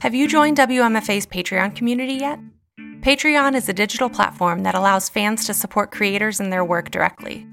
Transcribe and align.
Have 0.00 0.14
you 0.14 0.28
joined 0.28 0.56
WMFA's 0.56 1.26
Patreon 1.26 1.74
community 1.74 2.12
yet? 2.12 2.38
Patreon 3.00 3.56
is 3.56 3.68
a 3.68 3.72
digital 3.72 4.08
platform 4.08 4.62
that 4.62 4.76
allows 4.76 5.08
fans 5.08 5.44
to 5.46 5.52
support 5.52 5.90
creators 5.90 6.38
and 6.38 6.52
their 6.52 6.64
work 6.64 6.92
directly. 6.92 7.48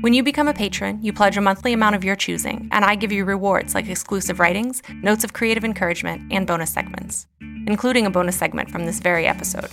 When 0.00 0.12
you 0.12 0.22
become 0.22 0.46
a 0.46 0.54
patron, 0.54 1.02
you 1.02 1.12
pledge 1.12 1.36
a 1.36 1.40
monthly 1.40 1.72
amount 1.72 1.96
of 1.96 2.04
your 2.04 2.14
choosing, 2.14 2.68
and 2.70 2.84
I 2.84 2.94
give 2.94 3.10
you 3.10 3.24
rewards 3.24 3.74
like 3.74 3.88
exclusive 3.88 4.38
writings, 4.38 4.80
notes 5.02 5.24
of 5.24 5.32
creative 5.32 5.64
encouragement, 5.64 6.32
and 6.32 6.46
bonus 6.46 6.72
segments, 6.72 7.26
including 7.40 8.06
a 8.06 8.10
bonus 8.10 8.36
segment 8.36 8.70
from 8.70 8.86
this 8.86 9.00
very 9.00 9.26
episode. 9.26 9.70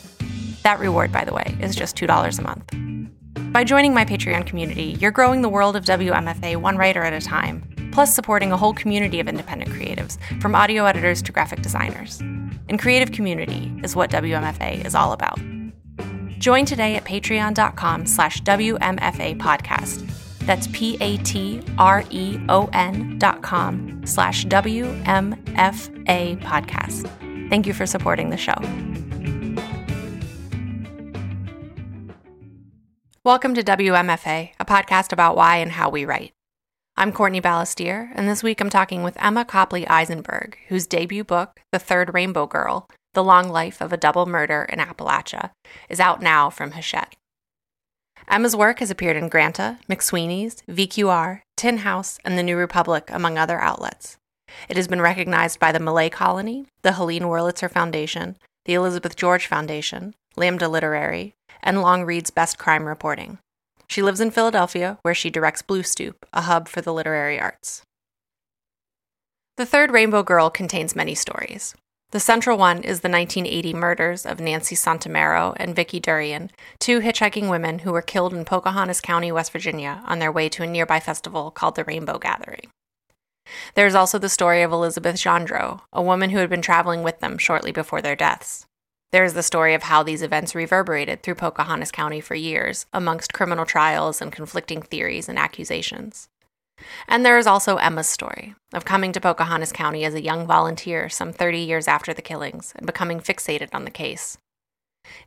That 0.63 0.79
reward, 0.79 1.11
by 1.11 1.25
the 1.25 1.33
way, 1.33 1.55
is 1.61 1.75
just 1.75 1.95
$2 1.95 2.39
a 2.39 2.41
month. 2.41 3.53
By 3.53 3.63
joining 3.63 3.93
my 3.93 4.03
Patreon 4.03 4.47
community, 4.47 4.97
you're 4.99 5.11
growing 5.11 5.43
the 5.43 5.49
world 5.49 5.75
of 5.75 5.85
WMFA 5.85 6.57
one 6.57 6.75
writer 6.75 7.03
at 7.03 7.13
a 7.13 7.21
time, 7.21 7.74
plus 7.95 8.13
supporting 8.13 8.51
a 8.51 8.57
whole 8.57 8.73
community 8.73 9.21
of 9.21 9.27
independent 9.29 9.71
creatives, 9.71 10.19
from 10.41 10.53
audio 10.53 10.83
editors 10.83 11.21
to 11.21 11.31
graphic 11.31 11.61
designers. 11.61 12.19
And 12.67 12.77
creative 12.77 13.13
community 13.13 13.73
is 13.85 13.95
what 13.95 14.09
WMFA 14.11 14.83
is 14.85 14.95
all 14.95 15.13
about. 15.13 15.39
Join 16.37 16.65
today 16.65 16.97
at 16.97 17.05
patreon.com 17.05 18.05
slash 18.05 18.41
WMFA 18.41 19.39
podcast. 19.39 20.05
That's 20.39 20.67
P-A-T-R-E-O-N 20.67 21.17
dot 23.17 23.41
com 23.41 24.01
slash 24.05 24.45
WMFA 24.45 26.41
podcast. 26.41 27.49
Thank 27.49 27.65
you 27.65 27.73
for 27.73 27.85
supporting 27.85 28.29
the 28.29 28.35
show. 28.35 28.55
Welcome 33.23 33.55
to 33.55 33.63
WMFA, 33.63 34.51
a 34.59 34.65
podcast 34.65 35.13
about 35.13 35.37
why 35.37 35.55
and 35.57 35.71
how 35.71 35.89
we 35.89 36.03
write. 36.03 36.34
I'm 36.97 37.11
Courtney 37.11 37.41
Balestier, 37.41 38.09
and 38.15 38.29
this 38.29 38.41
week 38.41 38.61
I'm 38.61 38.69
talking 38.69 39.03
with 39.03 39.21
Emma 39.21 39.43
Copley 39.43 39.85
Eisenberg, 39.85 40.57
whose 40.69 40.87
debut 40.87 41.25
book, 41.25 41.59
The 41.73 41.79
Third 41.79 42.13
Rainbow 42.13 42.47
Girl 42.47 42.87
The 43.13 43.23
Long 43.23 43.49
Life 43.49 43.81
of 43.81 43.91
a 43.91 43.97
Double 43.97 44.25
Murder 44.25 44.65
in 44.69 44.79
Appalachia, 44.79 45.51
is 45.89 45.99
out 45.99 46.21
now 46.21 46.49
from 46.49 46.71
Hachette. 46.71 47.17
Emma's 48.29 48.55
work 48.55 48.79
has 48.79 48.89
appeared 48.89 49.17
in 49.17 49.27
Granta, 49.27 49.77
McSweeney's, 49.89 50.63
VQR, 50.69 51.41
Tin 51.57 51.79
House, 51.79 52.17
and 52.23 52.37
The 52.37 52.43
New 52.43 52.55
Republic, 52.55 53.09
among 53.11 53.37
other 53.37 53.59
outlets. 53.59 54.15
It 54.69 54.77
has 54.77 54.87
been 54.87 55.01
recognized 55.01 55.59
by 55.59 55.73
the 55.73 55.81
Millay 55.81 56.09
Colony, 56.09 56.65
the 56.81 56.93
Helene 56.93 57.23
Wurlitzer 57.23 57.69
Foundation, 57.69 58.37
the 58.63 58.73
Elizabeth 58.73 59.17
George 59.17 59.47
Foundation, 59.47 60.15
Lambda 60.37 60.69
Literary, 60.69 61.33
and 61.61 61.81
Longread's 61.81 62.29
Best 62.29 62.57
Crime 62.57 62.85
Reporting. 62.85 63.39
She 63.87 64.01
lives 64.01 64.19
in 64.19 64.31
Philadelphia, 64.31 64.97
where 65.01 65.13
she 65.13 65.29
directs 65.29 65.61
Blue 65.61 65.83
Stoop, 65.83 66.25
a 66.33 66.41
hub 66.41 66.67
for 66.67 66.81
the 66.81 66.93
literary 66.93 67.39
arts. 67.39 67.81
The 69.57 69.65
Third 69.65 69.91
Rainbow 69.91 70.23
Girl 70.23 70.49
contains 70.49 70.95
many 70.95 71.15
stories. 71.15 71.75
The 72.11 72.19
central 72.19 72.57
one 72.57 72.77
is 72.77 73.01
the 73.01 73.09
1980 73.09 73.73
murders 73.73 74.25
of 74.25 74.39
Nancy 74.39 74.75
Santomero 74.75 75.53
and 75.57 75.75
Vicki 75.75 75.99
Durian, 75.99 76.51
two 76.79 76.99
hitchhiking 76.99 77.49
women 77.49 77.79
who 77.79 77.91
were 77.91 78.01
killed 78.01 78.33
in 78.33 78.45
Pocahontas 78.45 79.01
County, 79.01 79.31
West 79.31 79.51
Virginia, 79.51 80.01
on 80.05 80.19
their 80.19 80.31
way 80.31 80.47
to 80.49 80.63
a 80.63 80.67
nearby 80.67 80.99
festival 80.99 81.51
called 81.51 81.75
the 81.75 81.83
Rainbow 81.83 82.17
Gathering. 82.17 82.69
There 83.75 83.87
is 83.87 83.95
also 83.95 84.17
the 84.17 84.29
story 84.29 84.61
of 84.61 84.71
Elizabeth 84.71 85.15
Johndrow, 85.15 85.81
a 85.91 86.01
woman 86.01 86.29
who 86.29 86.37
had 86.39 86.49
been 86.49 86.61
traveling 86.61 87.03
with 87.03 87.19
them 87.19 87.37
shortly 87.37 87.71
before 87.71 88.01
their 88.01 88.15
deaths. 88.15 88.65
There 89.11 89.23
is 89.23 89.33
the 89.33 89.43
story 89.43 89.73
of 89.73 89.83
how 89.83 90.03
these 90.03 90.21
events 90.21 90.55
reverberated 90.55 91.23
through 91.23 91.35
Pocahontas 91.35 91.91
County 91.91 92.19
for 92.19 92.35
years, 92.35 92.85
amongst 92.91 93.33
criminal 93.33 93.65
trials 93.65 94.21
and 94.21 94.31
conflicting 94.31 94.81
theories 94.81 95.29
and 95.29 95.39
accusations. 95.39 96.27
And 97.07 97.25
there 97.25 97.37
is 97.37 97.47
also 97.47 97.77
Emma's 97.77 98.09
story 98.09 98.55
of 98.73 98.83
coming 98.83 99.13
to 99.13 99.21
Pocahontas 99.21 99.71
County 99.71 100.03
as 100.03 100.13
a 100.13 100.23
young 100.23 100.45
volunteer 100.45 101.07
some 101.07 101.31
30 101.31 101.59
years 101.59 101.87
after 101.87 102.13
the 102.13 102.21
killings 102.21 102.73
and 102.75 102.85
becoming 102.85 103.19
fixated 103.19 103.69
on 103.73 103.85
the 103.85 103.91
case. 103.91 104.37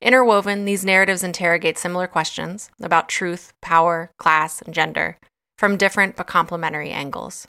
Interwoven, 0.01 0.65
these 0.65 0.85
narratives 0.85 1.23
interrogate 1.23 1.79
similar 1.79 2.07
questions 2.07 2.71
about 2.83 3.09
truth, 3.09 3.53
power, 3.63 4.11
class, 4.19 4.61
and 4.61 4.75
gender 4.75 5.19
from 5.57 5.77
different 5.77 6.17
but 6.17 6.27
complementary 6.27 6.91
angles. 6.91 7.49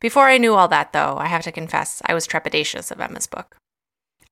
Before 0.00 0.28
I 0.28 0.38
knew 0.38 0.54
all 0.54 0.68
that, 0.68 0.92
though, 0.92 1.16
I 1.18 1.26
have 1.26 1.42
to 1.42 1.52
confess 1.52 2.02
I 2.06 2.14
was 2.14 2.26
trepidatious 2.26 2.90
of 2.90 3.00
Emma's 3.00 3.26
book. 3.26 3.56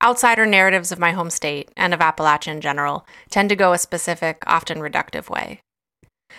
Outsider 0.03 0.47
narratives 0.47 0.93
of 0.93 0.99
my 0.99 1.13
home 1.13 1.29
state 1.29 1.71
and 1.77 1.93
of 1.93 2.01
Appalachia 2.01 2.53
in 2.53 2.61
general 2.63 3.07
tend 3.29 3.51
to 3.51 3.57
go 3.57 3.75
a 3.75 3.79
specific, 3.79 4.43
often 4.47 4.79
reductive 4.79 5.29
way. 5.29 5.61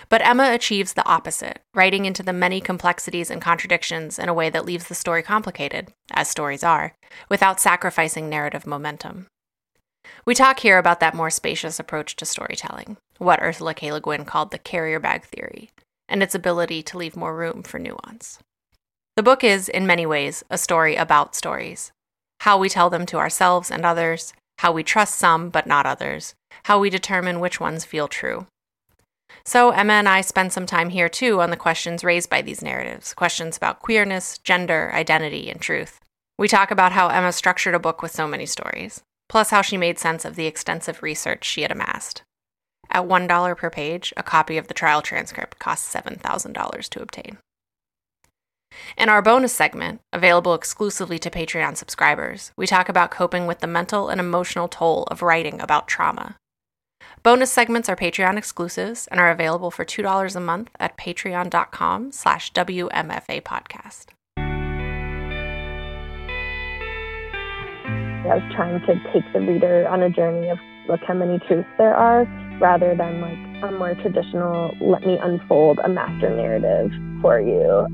But 0.10 0.26
Emma 0.26 0.52
achieves 0.54 0.94
the 0.94 1.06
opposite, 1.06 1.60
writing 1.76 2.06
into 2.06 2.24
the 2.24 2.34
many 2.34 2.60
complexities 2.60 3.30
and 3.30 3.42
contradictions 3.42 4.18
in 4.18 4.30
a 4.30 4.34
way 4.34 4.50
that 4.50 4.66
leaves 4.66 4.88
the 4.88 4.96
story 4.96 5.22
complicated, 5.22 5.90
as 6.12 6.28
stories 6.28 6.64
are, 6.64 6.94
without 7.30 7.60
sacrificing 7.60 8.30
narrative 8.30 8.66
momentum. 8.66 9.28
We 10.26 10.34
talk 10.34 10.62
here 10.62 10.80
about 10.80 11.00
that 11.02 11.14
more 11.14 11.30
spacious 11.30 11.80
approach 11.80 12.16
to 12.16 12.26
storytelling, 12.26 12.98
what 13.20 13.42
Ursula 13.42 13.76
K. 13.76 13.92
Le 13.92 14.02
Guin 14.02 14.26
called 14.26 14.50
the 14.50 14.58
carrier 14.58 15.00
bag 15.00 15.24
theory, 15.26 15.70
and 16.10 16.24
its 16.24 16.34
ability 16.34 16.82
to 16.84 16.98
leave 16.98 17.16
more 17.16 17.36
room 17.36 17.62
for 17.62 17.78
nuance. 17.78 18.40
The 19.18 19.24
book 19.24 19.44
is, 19.44 19.70
in 19.70 19.86
many 19.86 20.06
ways, 20.06 20.44
a 20.50 20.58
story 20.58 20.96
about 20.96 21.36
stories, 21.36 21.92
how 22.42 22.58
we 22.58 22.68
tell 22.68 22.90
them 22.90 23.06
to 23.06 23.18
ourselves 23.18 23.70
and 23.70 23.86
others, 23.86 24.34
how 24.58 24.72
we 24.72 24.84
trust 24.84 25.16
some 25.16 25.50
but 25.50 25.68
not 25.68 25.86
others, 25.86 26.34
how 26.64 26.80
we 26.80 26.90
determine 26.90 27.40
which 27.40 27.60
ones 27.60 27.86
feel 27.86 28.08
true. 28.08 28.48
So, 29.46 29.70
Emma 29.70 29.94
and 29.94 30.10
I 30.10 30.22
spend 30.22 30.52
some 30.52 30.66
time 30.66 30.90
here 30.90 31.08
too 31.08 31.40
on 31.40 31.52
the 31.52 31.56
questions 31.56 32.04
raised 32.04 32.32
by 32.32 32.42
these 32.42 32.64
narratives 32.64 33.14
questions 33.14 33.58
about 33.58 33.80
queerness, 33.80 34.40
gender, 34.40 34.92
identity, 34.92 35.52
and 35.52 35.62
truth. 35.62 36.00
We 36.40 36.48
talk 36.48 36.72
about 36.72 36.94
how 36.94 37.10
Emma 37.10 37.32
structured 37.32 37.76
a 37.76 37.80
book 37.80 38.02
with 38.02 38.12
so 38.12 38.28
many 38.28 38.48
stories, 38.48 39.02
plus 39.30 39.52
how 39.52 39.62
she 39.62 39.78
made 39.78 40.00
sense 40.00 40.26
of 40.26 40.36
the 40.36 40.48
extensive 40.48 41.04
research 41.04 41.46
she 41.46 41.62
had 41.62 41.72
amassed. 41.72 42.24
At 42.90 43.06
$1 43.06 43.58
per 43.58 43.70
page, 43.70 44.14
a 44.18 44.24
copy 44.24 44.58
of 44.58 44.68
the 44.68 44.74
trial 44.74 45.04
transcript 45.04 45.60
costs 45.60 45.94
$7,000 45.94 46.90
to 46.90 47.02
obtain. 47.04 47.38
In 48.98 49.10
our 49.10 49.22
bonus 49.22 49.54
segment, 49.54 50.02
available 50.14 50.54
exclusively 50.54 51.20
to 51.20 51.30
Patreon 51.30 51.78
subscribers, 51.78 52.52
we 52.56 52.68
talk 52.68 52.90
about 52.90 53.12
coping 53.12 53.48
with 53.48 53.60
the 53.60 53.68
mental 53.68 54.10
and 54.10 54.20
emotional 54.20 54.68
toll 54.68 55.04
of 55.06 55.22
writing 55.22 55.62
about 55.62 55.88
trauma. 55.88 56.38
Bonus 57.24 57.52
segments 57.52 57.88
are 57.88 57.96
Patreon 57.96 58.38
exclusives 58.38 59.08
and 59.08 59.20
are 59.20 59.30
available 59.30 59.70
for 59.70 59.86
$2 59.86 60.36
a 60.36 60.40
month 60.40 60.70
at 60.80 60.98
patreon.com 60.98 62.12
slash 62.12 62.52
WMFA 62.54 63.44
podcast. 63.44 64.08
I 68.24 68.36
was 68.36 68.54
trying 68.56 68.80
to 68.82 69.12
take 69.12 69.34
the 69.34 69.42
reader 69.42 69.88
on 69.88 70.02
a 70.04 70.10
journey 70.10 70.50
of 70.50 70.58
look 70.88 71.02
how 71.08 71.14
many 71.14 71.40
truths 71.48 71.68
there 71.78 71.96
are 71.96 72.26
rather 72.60 72.96
than 72.96 73.22
like 73.22 73.64
a 73.64 73.72
more 73.78 73.94
traditional 73.96 74.76
let 74.82 75.02
me 75.02 75.18
unfold 75.22 75.80
a 75.84 75.90
master 75.90 76.30
narrative 76.30 76.92
for 77.22 77.40
you. 77.40 77.88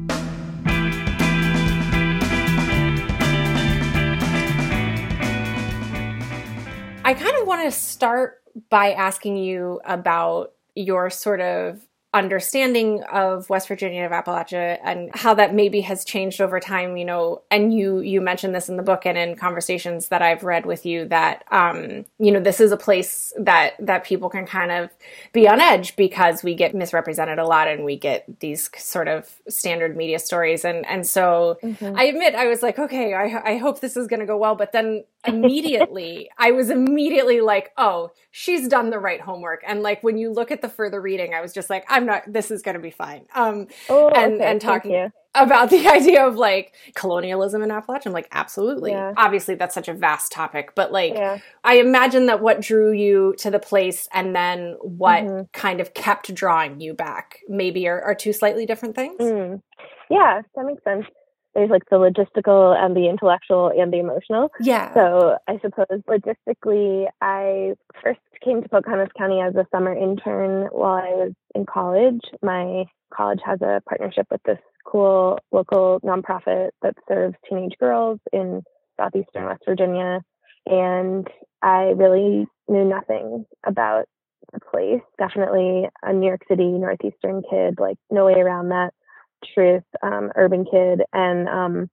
I 7.07 7.13
kind 7.13 7.37
of 7.37 7.47
want 7.47 7.63
to 7.63 7.71
start 7.71 8.41
by 8.69 8.91
asking 8.91 9.37
you 9.37 9.79
about 9.85 10.51
your 10.75 11.09
sort 11.09 11.39
of 11.39 11.86
understanding 12.13 13.03
of 13.11 13.49
West 13.49 13.67
Virginia 13.67 14.05
of 14.05 14.11
Appalachia 14.11 14.79
and 14.83 15.09
how 15.13 15.33
that 15.33 15.53
maybe 15.53 15.81
has 15.81 16.05
changed 16.05 16.39
over 16.39 16.59
time, 16.59 16.95
you 16.95 17.03
know, 17.03 17.41
and 17.51 17.73
you 17.73 17.99
you 17.99 18.21
mentioned 18.21 18.55
this 18.55 18.69
in 18.69 18.77
the 18.77 18.83
book 18.83 19.05
and 19.05 19.17
in 19.17 19.35
conversations 19.35 20.07
that 20.07 20.21
I've 20.21 20.43
read 20.43 20.65
with 20.65 20.85
you 20.85 21.05
that 21.09 21.43
um, 21.51 22.05
you 22.17 22.31
know, 22.31 22.39
this 22.39 22.61
is 22.61 22.71
a 22.71 22.77
place 22.77 23.33
that 23.37 23.73
that 23.79 24.05
people 24.05 24.29
can 24.29 24.45
kind 24.45 24.71
of 24.71 24.89
be 25.33 25.47
on 25.49 25.59
edge 25.59 25.95
because 25.97 26.43
we 26.43 26.55
get 26.55 26.73
misrepresented 26.73 27.39
a 27.39 27.45
lot 27.45 27.67
and 27.67 27.83
we 27.83 27.97
get 27.97 28.39
these 28.39 28.69
sort 28.77 29.09
of 29.09 29.29
standard 29.49 29.97
media 29.97 30.19
stories 30.19 30.63
and 30.63 30.85
and 30.85 31.05
so 31.05 31.57
mm-hmm. 31.61 31.97
I 31.97 32.05
admit 32.05 32.35
I 32.35 32.47
was 32.47 32.63
like, 32.63 32.79
okay, 32.79 33.13
I 33.13 33.53
I 33.53 33.57
hope 33.57 33.81
this 33.81 33.97
is 33.97 34.07
going 34.07 34.21
to 34.21 34.25
go 34.25 34.37
well, 34.37 34.55
but 34.55 34.71
then 34.71 35.03
immediately 35.25 36.29
I 36.37 36.51
was 36.51 36.69
immediately 36.69 37.41
like, 37.41 37.73
oh, 37.77 38.11
she's 38.31 38.67
done 38.67 38.91
the 38.91 38.99
right 38.99 39.19
homework. 39.19 39.63
And 39.65 39.81
like 39.81 40.03
when 40.03 40.17
you 40.17 40.31
look 40.31 40.51
at 40.51 40.61
the 40.61 40.69
further 40.69 41.01
reading, 41.01 41.33
I 41.33 41.41
was 41.41 41.53
just 41.53 41.69
like, 41.69 41.85
I'm 41.97 42.05
not 42.05 42.23
this 42.27 42.51
is 42.51 42.61
gonna 42.61 42.79
be 42.79 42.91
fine. 42.91 43.25
Um 43.35 43.67
oh, 43.89 44.09
and, 44.09 44.35
okay, 44.35 44.51
and 44.51 44.61
talking 44.61 45.11
about 45.35 45.69
the 45.71 45.87
idea 45.87 46.25
of 46.25 46.35
like 46.35 46.73
colonialism 46.95 47.61
in 47.63 47.69
Appalachia. 47.69 48.07
I'm 48.07 48.13
like, 48.13 48.27
absolutely. 48.31 48.91
Yeah. 48.91 49.13
Obviously 49.17 49.55
that's 49.55 49.73
such 49.73 49.87
a 49.87 49.93
vast 49.93 50.31
topic, 50.31 50.73
but 50.75 50.91
like 50.91 51.13
yeah. 51.13 51.39
I 51.63 51.75
imagine 51.75 52.27
that 52.27 52.41
what 52.41 52.61
drew 52.61 52.91
you 52.91 53.35
to 53.39 53.51
the 53.51 53.59
place 53.59 54.07
and 54.13 54.35
then 54.35 54.75
what 54.81 55.23
mm-hmm. 55.23 55.43
kind 55.53 55.81
of 55.81 55.93
kept 55.93 56.33
drawing 56.33 56.79
you 56.79 56.93
back 56.93 57.39
maybe 57.49 57.87
are, 57.87 58.01
are 58.01 58.15
two 58.15 58.33
slightly 58.33 58.65
different 58.65 58.95
things. 58.95 59.19
Mm. 59.19 59.61
Yeah, 60.09 60.41
that 60.55 60.65
makes 60.65 60.83
sense 60.83 61.05
there's 61.57 61.71
like 61.71 61.89
the 61.89 61.95
logistical 61.95 62.77
and 62.77 62.95
the 62.95 63.09
intellectual 63.09 63.71
and 63.75 63.91
the 63.91 63.97
emotional. 63.97 64.51
Yeah. 64.59 64.93
So 64.93 65.39
I 65.47 65.59
suppose 65.59 66.03
logistically, 66.07 67.07
I 67.19 67.73
first 68.03 68.19
came 68.45 68.61
to 68.61 68.69
Pocahontas 68.69 69.09
County 69.17 69.41
as 69.41 69.55
a 69.55 69.65
summer 69.71 69.91
intern 69.91 70.67
while 70.71 71.03
I 71.03 71.09
was 71.15 71.31
in 71.55 71.65
college. 71.65 72.21
My 72.43 72.85
college 73.11 73.39
has 73.43 73.59
a 73.63 73.81
partnership 73.89 74.27
with 74.29 74.41
this 74.45 74.59
cool 74.85 75.39
local 75.51 75.99
nonprofit 76.01 76.69
that 76.83 76.93
serves 77.07 77.35
teenage 77.49 77.73
girls 77.79 78.19
in 78.31 78.61
southeastern 78.95 79.45
West 79.45 79.63
Virginia, 79.67 80.21
and 80.67 81.27
I 81.63 81.93
really 81.95 82.45
knew 82.67 82.85
nothing 82.85 83.47
about 83.65 84.05
the 84.53 84.59
place. 84.59 85.01
Definitely 85.17 85.89
a 86.03 86.13
New 86.13 86.27
York 86.27 86.41
City, 86.47 86.67
Northeastern 86.67 87.41
kid, 87.49 87.79
like 87.79 87.97
no 88.11 88.25
way 88.25 88.35
around 88.35 88.69
that 88.69 88.93
truth, 89.53 89.83
um, 90.01 90.31
urban 90.35 90.65
kid. 90.65 91.01
And 91.13 91.47
um, 91.47 91.89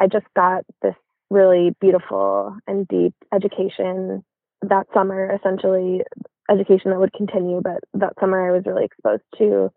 I 0.00 0.06
just 0.06 0.26
got 0.34 0.64
this 0.82 0.94
really 1.30 1.74
beautiful 1.80 2.56
and 2.66 2.86
deep 2.88 3.14
education 3.32 4.24
that 4.62 4.86
summer, 4.94 5.34
essentially, 5.34 6.02
education 6.50 6.90
that 6.90 7.00
would 7.00 7.12
continue. 7.12 7.60
But 7.62 7.80
that 7.94 8.14
summer, 8.20 8.48
I 8.48 8.52
was 8.52 8.64
really 8.66 8.84
exposed 8.84 9.22
to. 9.38 9.70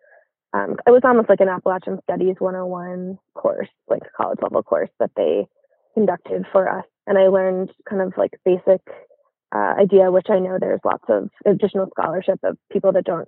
Um, 0.53 0.77
it 0.87 0.91
was 0.91 1.01
almost 1.03 1.29
like 1.29 1.41
an 1.41 1.49
Appalachian 1.49 1.99
Studies 2.03 2.35
101 2.39 3.19
course, 3.33 3.67
like 3.89 4.03
a 4.03 4.23
college 4.23 4.39
level 4.41 4.63
course 4.63 4.89
that 4.99 5.11
they 5.15 5.47
conducted 5.93 6.45
for 6.51 6.69
us. 6.69 6.85
And 7.05 7.17
I 7.17 7.27
learned 7.27 7.71
kind 7.87 8.01
of 8.01 8.13
like 8.17 8.39
basic 8.45 8.81
uh, 9.53 9.73
idea, 9.79 10.11
which 10.11 10.27
I 10.29 10.39
know 10.39 10.57
there's 10.59 10.79
lots 10.85 11.03
of 11.09 11.29
additional 11.45 11.89
scholarship 11.91 12.39
of 12.43 12.57
people 12.71 12.91
that 12.93 13.05
don't 13.05 13.27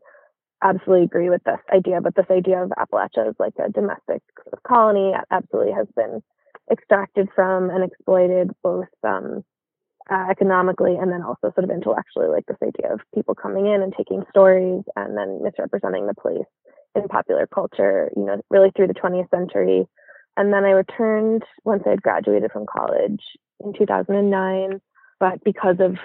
absolutely 0.63 1.05
agree 1.05 1.29
with 1.29 1.43
this 1.43 1.59
idea, 1.73 2.01
but 2.01 2.15
this 2.15 2.29
idea 2.29 2.63
of 2.63 2.71
Appalachia 2.71 3.29
as 3.29 3.35
like 3.39 3.53
a 3.63 3.71
domestic 3.71 4.21
colony 4.67 5.13
absolutely 5.31 5.73
has 5.73 5.87
been 5.95 6.21
extracted 6.71 7.29
from 7.35 7.69
and 7.69 7.83
exploited 7.83 8.51
both 8.63 8.87
um, 9.03 9.43
uh, 10.11 10.27
economically 10.29 10.95
and 10.95 11.11
then 11.11 11.21
also 11.21 11.51
sort 11.53 11.63
of 11.63 11.69
intellectually, 11.69 12.27
like 12.27 12.45
this 12.47 12.57
idea 12.63 12.93
of 12.93 12.99
people 13.13 13.35
coming 13.35 13.67
in 13.67 13.81
and 13.81 13.93
taking 13.95 14.23
stories 14.29 14.83
and 14.95 15.17
then 15.17 15.41
misrepresenting 15.41 16.07
the 16.07 16.15
place 16.15 16.47
in 16.95 17.07
popular 17.07 17.47
culture, 17.47 18.11
you 18.15 18.25
know, 18.25 18.41
really 18.49 18.71
through 18.75 18.87
the 18.87 18.93
20th 18.93 19.29
century. 19.29 19.87
And 20.37 20.53
then 20.53 20.63
I 20.63 20.71
returned 20.71 21.43
once 21.63 21.83
I 21.85 21.91
had 21.91 22.01
graduated 22.01 22.51
from 22.51 22.65
college 22.65 23.21
in 23.63 23.73
2009 23.73 24.81
but 25.19 25.43
because 25.43 25.77
of 25.79 25.97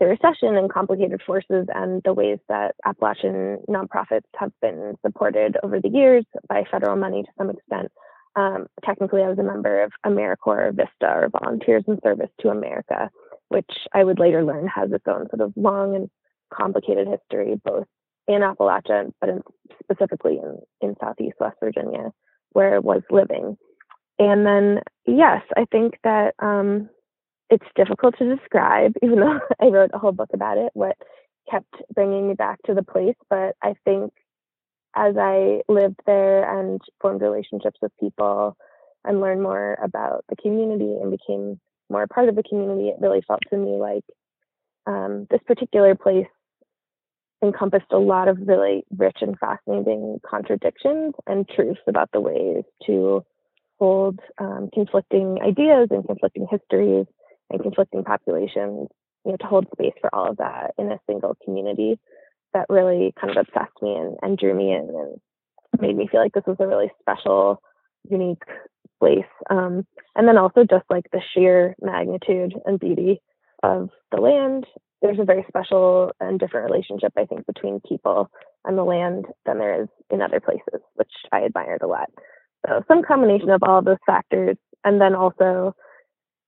the 0.00 0.06
recession 0.06 0.56
and 0.56 0.72
complicated 0.72 1.22
forces 1.24 1.66
and 1.74 2.02
the 2.04 2.12
ways 2.12 2.38
that 2.48 2.74
Appalachian 2.84 3.58
nonprofits 3.68 4.26
have 4.36 4.52
been 4.60 4.94
supported 5.04 5.56
over 5.62 5.80
the 5.80 5.88
years 5.88 6.24
by 6.48 6.64
federal 6.70 6.96
money 6.96 7.22
to 7.22 7.28
some 7.38 7.50
extent. 7.50 7.92
Um, 8.36 8.66
technically, 8.84 9.22
I 9.22 9.28
was 9.28 9.38
a 9.38 9.44
member 9.44 9.82
of 9.84 9.92
AmeriCorps 10.04 10.76
Vista 10.76 11.06
or 11.06 11.28
Volunteers 11.28 11.84
in 11.86 11.98
Service 12.02 12.30
to 12.40 12.48
America, 12.48 13.08
which 13.48 13.70
I 13.92 14.02
would 14.02 14.18
later 14.18 14.44
learn 14.44 14.66
has 14.66 14.90
its 14.92 15.04
own 15.06 15.28
sort 15.30 15.40
of 15.40 15.52
long 15.56 15.94
and 15.94 16.10
complicated 16.52 17.06
history, 17.06 17.60
both 17.64 17.86
in 18.26 18.40
Appalachia, 18.40 19.12
but 19.20 19.30
in, 19.30 19.42
specifically 19.82 20.40
in, 20.42 20.58
in 20.80 20.96
Southeast 21.00 21.36
West 21.38 21.56
Virginia, 21.60 22.10
where 22.50 22.76
I 22.76 22.78
was 22.80 23.02
living. 23.10 23.56
And 24.18 24.46
then, 24.46 24.80
yes, 25.06 25.42
I 25.56 25.66
think 25.70 25.98
that 26.04 26.34
um, 26.40 26.88
it's 27.54 27.64
difficult 27.76 28.18
to 28.18 28.36
describe, 28.36 28.94
even 29.02 29.20
though 29.20 29.38
I 29.60 29.66
wrote 29.66 29.90
a 29.94 29.98
whole 29.98 30.12
book 30.12 30.30
about 30.34 30.58
it, 30.58 30.70
what 30.74 30.96
kept 31.48 31.72
bringing 31.94 32.28
me 32.28 32.34
back 32.34 32.60
to 32.66 32.74
the 32.74 32.82
place. 32.82 33.16
But 33.30 33.54
I 33.62 33.74
think 33.84 34.12
as 34.96 35.14
I 35.16 35.62
lived 35.68 36.00
there 36.04 36.58
and 36.58 36.80
formed 37.00 37.22
relationships 37.22 37.78
with 37.80 37.92
people 38.00 38.56
and 39.04 39.20
learned 39.20 39.42
more 39.42 39.78
about 39.82 40.24
the 40.28 40.36
community 40.36 40.96
and 41.00 41.10
became 41.10 41.60
more 41.90 42.02
a 42.02 42.08
part 42.08 42.28
of 42.28 42.34
the 42.34 42.42
community, 42.42 42.88
it 42.88 42.96
really 43.00 43.22
felt 43.26 43.40
to 43.50 43.56
me 43.56 43.76
like 43.76 44.04
um, 44.86 45.26
this 45.30 45.40
particular 45.46 45.94
place 45.94 46.26
encompassed 47.42 47.92
a 47.92 47.98
lot 47.98 48.26
of 48.26 48.38
really 48.46 48.84
rich 48.96 49.18
and 49.20 49.38
fascinating 49.38 50.20
contradictions 50.28 51.14
and 51.26 51.48
truths 51.48 51.80
about 51.86 52.08
the 52.12 52.20
ways 52.20 52.64
to 52.86 53.24
hold 53.78 54.18
um, 54.38 54.70
conflicting 54.72 55.38
ideas 55.42 55.88
and 55.90 56.06
conflicting 56.06 56.46
histories 56.50 57.06
and 57.50 57.62
conflicting 57.62 58.04
populations, 58.04 58.88
you 59.24 59.32
know, 59.32 59.36
to 59.36 59.46
hold 59.46 59.66
space 59.72 59.94
for 60.00 60.14
all 60.14 60.30
of 60.30 60.36
that 60.38 60.72
in 60.78 60.90
a 60.90 61.00
single 61.08 61.36
community 61.44 61.98
that 62.52 62.66
really 62.68 63.12
kind 63.20 63.30
of 63.30 63.36
obsessed 63.36 63.82
me 63.82 63.94
and, 63.94 64.16
and 64.22 64.38
drew 64.38 64.54
me 64.54 64.72
in 64.72 64.88
and 64.88 65.20
made 65.80 65.96
me 65.96 66.08
feel 66.10 66.20
like 66.20 66.32
this 66.32 66.44
was 66.46 66.56
a 66.60 66.66
really 66.66 66.90
special, 67.00 67.60
unique 68.08 68.42
place. 69.00 69.24
Um, 69.50 69.86
and 70.14 70.28
then 70.28 70.38
also 70.38 70.64
just 70.68 70.84
like 70.88 71.04
the 71.12 71.20
sheer 71.34 71.74
magnitude 71.80 72.54
and 72.64 72.78
beauty 72.78 73.20
of 73.62 73.90
the 74.12 74.20
land. 74.20 74.66
There's 75.02 75.18
a 75.18 75.24
very 75.24 75.44
special 75.48 76.12
and 76.20 76.38
different 76.38 76.70
relationship, 76.70 77.12
I 77.16 77.26
think, 77.26 77.46
between 77.46 77.80
people 77.86 78.30
and 78.64 78.78
the 78.78 78.84
land 78.84 79.26
than 79.44 79.58
there 79.58 79.82
is 79.82 79.88
in 80.10 80.22
other 80.22 80.40
places, 80.40 80.80
which 80.94 81.10
I 81.32 81.40
admired 81.40 81.82
a 81.82 81.86
lot. 81.86 82.08
So 82.66 82.82
some 82.88 83.02
combination 83.02 83.50
of 83.50 83.62
all 83.62 83.82
those 83.82 83.98
factors, 84.06 84.56
and 84.84 85.00
then 85.00 85.14
also 85.14 85.74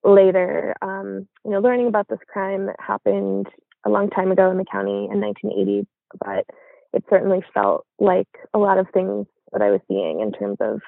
later, 0.07 0.73
um, 0.81 1.27
you 1.43 1.51
know, 1.51 1.59
learning 1.59 1.87
about 1.87 2.07
this 2.07 2.19
crime 2.31 2.69
happened 2.79 3.47
a 3.85 3.89
long 3.89 4.09
time 4.09 4.31
ago 4.31 4.49
in 4.49 4.57
the 4.57 4.65
county 4.65 5.07
in 5.11 5.19
1980, 5.21 5.85
but 6.19 6.45
it 6.93 7.03
certainly 7.09 7.43
felt 7.53 7.85
like 7.99 8.27
a 8.53 8.57
lot 8.57 8.79
of 8.79 8.87
things 8.93 9.27
that 9.51 9.61
I 9.61 9.69
was 9.69 9.81
seeing 9.87 10.21
in 10.21 10.31
terms 10.31 10.57
of 10.59 10.81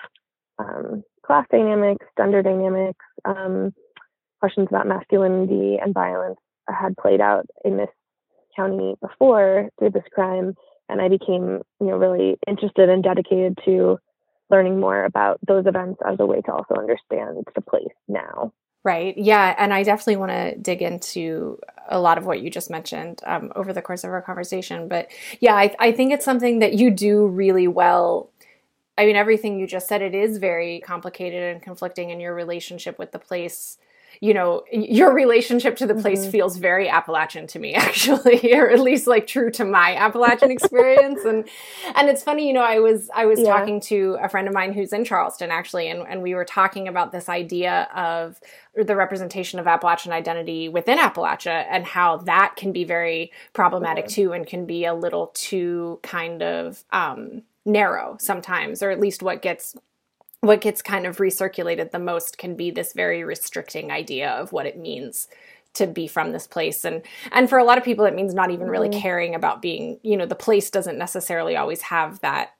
um, 0.57 1.03
class 1.25 1.45
dynamics, 1.51 2.05
gender 2.17 2.41
dynamics, 2.41 3.05
um, 3.25 3.73
questions 4.39 4.67
about 4.69 4.87
masculinity 4.87 5.77
and 5.81 5.93
violence 5.93 6.39
had 6.67 6.95
played 6.97 7.21
out 7.21 7.45
in 7.65 7.77
this 7.77 7.89
county 8.55 8.95
before 9.01 9.69
through 9.77 9.91
this 9.91 10.03
crime, 10.13 10.53
and 10.87 11.01
I 11.01 11.09
became, 11.09 11.61
you 11.79 11.87
know, 11.87 11.97
really 11.97 12.37
interested 12.47 12.89
and 12.89 13.03
dedicated 13.03 13.57
to 13.65 13.97
learning 14.49 14.79
more 14.79 15.03
about 15.03 15.39
those 15.45 15.65
events 15.67 15.99
as 16.07 16.17
a 16.19 16.25
way 16.25 16.41
to 16.41 16.53
also 16.53 16.75
understand 16.75 17.45
the 17.53 17.61
place 17.61 17.93
now. 18.07 18.51
Right. 18.83 19.17
Yeah. 19.17 19.55
And 19.57 19.73
I 19.73 19.83
definitely 19.83 20.15
want 20.15 20.31
to 20.31 20.55
dig 20.55 20.81
into 20.81 21.59
a 21.89 21.99
lot 21.99 22.17
of 22.17 22.25
what 22.25 22.41
you 22.41 22.49
just 22.49 22.69
mentioned 22.69 23.19
um, 23.25 23.51
over 23.55 23.73
the 23.73 23.81
course 23.81 24.05
of 24.05 24.11
our 24.11 24.21
conversation. 24.21 24.87
But 24.87 25.09
yeah, 25.41 25.53
I, 25.55 25.75
I 25.79 25.91
think 25.91 26.13
it's 26.13 26.23
something 26.23 26.59
that 26.59 26.73
you 26.75 26.89
do 26.89 27.27
really 27.27 27.67
well. 27.67 28.29
I 28.97 29.05
mean, 29.05 29.17
everything 29.17 29.59
you 29.59 29.67
just 29.67 29.87
said, 29.87 30.01
it 30.01 30.15
is 30.15 30.37
very 30.37 30.79
complicated 30.79 31.43
and 31.53 31.61
conflicting 31.61 32.09
in 32.09 32.19
your 32.21 32.33
relationship 32.33 32.97
with 32.97 33.11
the 33.11 33.19
place 33.19 33.77
you 34.21 34.33
know 34.33 34.63
your 34.71 35.13
relationship 35.13 35.75
to 35.77 35.87
the 35.87 35.95
place 35.95 36.21
mm-hmm. 36.21 36.31
feels 36.31 36.57
very 36.57 36.89
appalachian 36.89 37.47
to 37.47 37.59
me 37.59 37.73
actually 37.75 38.53
or 38.53 38.69
at 38.69 38.79
least 38.79 39.07
like 39.07 39.27
true 39.27 39.49
to 39.51 39.65
my 39.65 39.95
appalachian 39.95 40.51
experience 40.51 41.23
and 41.25 41.47
and 41.95 42.09
it's 42.09 42.23
funny 42.23 42.47
you 42.47 42.53
know 42.53 42.61
i 42.61 42.79
was 42.79 43.09
i 43.15 43.25
was 43.25 43.39
yeah. 43.39 43.45
talking 43.45 43.79
to 43.79 44.17
a 44.21 44.29
friend 44.29 44.47
of 44.47 44.53
mine 44.53 44.73
who's 44.73 44.93
in 44.93 45.03
charleston 45.03 45.51
actually 45.51 45.89
and, 45.89 46.05
and 46.07 46.21
we 46.21 46.35
were 46.35 46.45
talking 46.45 46.87
about 46.87 47.11
this 47.11 47.29
idea 47.29 47.87
of 47.95 48.39
the 48.75 48.95
representation 48.95 49.59
of 49.59 49.67
appalachian 49.67 50.11
identity 50.11 50.69
within 50.69 50.97
appalachia 50.97 51.65
and 51.69 51.85
how 51.85 52.17
that 52.17 52.55
can 52.55 52.71
be 52.71 52.83
very 52.83 53.31
problematic 53.53 54.05
mm-hmm. 54.05 54.21
too 54.21 54.33
and 54.33 54.47
can 54.47 54.65
be 54.65 54.85
a 54.85 54.93
little 54.93 55.27
too 55.33 55.99
kind 56.03 56.41
of 56.41 56.83
um 56.91 57.43
narrow 57.65 58.17
sometimes 58.19 58.81
or 58.81 58.89
at 58.89 58.99
least 58.99 59.21
what 59.21 59.41
gets 59.41 59.75
what 60.41 60.61
gets 60.61 60.81
kind 60.81 61.05
of 61.05 61.17
recirculated 61.17 61.91
the 61.91 61.99
most 61.99 62.37
can 62.37 62.55
be 62.55 62.71
this 62.71 62.93
very 62.93 63.23
restricting 63.23 63.91
idea 63.91 64.29
of 64.31 64.51
what 64.51 64.65
it 64.65 64.77
means 64.77 65.27
to 65.73 65.85
be 65.85 66.07
from 66.07 66.31
this 66.31 66.47
place. 66.47 66.85
And 66.85 67.01
and 67.31 67.49
for 67.49 67.57
a 67.57 67.63
lot 67.63 67.77
of 67.77 67.83
people 67.83 68.05
it 68.05 68.15
means 68.15 68.33
not 68.33 68.51
even 68.51 68.67
really 68.67 68.89
mm-hmm. 68.89 69.01
caring 69.01 69.35
about 69.35 69.61
being 69.61 69.99
you 70.03 70.17
know 70.17 70.25
the 70.25 70.35
place 70.35 70.69
doesn't 70.69 70.97
necessarily 70.97 71.55
always 71.55 71.81
have 71.83 72.19
that 72.21 72.51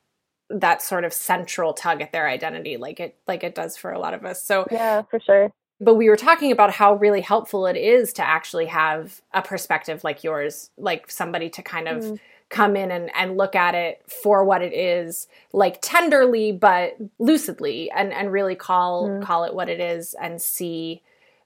that 0.50 0.82
sort 0.82 1.04
of 1.04 1.14
central 1.14 1.74
tug 1.74 2.02
at 2.02 2.12
their 2.12 2.28
identity 2.28 2.78
like 2.78 3.00
it 3.00 3.16
like 3.28 3.44
it 3.44 3.54
does 3.56 3.78
for 3.78 3.92
a 3.92 4.00
lot 4.00 4.14
of 4.14 4.26
us. 4.26 4.44
So 4.44 4.66
yeah 4.72 5.04
for 5.10 5.20
sure. 5.20 5.52
but 5.80 5.96
we 5.96 6.10
were 6.10 6.18
talking 6.18 6.52
about 6.52 6.72
how 6.72 6.96
really 6.96 7.22
helpful 7.22 7.66
it 7.66 7.78
is 7.78 8.14
to 8.14 8.28
actually 8.28 8.66
have 8.66 9.22
a 9.34 9.42
perspective 9.42 10.04
like 10.04 10.24
yours 10.24 10.70
like 10.78 11.10
somebody 11.10 11.50
to 11.52 11.62
kind 11.62 11.88
of 11.88 12.04
mm 12.04 12.20
come 12.50 12.76
in 12.76 12.92
and, 12.92 13.12
and 13.16 13.38
look 13.38 13.56
at 13.56 13.76
it 13.76 14.02
for 14.08 14.44
what 14.44 14.62
it 14.62 14.74
is, 14.74 15.28
like 15.54 15.80
tenderly 15.82 16.52
but 16.52 16.98
lucidly, 17.20 17.92
and 17.92 18.12
and 18.12 18.32
really 18.32 18.56
call 18.56 19.08
mm. 19.08 19.22
call 19.22 19.44
it 19.44 19.54
what 19.54 19.70
it 19.70 19.80
is 19.80 20.16
and 20.22 20.42
see, 20.42 21.02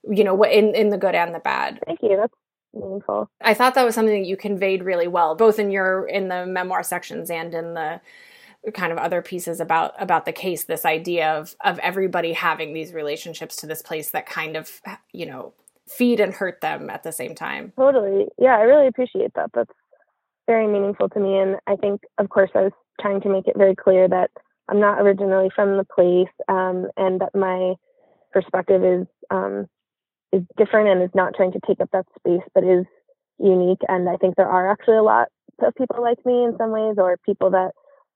you 0.09 0.23
know, 0.23 0.33
what 0.33 0.51
in 0.51 0.73
in 0.75 0.89
the 0.89 0.97
good 0.97 1.15
and 1.15 1.35
the 1.35 1.39
bad. 1.39 1.79
Thank 1.85 2.01
you. 2.01 2.17
That's 2.17 2.33
meaningful. 2.73 3.29
I 3.41 3.53
thought 3.53 3.75
that 3.75 3.85
was 3.85 3.95
something 3.95 4.21
that 4.21 4.27
you 4.27 4.37
conveyed 4.37 4.83
really 4.83 5.07
well, 5.07 5.35
both 5.35 5.59
in 5.59 5.71
your 5.71 6.07
in 6.07 6.29
the 6.29 6.45
memoir 6.45 6.83
sections 6.83 7.29
and 7.29 7.53
in 7.53 7.73
the 7.73 8.01
kind 8.73 8.93
of 8.93 8.97
other 8.97 9.21
pieces 9.21 9.59
about 9.59 9.93
about 10.01 10.25
the 10.25 10.31
case 10.31 10.63
this 10.63 10.85
idea 10.85 11.33
of 11.33 11.55
of 11.65 11.77
everybody 11.79 12.31
having 12.31 12.73
these 12.73 12.93
relationships 12.93 13.57
to 13.57 13.67
this 13.67 13.81
place 13.81 14.11
that 14.11 14.25
kind 14.25 14.55
of 14.55 14.81
you 15.11 15.25
know 15.25 15.53
feed 15.85 16.21
and 16.21 16.35
hurt 16.35 16.61
them 16.61 16.89
at 16.89 17.03
the 17.03 17.11
same 17.11 17.35
time 17.35 17.73
totally 17.75 18.25
yeah 18.39 18.55
i 18.55 18.61
really 18.61 18.87
appreciate 18.87 19.33
that 19.33 19.51
that's 19.53 19.73
very 20.47 20.67
meaningful 20.67 21.09
to 21.09 21.19
me. 21.19 21.37
And 21.37 21.57
I 21.67 21.75
think, 21.75 22.01
of 22.17 22.29
course, 22.29 22.51
I 22.55 22.63
was 22.63 22.71
trying 22.99 23.21
to 23.21 23.29
make 23.29 23.47
it 23.47 23.57
very 23.57 23.75
clear 23.75 24.07
that 24.07 24.31
I'm 24.69 24.79
not 24.79 24.99
originally 24.99 25.49
from 25.55 25.77
the 25.77 25.85
place 25.85 26.33
um, 26.47 26.87
and 26.97 27.21
that 27.21 27.35
my 27.35 27.75
perspective 28.31 28.83
is 28.83 29.07
um, 29.29 29.67
is 30.31 30.41
different 30.57 30.89
and 30.89 31.03
is 31.03 31.13
not 31.13 31.35
trying 31.35 31.51
to 31.51 31.59
take 31.67 31.79
up 31.79 31.89
that 31.93 32.05
space, 32.17 32.47
but 32.55 32.63
is 32.63 32.85
unique. 33.39 33.81
And 33.87 34.09
I 34.09 34.15
think 34.17 34.35
there 34.35 34.49
are 34.49 34.71
actually 34.71 34.97
a 34.97 35.03
lot 35.03 35.27
of 35.61 35.75
people 35.75 36.01
like 36.01 36.25
me 36.25 36.43
in 36.43 36.55
some 36.57 36.71
ways, 36.71 36.95
or 36.97 37.17
people 37.25 37.51
that 37.51 37.71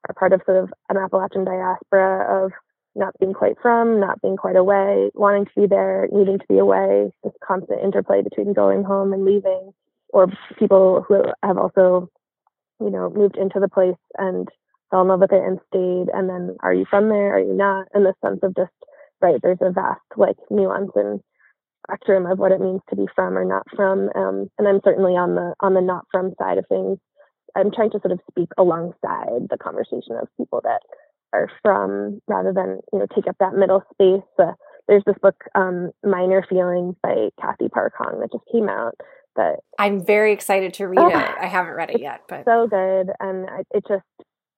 are 0.07 0.15
part 0.17 0.33
of 0.33 0.41
sort 0.45 0.63
of 0.63 0.73
an 0.89 0.97
Appalachian 0.97 1.45
diaspora 1.45 2.45
of 2.45 2.51
not 2.95 3.13
being 3.19 3.33
quite 3.33 3.55
from, 3.61 3.99
not 3.99 4.21
being 4.21 4.37
quite 4.37 4.55
away, 4.55 5.11
wanting 5.13 5.45
to 5.45 5.51
be 5.55 5.67
there, 5.67 6.07
needing 6.11 6.39
to 6.39 6.45
be 6.49 6.57
away, 6.57 7.11
this 7.23 7.33
constant 7.45 7.83
interplay 7.83 8.23
between 8.23 8.53
going 8.53 8.83
home 8.83 9.13
and 9.13 9.23
leaving, 9.23 9.71
or 10.09 10.27
people 10.57 11.05
who 11.07 11.23
have 11.43 11.57
also, 11.57 12.09
you 12.79 12.89
know, 12.89 13.09
moved 13.09 13.37
into 13.37 13.59
the 13.59 13.69
place 13.69 13.95
and 14.17 14.47
fell 14.91 15.01
in 15.01 15.07
love 15.07 15.19
with 15.19 15.33
it 15.33 15.43
and 15.43 15.59
stayed. 15.67 16.07
And 16.13 16.29
then, 16.29 16.57
are 16.61 16.73
you 16.73 16.85
from 16.89 17.09
there? 17.09 17.35
Are 17.35 17.39
you 17.39 17.53
not? 17.53 17.87
And 17.93 18.05
the 18.05 18.13
sense 18.23 18.39
of 18.43 18.55
just, 18.55 18.71
right, 19.21 19.39
there's 19.41 19.57
a 19.61 19.71
vast 19.71 20.01
like 20.15 20.37
nuance 20.49 20.91
and 20.95 21.19
spectrum 21.87 22.25
of 22.25 22.39
what 22.39 22.51
it 22.51 22.61
means 22.61 22.81
to 22.89 22.95
be 22.95 23.05
from 23.15 23.37
or 23.37 23.45
not 23.45 23.63
from. 23.75 24.09
Um, 24.15 24.49
and 24.57 24.67
I'm 24.67 24.81
certainly 24.83 25.13
on 25.13 25.35
the 25.35 25.53
on 25.59 25.73
the 25.73 25.81
not 25.81 26.05
from 26.11 26.33
side 26.39 26.57
of 26.57 26.65
things. 26.67 26.97
I'm 27.55 27.71
trying 27.71 27.91
to 27.91 27.99
sort 27.99 28.11
of 28.11 28.19
speak 28.29 28.49
alongside 28.57 29.49
the 29.49 29.57
conversation 29.59 30.15
of 30.21 30.27
people 30.37 30.61
that 30.63 30.81
are 31.33 31.49
from 31.61 32.21
rather 32.27 32.53
than 32.53 32.79
you 32.93 32.99
know 32.99 33.07
take 33.15 33.27
up 33.27 33.37
that 33.39 33.53
middle 33.53 33.83
space. 33.93 34.27
Uh, 34.37 34.53
there's 34.87 35.03
this 35.05 35.17
book, 35.21 35.35
um, 35.55 35.91
Minor 36.03 36.45
Feelings 36.47 36.95
by 37.03 37.29
Cathy 37.41 37.67
Park 37.67 37.93
Hong 37.97 38.19
that 38.21 38.31
just 38.31 38.45
came 38.51 38.69
out. 38.69 38.95
That 39.37 39.59
I'm 39.79 40.05
very 40.05 40.33
excited 40.33 40.73
to 40.75 40.87
read 40.87 40.99
oh, 40.99 41.07
it. 41.07 41.13
I 41.15 41.47
haven't 41.47 41.73
read 41.73 41.91
it 41.91 42.01
yet, 42.01 42.21
but 42.27 42.45
so 42.45 42.67
good, 42.67 43.09
and 43.19 43.47
it 43.73 43.83
just 43.87 44.03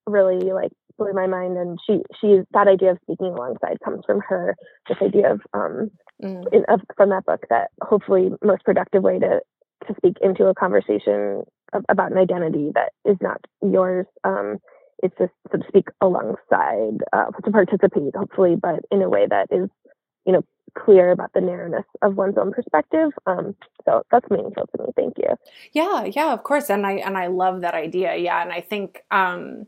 really 0.08 0.52
like 0.52 0.72
blew 0.98 1.14
my 1.14 1.28
mind. 1.28 1.58
And 1.58 1.78
she 1.86 2.02
she 2.20 2.42
that 2.52 2.68
idea 2.68 2.92
of 2.92 2.98
speaking 3.04 3.28
alongside 3.28 3.78
comes 3.84 4.02
from 4.06 4.22
her. 4.28 4.56
This 4.88 4.98
idea 5.02 5.34
of 5.34 5.42
um 5.54 5.92
mm. 6.24 6.44
in, 6.52 6.66
of, 6.68 6.82
from 6.98 7.10
that 7.10 7.26
book 7.26 7.44
that 7.50 7.70
hopefully 7.82 8.30
most 8.44 8.64
productive 8.66 9.04
way 9.04 9.20
to 9.20 9.42
to 9.88 9.96
speak 9.96 10.18
into 10.22 10.46
a 10.46 10.56
conversation 10.56 11.44
of, 11.74 11.86
about 11.90 12.12
an 12.12 12.18
identity 12.18 12.72
that 12.74 12.92
is 13.06 13.18
not 13.22 13.40
yours 13.62 14.06
um 14.24 14.58
it's 15.02 15.16
just 15.18 15.32
to 15.52 15.60
speak 15.68 15.88
alongside, 16.02 16.98
uh, 17.14 17.32
to 17.44 17.52
participate, 17.52 18.16
hopefully, 18.16 18.56
but 18.56 18.80
in 18.92 19.02
a 19.02 19.10
way 19.10 19.26
that 19.30 19.48
is, 19.52 19.70
you 20.26 20.34
know, 20.34 20.42
clear 20.76 21.12
about 21.12 21.34
the 21.34 21.42
narrowness 21.42 21.86
of 22.02 22.18
one's 22.18 22.38
own 22.38 22.52
perspective. 22.52 23.12
Um, 23.26 23.56
so 23.86 24.04
that's 24.12 24.30
meaningful 24.30 24.68
to 24.68 24.84
me. 24.84 24.90
Thank 24.96 25.18
you. 25.18 25.36
Yeah, 25.74 26.06
yeah, 26.06 26.34
of 26.34 26.44
course, 26.44 26.70
and 26.70 26.86
I 26.86 26.94
and 26.94 27.18
I 27.18 27.28
love 27.28 27.62
that 27.62 27.74
idea. 27.74 28.16
Yeah, 28.16 28.42
and 28.42 28.52
I 28.52 28.62
think 28.62 29.04
um, 29.12 29.68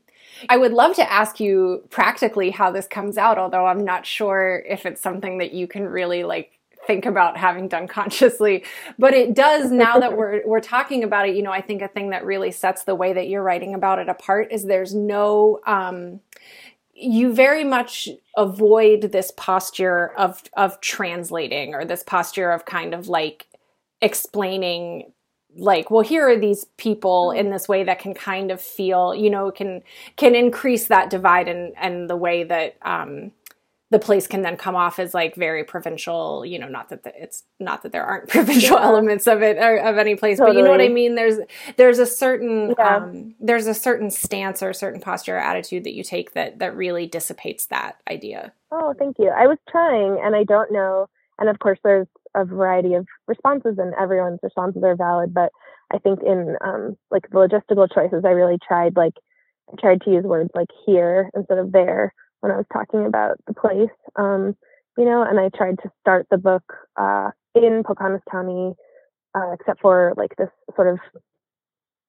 I 0.50 0.58
would 0.58 0.74
love 0.74 0.96
to 0.96 1.12
ask 1.12 1.39
you 1.39 1.84
practically 1.89 2.51
how 2.51 2.72
this 2.72 2.88
comes 2.88 3.17
out, 3.17 3.38
although 3.38 3.65
I'm 3.65 3.84
not 3.84 4.05
sure 4.05 4.63
if 4.67 4.86
it's 4.86 5.01
something 5.01 5.38
that 5.39 5.53
you 5.53 5.67
can 5.67 5.84
really 5.84 6.24
like 6.24 6.58
think 6.88 7.05
about 7.05 7.38
having 7.38 7.67
done 7.67 7.88
consciously 8.00 8.63
but 8.98 9.13
it 9.13 9.36
does 9.36 9.72
now 9.72 10.00
that 10.00 10.17
we're 10.17 10.41
we're 10.48 10.60
talking 10.60 11.03
about 11.03 11.29
it 11.29 11.36
you 11.36 11.43
know 11.43 11.51
i 11.51 11.62
think 11.62 11.81
a 11.81 11.88
thing 11.88 12.10
that 12.10 12.25
really 12.25 12.50
sets 12.51 12.84
the 12.86 12.96
way 12.96 13.13
that 13.13 13.27
you're 13.27 13.43
writing 13.43 13.75
about 13.75 14.00
it 14.00 14.10
apart 14.10 14.51
is 14.51 14.65
there's 14.65 14.96
no 14.96 15.60
um 15.67 16.20
you 17.01 17.34
very 17.34 17.63
much 17.63 18.08
avoid 18.38 19.12
this 19.12 19.31
posture 19.36 20.13
of 20.17 20.43
of 20.53 20.79
translating 20.81 21.74
or 21.74 21.84
this 21.84 22.03
posture 22.03 22.51
of 22.51 22.65
kind 22.65 22.93
of 22.93 23.08
like 23.08 23.48
explaining 24.01 25.12
like 25.55 25.91
well 25.91 26.03
here 26.03 26.29
are 26.29 26.39
these 26.39 26.65
people 26.77 27.31
in 27.31 27.50
this 27.50 27.67
way 27.67 27.84
that 27.84 28.00
can 28.00 28.13
kind 28.13 28.51
of 28.51 28.62
feel 28.62 29.13
you 29.13 29.29
know 29.29 29.51
can 29.51 29.81
can 30.15 30.36
increase 30.36 30.88
that 30.88 31.10
divide 31.10 31.48
and 31.48 31.74
and 31.77 32.10
the 32.10 32.15
way 32.15 32.43
that 32.43 32.77
um 32.84 33.31
the 33.91 34.00
place 34.00 34.25
can 34.25 34.41
then 34.41 34.57
come 34.57 34.75
off 34.75 34.98
as 34.98 35.13
like 35.13 35.36
very 35.36 35.63
provincial 35.63 36.43
you 36.45 36.57
know 36.57 36.67
not 36.67 36.89
that 36.89 37.03
the, 37.03 37.21
it's 37.21 37.43
not 37.60 37.83
that 37.83 37.91
there 37.91 38.03
aren't 38.03 38.27
provincial 38.29 38.77
yeah. 38.77 38.86
elements 38.86 39.27
of 39.27 39.43
it 39.43 39.57
or 39.57 39.77
of 39.77 39.98
any 39.98 40.15
place 40.15 40.39
totally. 40.39 40.55
but 40.55 40.60
you 40.60 40.65
know 40.65 40.71
what 40.71 40.81
i 40.81 40.88
mean 40.88 41.13
there's 41.15 41.38
there's 41.77 42.00
a 42.00 42.05
certain 42.05 42.74
yeah. 42.79 42.98
um, 42.98 43.36
there's 43.39 43.67
a 43.67 43.74
certain 43.74 44.10
stance 44.10 44.63
or 44.63 44.69
a 44.69 44.74
certain 44.74 45.00
posture 45.00 45.36
or 45.36 45.39
attitude 45.39 45.83
that 45.83 45.93
you 45.93 46.03
take 46.03 46.33
that 46.33 46.57
that 46.57 46.75
really 46.75 47.05
dissipates 47.05 47.67
that 47.67 47.98
idea 48.10 48.51
oh 48.71 48.95
thank 48.98 49.19
you 49.19 49.29
i 49.29 49.45
was 49.45 49.57
trying 49.69 50.19
and 50.24 50.36
i 50.36 50.43
don't 50.43 50.71
know 50.71 51.07
and 51.38 51.50
of 51.50 51.60
course 51.60 51.79
there's 51.83 52.07
a 52.33 52.45
variety 52.45 52.93
of 52.93 53.05
responses 53.27 53.77
and 53.77 53.93
everyone's 54.00 54.39
responses 54.41 54.81
are 54.83 54.95
valid 54.95 55.33
but 55.33 55.51
i 55.93 55.98
think 56.00 56.19
in 56.24 56.55
um, 56.62 56.98
like 57.12 57.29
the 57.29 57.36
logistical 57.38 57.88
choices 57.93 58.24
i 58.25 58.29
really 58.29 58.57
tried 58.65 58.95
like 58.95 59.13
i 59.71 59.75
tried 59.81 60.01
to 60.01 60.12
use 60.12 60.24
words 60.24 60.50
like 60.55 60.69
here 60.86 61.29
instead 61.36 61.57
of 61.57 61.74
there 61.74 62.13
when 62.41 62.51
I 62.51 62.57
was 62.57 62.65
talking 62.71 63.05
about 63.05 63.38
the 63.48 63.53
place. 63.53 63.89
Um, 64.15 64.55
you 64.98 65.05
know, 65.05 65.24
and 65.24 65.39
I 65.39 65.50
tried 65.55 65.79
to 65.83 65.91
start 66.01 66.27
the 66.29 66.38
book 66.38 66.63
uh, 67.00 67.31
in 67.55 67.83
Pocahontas 67.86 68.21
County, 68.29 68.74
uh, 69.33 69.53
except 69.53 69.81
for 69.81 70.13
like 70.17 70.36
this 70.38 70.50
sort 70.75 70.89
of 70.89 71.00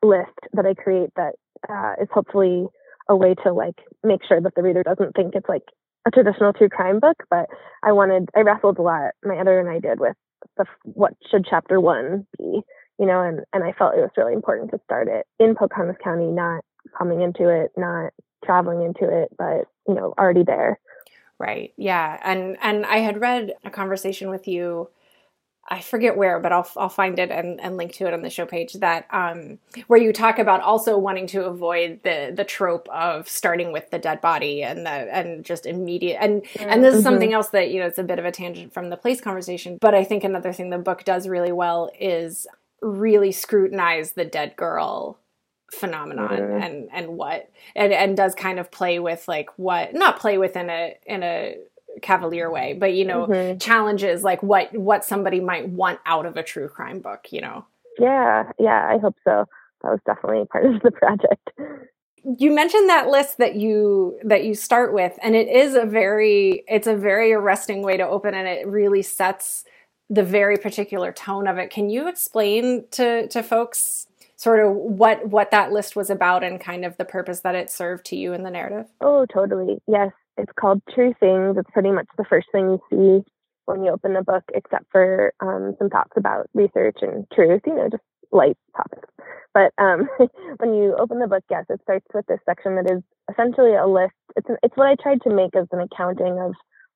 list 0.02 0.38
that 0.52 0.66
I 0.66 0.74
create 0.74 1.10
that 1.16 1.34
uh, 1.70 2.02
is 2.02 2.08
hopefully 2.12 2.66
a 3.08 3.16
way 3.16 3.34
to 3.44 3.52
like 3.52 3.76
make 4.02 4.20
sure 4.26 4.40
that 4.40 4.54
the 4.56 4.62
reader 4.62 4.82
doesn't 4.82 5.14
think 5.14 5.34
it's 5.34 5.48
like 5.48 5.62
a 6.06 6.10
traditional 6.10 6.52
true 6.52 6.68
crime 6.68 6.98
book. 6.98 7.22
But 7.30 7.46
I 7.82 7.92
wanted, 7.92 8.28
I 8.36 8.40
wrestled 8.40 8.78
a 8.78 8.82
lot. 8.82 9.12
My 9.24 9.34
editor 9.36 9.60
and 9.60 9.68
I 9.68 9.78
did 9.78 10.00
with 10.00 10.16
the 10.56 10.64
what 10.82 11.14
should 11.30 11.46
chapter 11.48 11.80
one 11.80 12.26
be, 12.38 12.62
you 12.98 13.06
know, 13.06 13.22
and 13.22 13.40
and 13.52 13.64
I 13.64 13.72
felt 13.72 13.94
it 13.94 14.00
was 14.00 14.10
really 14.16 14.34
important 14.34 14.70
to 14.72 14.80
start 14.84 15.08
it 15.08 15.26
in 15.38 15.54
Pocahontas 15.54 15.96
County, 16.02 16.26
not 16.26 16.64
coming 16.98 17.22
into 17.22 17.48
it, 17.48 17.70
not 17.76 18.12
traveling 18.44 18.82
into 18.82 19.08
it, 19.08 19.30
but 19.38 19.68
you 19.86 19.94
know, 19.94 20.14
already 20.18 20.44
there. 20.44 20.78
Right. 21.38 21.72
Yeah. 21.76 22.20
And 22.22 22.56
and 22.62 22.86
I 22.86 22.98
had 22.98 23.20
read 23.20 23.52
a 23.64 23.70
conversation 23.70 24.30
with 24.30 24.46
you 24.46 24.88
I 25.68 25.80
forget 25.80 26.16
where, 26.16 26.40
but 26.40 26.52
I'll 26.52 26.68
I'll 26.76 26.88
find 26.88 27.18
it 27.18 27.30
and, 27.30 27.60
and 27.60 27.76
link 27.76 27.92
to 27.94 28.06
it 28.06 28.12
on 28.12 28.22
the 28.22 28.30
show 28.30 28.44
page 28.44 28.74
that 28.74 29.06
um, 29.10 29.58
where 29.86 30.00
you 30.00 30.12
talk 30.12 30.38
about 30.38 30.60
also 30.60 30.98
wanting 30.98 31.28
to 31.28 31.44
avoid 31.44 32.00
the 32.02 32.32
the 32.34 32.44
trope 32.44 32.88
of 32.88 33.28
starting 33.28 33.72
with 33.72 33.88
the 33.90 33.98
dead 33.98 34.20
body 34.20 34.64
and 34.64 34.84
the 34.84 34.90
and 34.90 35.44
just 35.44 35.64
immediate 35.64 36.18
and 36.20 36.42
and 36.58 36.82
this 36.82 36.94
is 36.94 37.00
mm-hmm. 37.00 37.04
something 37.04 37.32
else 37.32 37.48
that 37.50 37.70
you 37.70 37.78
know 37.78 37.86
it's 37.86 37.98
a 37.98 38.02
bit 38.02 38.18
of 38.18 38.24
a 38.24 38.32
tangent 38.32 38.74
from 38.74 38.90
the 38.90 38.96
place 38.96 39.20
conversation, 39.20 39.78
but 39.80 39.94
I 39.94 40.02
think 40.02 40.24
another 40.24 40.52
thing 40.52 40.70
the 40.70 40.78
book 40.78 41.04
does 41.04 41.28
really 41.28 41.52
well 41.52 41.90
is 41.98 42.46
really 42.80 43.30
scrutinize 43.30 44.12
the 44.12 44.24
dead 44.24 44.56
girl 44.56 45.18
phenomenon 45.72 46.28
mm-hmm. 46.28 46.62
and 46.62 46.88
and 46.92 47.08
what 47.08 47.50
and 47.74 47.92
and 47.92 48.16
does 48.16 48.34
kind 48.34 48.58
of 48.58 48.70
play 48.70 48.98
with 48.98 49.26
like 49.26 49.48
what 49.56 49.94
not 49.94 50.20
play 50.20 50.36
with 50.36 50.54
in 50.54 50.68
a 50.68 50.94
in 51.06 51.22
a 51.22 51.56
cavalier 52.02 52.50
way 52.50 52.74
but 52.74 52.92
you 52.92 53.04
know 53.04 53.26
mm-hmm. 53.26 53.58
challenges 53.58 54.22
like 54.22 54.42
what 54.42 54.72
what 54.76 55.04
somebody 55.04 55.40
might 55.40 55.68
want 55.70 55.98
out 56.04 56.26
of 56.26 56.36
a 56.36 56.42
true 56.42 56.68
crime 56.68 57.00
book 57.00 57.28
you 57.30 57.40
know 57.40 57.64
yeah 57.98 58.44
yeah 58.58 58.86
i 58.92 58.98
hope 58.98 59.16
so 59.24 59.46
that 59.82 59.90
was 59.90 60.00
definitely 60.04 60.44
part 60.52 60.66
of 60.66 60.80
the 60.82 60.90
project 60.90 61.50
you 62.38 62.54
mentioned 62.54 62.88
that 62.88 63.08
list 63.08 63.38
that 63.38 63.56
you 63.56 64.18
that 64.22 64.44
you 64.44 64.54
start 64.54 64.92
with 64.92 65.18
and 65.22 65.34
it 65.34 65.48
is 65.48 65.74
a 65.74 65.86
very 65.86 66.64
it's 66.68 66.86
a 66.86 66.96
very 66.96 67.32
arresting 67.32 67.82
way 67.82 67.96
to 67.96 68.06
open 68.06 68.34
and 68.34 68.46
it 68.46 68.66
really 68.66 69.02
sets 69.02 69.64
the 70.10 70.22
very 70.22 70.58
particular 70.58 71.12
tone 71.12 71.48
of 71.48 71.56
it 71.56 71.70
can 71.70 71.88
you 71.88 72.08
explain 72.08 72.84
to 72.90 73.26
to 73.28 73.42
folks 73.42 74.06
sort 74.42 74.58
of 74.58 74.74
what 74.74 75.28
what 75.28 75.52
that 75.52 75.70
list 75.70 75.94
was 75.94 76.10
about 76.10 76.42
and 76.42 76.60
kind 76.60 76.84
of 76.84 76.96
the 76.96 77.04
purpose 77.04 77.40
that 77.40 77.54
it 77.54 77.70
served 77.70 78.04
to 78.06 78.16
you 78.16 78.32
in 78.32 78.42
the 78.42 78.50
narrative? 78.50 78.86
Oh, 79.00 79.24
totally. 79.32 79.78
Yes, 79.86 80.10
it's 80.36 80.52
called 80.58 80.82
True 80.92 81.14
Things. 81.20 81.56
It's 81.56 81.70
pretty 81.72 81.92
much 81.92 82.06
the 82.18 82.24
first 82.24 82.48
thing 82.50 82.70
you 82.70 82.80
see 82.90 83.30
when 83.66 83.84
you 83.84 83.92
open 83.92 84.14
the 84.14 84.22
book, 84.22 84.42
except 84.52 84.86
for 84.90 85.32
um, 85.40 85.76
some 85.78 85.88
thoughts 85.88 86.12
about 86.16 86.50
research 86.54 86.98
and 87.02 87.24
truth. 87.32 87.62
You 87.66 87.76
know, 87.76 87.88
just 87.88 88.02
light 88.32 88.56
topics. 88.76 89.08
But 89.54 89.72
um, 89.78 90.08
when 90.58 90.74
you 90.74 90.96
open 90.98 91.20
the 91.20 91.28
book, 91.28 91.44
yes, 91.48 91.66
it 91.68 91.80
starts 91.82 92.06
with 92.12 92.26
this 92.26 92.40
section 92.44 92.74
that 92.76 92.90
is 92.90 93.02
essentially 93.30 93.74
a 93.74 93.86
list. 93.86 94.14
It's 94.36 94.48
an, 94.48 94.56
it's 94.64 94.76
what 94.76 94.88
I 94.88 94.96
tried 95.00 95.22
to 95.22 95.34
make 95.34 95.54
as 95.54 95.68
an 95.70 95.80
accounting 95.80 96.40
of 96.40 96.52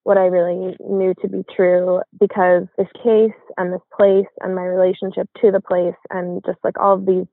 what 0.07 0.17
I 0.17 0.27
really 0.27 0.77
knew 0.89 1.15
to 1.21 1.29
be 1.29 1.43
true 1.55 2.01
because 2.21 2.63
this 2.79 2.87
case 3.03 3.35
and 3.57 3.73
this 3.73 3.81
place 3.93 4.31
and 4.41 4.55
my 4.55 4.63
relationship 4.63 5.29
to 5.43 5.51
the 5.51 5.61
place 5.61 5.99
and 6.11 6.41
just 6.47 6.59
like 6.63 6.79
all 6.79 6.95
of 6.95 7.07
these 7.07 7.27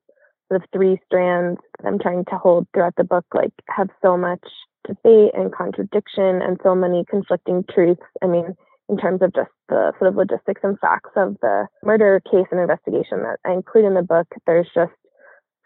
of 0.55 0.63
three 0.71 0.99
strands 1.05 1.59
I'm 1.85 1.99
trying 1.99 2.25
to 2.25 2.37
hold 2.37 2.67
throughout 2.73 2.95
the 2.97 3.03
book 3.03 3.25
like 3.33 3.53
have 3.69 3.89
so 4.01 4.17
much 4.17 4.43
debate 4.87 5.31
and 5.33 5.53
contradiction 5.53 6.41
and 6.41 6.59
so 6.63 6.75
many 6.75 7.05
conflicting 7.09 7.63
truths. 7.73 8.01
I 8.21 8.27
mean, 8.27 8.55
in 8.89 8.97
terms 8.97 9.21
of 9.21 9.33
just 9.33 9.51
the 9.69 9.93
sort 9.97 10.09
of 10.09 10.15
logistics 10.15 10.61
and 10.63 10.77
facts 10.79 11.11
of 11.15 11.37
the 11.41 11.67
murder 11.83 12.21
case 12.29 12.47
and 12.51 12.59
investigation 12.59 13.23
that 13.23 13.39
I 13.45 13.53
include 13.53 13.85
in 13.85 13.93
the 13.93 14.01
book, 14.01 14.27
there's 14.45 14.69
just 14.75 14.91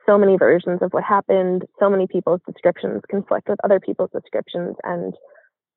so 0.05 0.17
many 0.17 0.37
versions 0.37 0.81
of 0.81 0.93
what 0.93 1.03
happened, 1.03 1.65
so 1.79 1.89
many 1.89 2.07
people's 2.07 2.41
descriptions 2.45 3.01
conflict 3.09 3.49
with 3.49 3.59
other 3.63 3.79
people's 3.79 4.11
descriptions, 4.11 4.75
and 4.83 5.13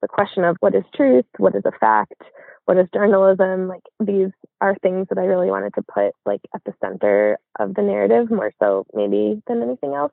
the 0.03 0.09
question 0.09 0.45
of 0.45 0.57
what 0.61 0.75
is 0.75 0.85
truth, 0.95 1.27
what 1.39 1.55
is 1.55 1.63
a 1.65 1.73
fact, 1.79 2.23
what 2.71 2.79
is 2.79 2.87
journalism 2.95 3.67
like 3.67 3.83
these 3.99 4.31
are 4.61 4.77
things 4.77 5.07
that 5.09 5.19
i 5.19 5.25
really 5.25 5.51
wanted 5.51 5.75
to 5.75 5.83
put 5.83 6.13
like 6.25 6.41
at 6.55 6.63
the 6.65 6.73
center 6.81 7.37
of 7.59 7.75
the 7.75 7.83
narrative 7.83 8.31
more 8.31 8.53
so 8.61 8.87
maybe 8.95 9.43
than 9.49 9.63
anything 9.63 9.95
else. 9.95 10.13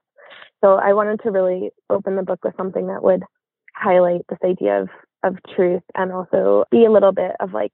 So 0.63 0.74
i 0.74 0.94
wanted 0.94 1.22
to 1.22 1.32
really 1.32 1.70
open 1.89 2.15
the 2.15 2.24
book 2.24 2.39
with 2.44 2.56
something 2.58 2.88
that 2.88 3.03
would 3.03 3.24
highlight 3.75 4.22
this 4.27 4.39
idea 4.44 4.82
of 4.82 4.89
of 5.24 5.38
truth 5.56 5.84
and 5.96 6.12
also 6.12 6.65
be 6.72 6.86
a 6.86 6.91
little 6.91 7.12
bit 7.12 7.34
of 7.39 7.53
like 7.53 7.74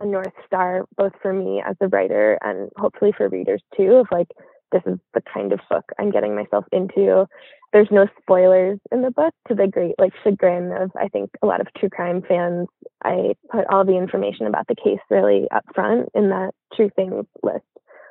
a 0.00 0.06
north 0.06 0.32
star 0.46 0.84
both 0.96 1.12
for 1.20 1.32
me 1.32 1.62
as 1.64 1.76
a 1.80 1.88
writer 1.88 2.38
and 2.42 2.70
hopefully 2.76 3.12
for 3.16 3.28
readers 3.28 3.62
too 3.76 3.92
of 3.94 4.06
like 4.10 4.28
this 4.72 4.82
is 4.86 4.98
the 5.14 5.22
kind 5.32 5.52
of 5.52 5.60
book 5.70 5.84
I'm 5.98 6.10
getting 6.10 6.34
myself 6.34 6.64
into. 6.72 7.26
There's 7.72 7.88
no 7.90 8.06
spoilers 8.20 8.78
in 8.90 9.02
the 9.02 9.10
book 9.10 9.34
to 9.48 9.54
the 9.54 9.66
great 9.66 9.94
like 9.98 10.12
chagrin 10.24 10.72
of 10.72 10.90
I 10.98 11.08
think 11.08 11.30
a 11.42 11.46
lot 11.46 11.60
of 11.60 11.68
true 11.78 11.88
crime 11.88 12.22
fans. 12.26 12.68
I 13.04 13.34
put 13.50 13.66
all 13.70 13.84
the 13.84 13.96
information 13.96 14.46
about 14.46 14.66
the 14.66 14.76
case 14.76 15.00
really 15.10 15.46
up 15.50 15.64
front 15.74 16.08
in 16.14 16.30
that 16.30 16.52
true 16.74 16.90
things 16.94 17.26
list 17.42 17.64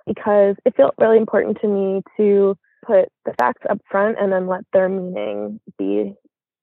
because 0.06 0.56
it 0.66 0.76
felt 0.76 0.96
really 0.98 1.18
important 1.18 1.60
to 1.62 1.68
me 1.68 2.02
to 2.18 2.58
put 2.86 3.10
the 3.26 3.34
facts 3.38 3.64
up 3.70 3.80
front 3.90 4.18
and 4.20 4.32
then 4.32 4.48
let 4.48 4.62
their 4.74 4.90
meaning 4.90 5.60
be 5.78 6.14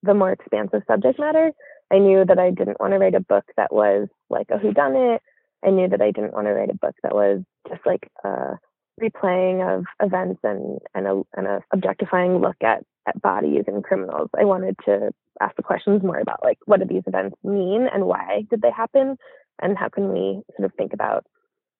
the 0.02 0.14
more 0.14 0.32
expansive 0.32 0.82
subject 0.86 1.18
matter. 1.18 1.52
I 1.90 1.98
knew 1.98 2.24
that 2.24 2.38
I 2.38 2.50
didn't 2.50 2.80
want 2.80 2.92
to 2.92 2.98
write 2.98 3.14
a 3.14 3.20
book 3.20 3.44
that 3.56 3.72
was 3.72 4.08
like 4.28 4.48
a 4.50 4.58
whodunit. 4.58 5.18
I 5.64 5.70
knew 5.70 5.88
that 5.88 6.02
I 6.02 6.10
didn't 6.10 6.34
want 6.34 6.46
to 6.46 6.52
write 6.52 6.70
a 6.70 6.74
book 6.74 6.94
that 7.02 7.14
was 7.14 7.42
just 7.68 7.80
like 7.86 8.10
a 8.24 8.58
replaying 9.00 9.62
of 9.66 9.84
events 10.00 10.40
and 10.42 10.78
and 10.94 11.06
a, 11.06 11.22
and 11.34 11.46
a 11.46 11.62
objectifying 11.72 12.40
look 12.40 12.56
at 12.62 12.84
at 13.06 13.20
bodies 13.22 13.64
and 13.66 13.84
criminals. 13.84 14.28
I 14.38 14.44
wanted 14.44 14.76
to 14.84 15.10
ask 15.40 15.56
the 15.56 15.62
questions 15.62 16.02
more 16.02 16.18
about 16.18 16.42
like 16.42 16.58
what 16.66 16.80
do 16.80 16.86
these 16.86 17.04
events 17.06 17.36
mean 17.42 17.88
and 17.92 18.04
why 18.04 18.42
did 18.50 18.60
they 18.62 18.70
happen 18.70 19.16
and 19.60 19.78
how 19.78 19.88
can 19.88 20.12
we 20.12 20.42
sort 20.56 20.66
of 20.70 20.74
think 20.76 20.92
about 20.92 21.24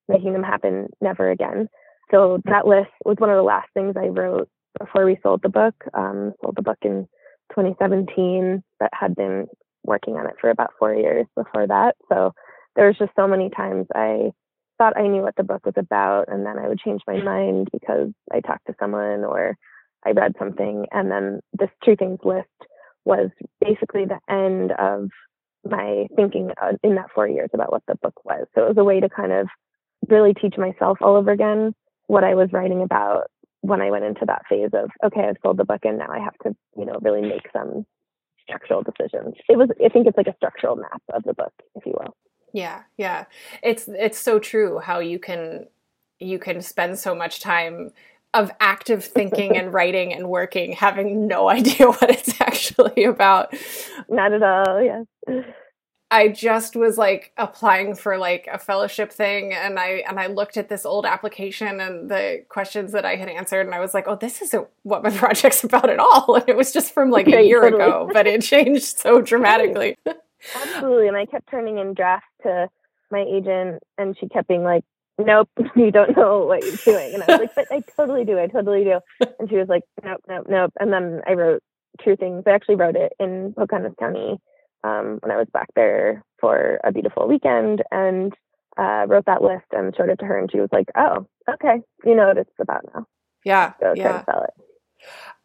making 0.09 0.33
them 0.33 0.43
happen 0.43 0.89
never 1.01 1.31
again. 1.31 1.69
So 2.11 2.41
that 2.47 2.67
list 2.67 2.91
was 3.05 3.17
one 3.19 3.31
of 3.31 3.37
the 3.37 3.43
last 3.43 3.69
things 3.75 3.95
I 3.97 4.07
wrote 4.07 4.49
before 4.79 5.05
we 5.05 5.19
sold 5.23 5.43
the 5.43 5.49
book. 5.49 5.75
Um, 5.95 6.33
sold 6.43 6.57
the 6.57 6.63
book 6.63 6.79
in 6.83 7.07
2017, 7.51 8.63
but 8.81 8.91
had 8.93 9.15
been 9.15 9.47
working 9.85 10.17
on 10.17 10.27
it 10.27 10.35
for 10.41 10.51
about 10.51 10.71
four 10.79 10.95
years 10.95 11.27
before 11.37 11.67
that. 11.67 11.97
So 12.09 12.33
there 12.77 12.87
was 12.87 12.97
just 12.99 13.13
so 13.17 13.27
many 13.27 13.51
times 13.51 13.87
I 13.95 14.31
thought 14.79 14.97
I 14.97 15.07
knew 15.07 15.23
what 15.23 15.37
the 15.37 15.43
book 15.43 15.67
was 15.67 15.75
about, 15.77 16.29
and 16.29 16.47
then 16.47 16.59
I 16.59 16.69
would 16.69 16.79
change 16.79 17.03
my 17.07 17.21
mind 17.21 17.69
because 17.73 18.11
I 18.33 18.41
talked 18.41 18.67
to 18.69 18.75
someone 18.81 19.25
or 19.25 19.57
I 20.07 20.13
read 20.13 20.35
something, 20.39 20.87
and 20.93 21.11
then 21.11 21.41
this 21.53 21.71
True 21.83 21.97
Things 21.97 22.21
list 22.25 22.49
was 23.05 23.31
basically 23.61 24.05
the 24.05 24.21
end 24.33 24.73
of 24.73 25.09
my 25.65 26.07
thinking 26.15 26.51
uh, 26.63 26.73
in 26.83 26.95
that 26.95 27.11
four 27.15 27.27
years 27.29 27.51
about 27.53 27.73
what 27.73 27.83
the 27.89 27.97
book 27.97 28.25
was. 28.25 28.47
So 28.55 28.63
it 28.63 28.69
was 28.69 28.79
a 28.79 28.85
way 28.85 29.01
to 29.01 29.09
kind 29.09 29.33
of 29.33 29.49
really 30.09 30.35
teach 30.35 30.55
myself 30.57 30.99
all 31.01 31.17
over 31.17 31.33
again 31.33 31.75
what 32.07 32.25
I 32.25 32.35
was 32.35 32.49
writing 32.53 32.83
about 32.83 33.25
when 33.61 33.81
I 33.81 33.91
went 33.91 34.05
into 34.05 34.25
that 34.27 34.43
phase 34.49 34.71
of 34.73 34.91
okay, 35.05 35.27
I've 35.29 35.37
sold 35.43 35.57
the 35.57 35.65
book 35.65 35.81
and 35.83 35.99
now 35.99 36.09
I 36.11 36.21
have 36.21 36.37
to, 36.45 36.57
you 36.77 36.85
know, 36.85 36.99
really 37.03 37.23
make 37.23 37.47
some 37.53 37.85
structural 38.43 38.83
decisions. 38.83 39.35
It 39.49 39.59
was 39.59 39.69
I 39.85 39.89
think 39.89 40.07
it's 40.07 40.17
like 40.17 40.29
a 40.29 40.37
structural 40.37 40.77
map 40.77 41.03
of 41.13 41.25
the 41.25 41.35
book, 41.35 41.53
if 41.75 41.85
you 41.85 41.95
will. 41.99 42.15
Yeah, 42.53 42.83
yeah. 42.97 43.27
It's 43.63 43.89
it's 43.89 44.19
so 44.19 44.39
true 44.39 44.79
how 44.79 45.01
you 45.01 45.19
can 45.19 45.67
you 46.19 46.39
can 46.39 46.61
spend 46.61 46.99
so 46.99 47.15
much 47.15 47.41
time 47.41 47.93
of 48.35 48.51
active 48.61 49.05
thinking 49.05 49.57
and 49.57 49.73
writing 49.75 50.13
and 50.13 50.29
working 50.29 50.73
having 50.73 51.27
no 51.27 51.49
idea 51.49 51.87
what 51.87 52.11
it's 52.11 52.41
actually 52.41 53.05
about. 53.05 53.55
Not 54.09 54.33
at 54.33 54.43
all, 54.43 54.83
yes. 54.83 55.07
I 56.11 56.29
just 56.29 56.75
was 56.75 56.97
like 56.97 57.33
applying 57.37 57.95
for 57.95 58.17
like 58.17 58.49
a 58.51 58.59
fellowship 58.59 59.13
thing 59.13 59.53
and 59.53 59.79
I 59.79 60.05
and 60.09 60.19
I 60.19 60.29
looked 60.29 60.57
at 60.57 60.71
this 60.71 60.87
old 60.87 61.05
application 61.05 61.81
and 61.81 62.11
the 62.11 62.45
questions 62.49 62.93
that 62.93 63.05
I 63.05 63.17
had 63.17 63.29
answered 63.29 63.67
and 63.67 63.75
I 63.75 63.81
was 63.81 63.93
like, 63.93 64.09
"Oh, 64.09 64.17
this 64.17 64.41
isn't 64.41 64.67
what 64.85 65.03
my 65.03 65.11
project's 65.17 65.63
about 65.65 65.91
at 65.91 65.99
all." 65.99 66.37
And 66.37 66.49
it 66.49 66.57
was 66.57 66.73
just 66.73 66.95
from 66.95 67.11
like 67.11 67.29
a 67.29 67.43
year 67.43 67.63
ago, 67.67 68.09
but 68.11 68.27
it 68.27 68.41
changed 68.41 68.99
so 68.99 69.21
dramatically. 69.21 69.97
Absolutely. 70.55 71.09
And 71.09 71.17
I 71.17 71.27
kept 71.27 71.51
turning 71.51 71.79
in 71.79 71.95
drafts 71.95 72.29
to 72.43 72.69
my 73.11 73.25
agent 73.29 73.83
and 73.97 74.17
she 74.19 74.29
kept 74.29 74.49
being 74.49 74.63
like, 74.63 74.85
Nope, 75.21 75.49
you 75.77 75.91
don't 75.91 76.17
know 76.17 76.47
what 76.47 76.65
you're 76.65 76.77
doing. 76.85 77.15
And 77.15 77.23
I 77.23 77.27
was 77.27 77.41
like, 77.41 77.55
But 77.55 77.67
I 77.71 77.83
totally 77.97 78.25
do, 78.25 78.39
I 78.39 78.47
totally 78.47 78.85
do. 78.85 79.01
And 79.39 79.49
she 79.49 79.57
was 79.57 79.69
like, 79.69 79.83
Nope, 80.05 80.23
nope, 80.29 80.47
nope. 80.49 80.73
And 80.79 80.93
then 80.93 81.23
I 81.27 81.33
wrote 81.33 81.63
True 82.01 82.17
Things. 82.17 82.45
I 82.47 82.51
actually 82.51 82.77
wrote 82.77 82.97
it 82.97 83.13
in 83.19 83.55
Pocahontas 83.57 83.95
County 83.99 84.39
um, 84.85 85.19
when 85.23 85.33
I 85.33 85.37
was 85.37 85.49
back 85.53 85.69
there 85.75 86.23
for 86.41 86.81
a 86.85 86.93
beautiful 86.93 87.27
weekend 87.27 87.83
and 87.91 88.33
uh, 88.77 89.07
wrote 89.09 89.27
that 89.27 89.43
list 89.43 89.67
and 89.73 89.95
showed 89.97 90.09
it 90.09 90.19
to 90.21 90.25
her, 90.25 90.39
and 90.39 90.51
she 90.51 90.61
was 90.61 90.69
like, 90.73 90.87
"Oh, 90.97 91.27
okay, 91.53 91.83
you 92.05 92.15
know 92.15 92.29
what 92.29 92.39
it's 92.39 92.51
about 92.61 92.85
now." 92.95 93.07
Yeah, 93.45 93.73
so 93.81 93.95
yeah. 93.97 94.25
sell 94.25 94.45
it. 94.45 94.65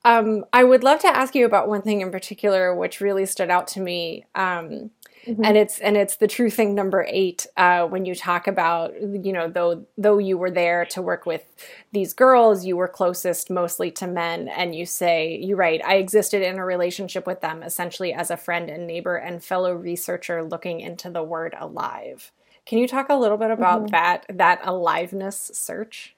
Um, 0.05 0.45
I 0.51 0.63
would 0.63 0.83
love 0.83 0.99
to 0.99 1.07
ask 1.07 1.33
you 1.33 1.45
about 1.45 1.69
one 1.69 1.81
thing 1.81 2.01
in 2.01 2.11
particular, 2.11 2.75
which 2.75 2.99
really 2.99 3.25
stood 3.25 3.49
out 3.49 3.67
to 3.69 3.79
me. 3.79 4.25
Um, 4.35 4.91
Mm-hmm. 5.25 5.45
and 5.45 5.55
it's 5.55 5.79
and 5.79 5.95
it's 5.95 6.17
the 6.17 6.27
true 6.27 6.49
thing 6.49 6.75
number 6.75 7.05
eight 7.07 7.47
uh, 7.55 7.85
when 7.85 8.05
you 8.05 8.13
talk 8.13 8.45
about 8.45 8.93
you 9.01 9.31
know 9.31 9.47
though 9.47 9.85
though 9.97 10.17
you 10.17 10.37
were 10.37 10.51
there 10.51 10.83
to 10.87 11.01
work 11.01 11.25
with 11.25 11.45
these 11.93 12.13
girls 12.13 12.65
you 12.65 12.75
were 12.75 12.89
closest 12.89 13.49
mostly 13.49 13.89
to 13.91 14.05
men 14.05 14.49
and 14.49 14.75
you 14.75 14.85
say 14.85 15.37
you 15.37 15.55
write 15.55 15.81
i 15.85 15.95
existed 15.95 16.41
in 16.41 16.57
a 16.57 16.65
relationship 16.65 17.25
with 17.25 17.39
them 17.39 17.63
essentially 17.63 18.11
as 18.11 18.31
a 18.31 18.35
friend 18.35 18.69
and 18.69 18.85
neighbor 18.85 19.15
and 19.15 19.45
fellow 19.45 19.73
researcher 19.73 20.43
looking 20.43 20.81
into 20.81 21.09
the 21.09 21.23
word 21.23 21.55
alive 21.57 22.33
can 22.65 22.77
you 22.77 22.87
talk 22.87 23.07
a 23.07 23.15
little 23.15 23.37
bit 23.37 23.51
about 23.51 23.83
mm-hmm. 23.83 23.91
that 23.91 24.25
that 24.27 24.59
aliveness 24.65 25.51
search 25.53 26.17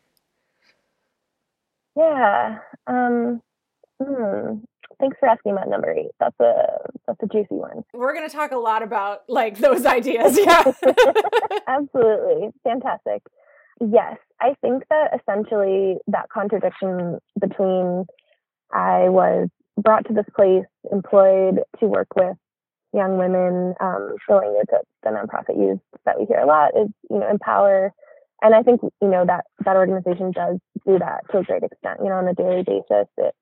yeah 1.96 2.58
um 2.88 3.40
hmm 4.04 4.56
thanks 5.00 5.18
for 5.20 5.28
asking 5.28 5.54
about 5.54 5.70
number 5.70 5.92
eight. 5.92 6.12
That's 6.20 6.40
a 6.40 6.54
that's 7.08 7.20
a 7.22 7.28
juicy 7.28 7.56
one. 7.56 7.84
We're 7.94 8.14
going 8.14 8.28
to 8.28 8.36
talk 8.36 8.52
a 8.52 8.58
lot 8.58 8.84
about 8.84 9.24
like 9.28 9.58
those 9.58 9.86
ideas. 9.86 10.38
Yeah, 10.46 10.72
absolutely, 11.68 12.50
fantastic. 12.64 13.24
Yes, 13.80 14.18
I 14.40 14.56
think 14.62 14.84
that 14.90 15.20
essentially 15.20 15.98
that 16.08 16.30
contradiction 16.32 17.20
between 17.40 18.06
I 18.72 19.10
was 19.10 19.50
brought 19.78 20.06
to 20.08 20.14
this 20.14 20.26
place, 20.36 20.66
employed 20.92 21.62
to 21.80 21.86
work 21.88 22.08
with 22.16 22.38
young 22.94 23.18
women, 23.18 23.74
um, 23.80 24.16
the 24.28 24.36
language 24.36 24.68
that 24.72 24.86
the 25.04 25.10
nonprofit 25.10 25.58
use 25.58 25.80
that 26.06 26.20
we 26.20 26.26
hear 26.26 26.40
a 26.40 26.46
lot 26.46 26.72
is 26.80 26.90
you 27.10 27.20
know 27.20 27.30
empower. 27.30 27.92
And 28.42 28.54
I 28.54 28.62
think 28.62 28.82
you 28.84 29.08
know 29.08 29.26
that 29.26 29.46
that 29.64 29.78
organization 29.78 30.32
does 30.32 30.58
do 30.86 31.00
that 31.00 31.22
to 31.32 31.40
a 31.40 31.44
great 31.44 31.64
extent. 31.64 32.00
You 32.04 32.10
know, 32.10 32.16
on 32.16 32.28
a 32.28 32.34
daily 32.34 32.64
basis, 32.64 33.08
it 33.18 33.34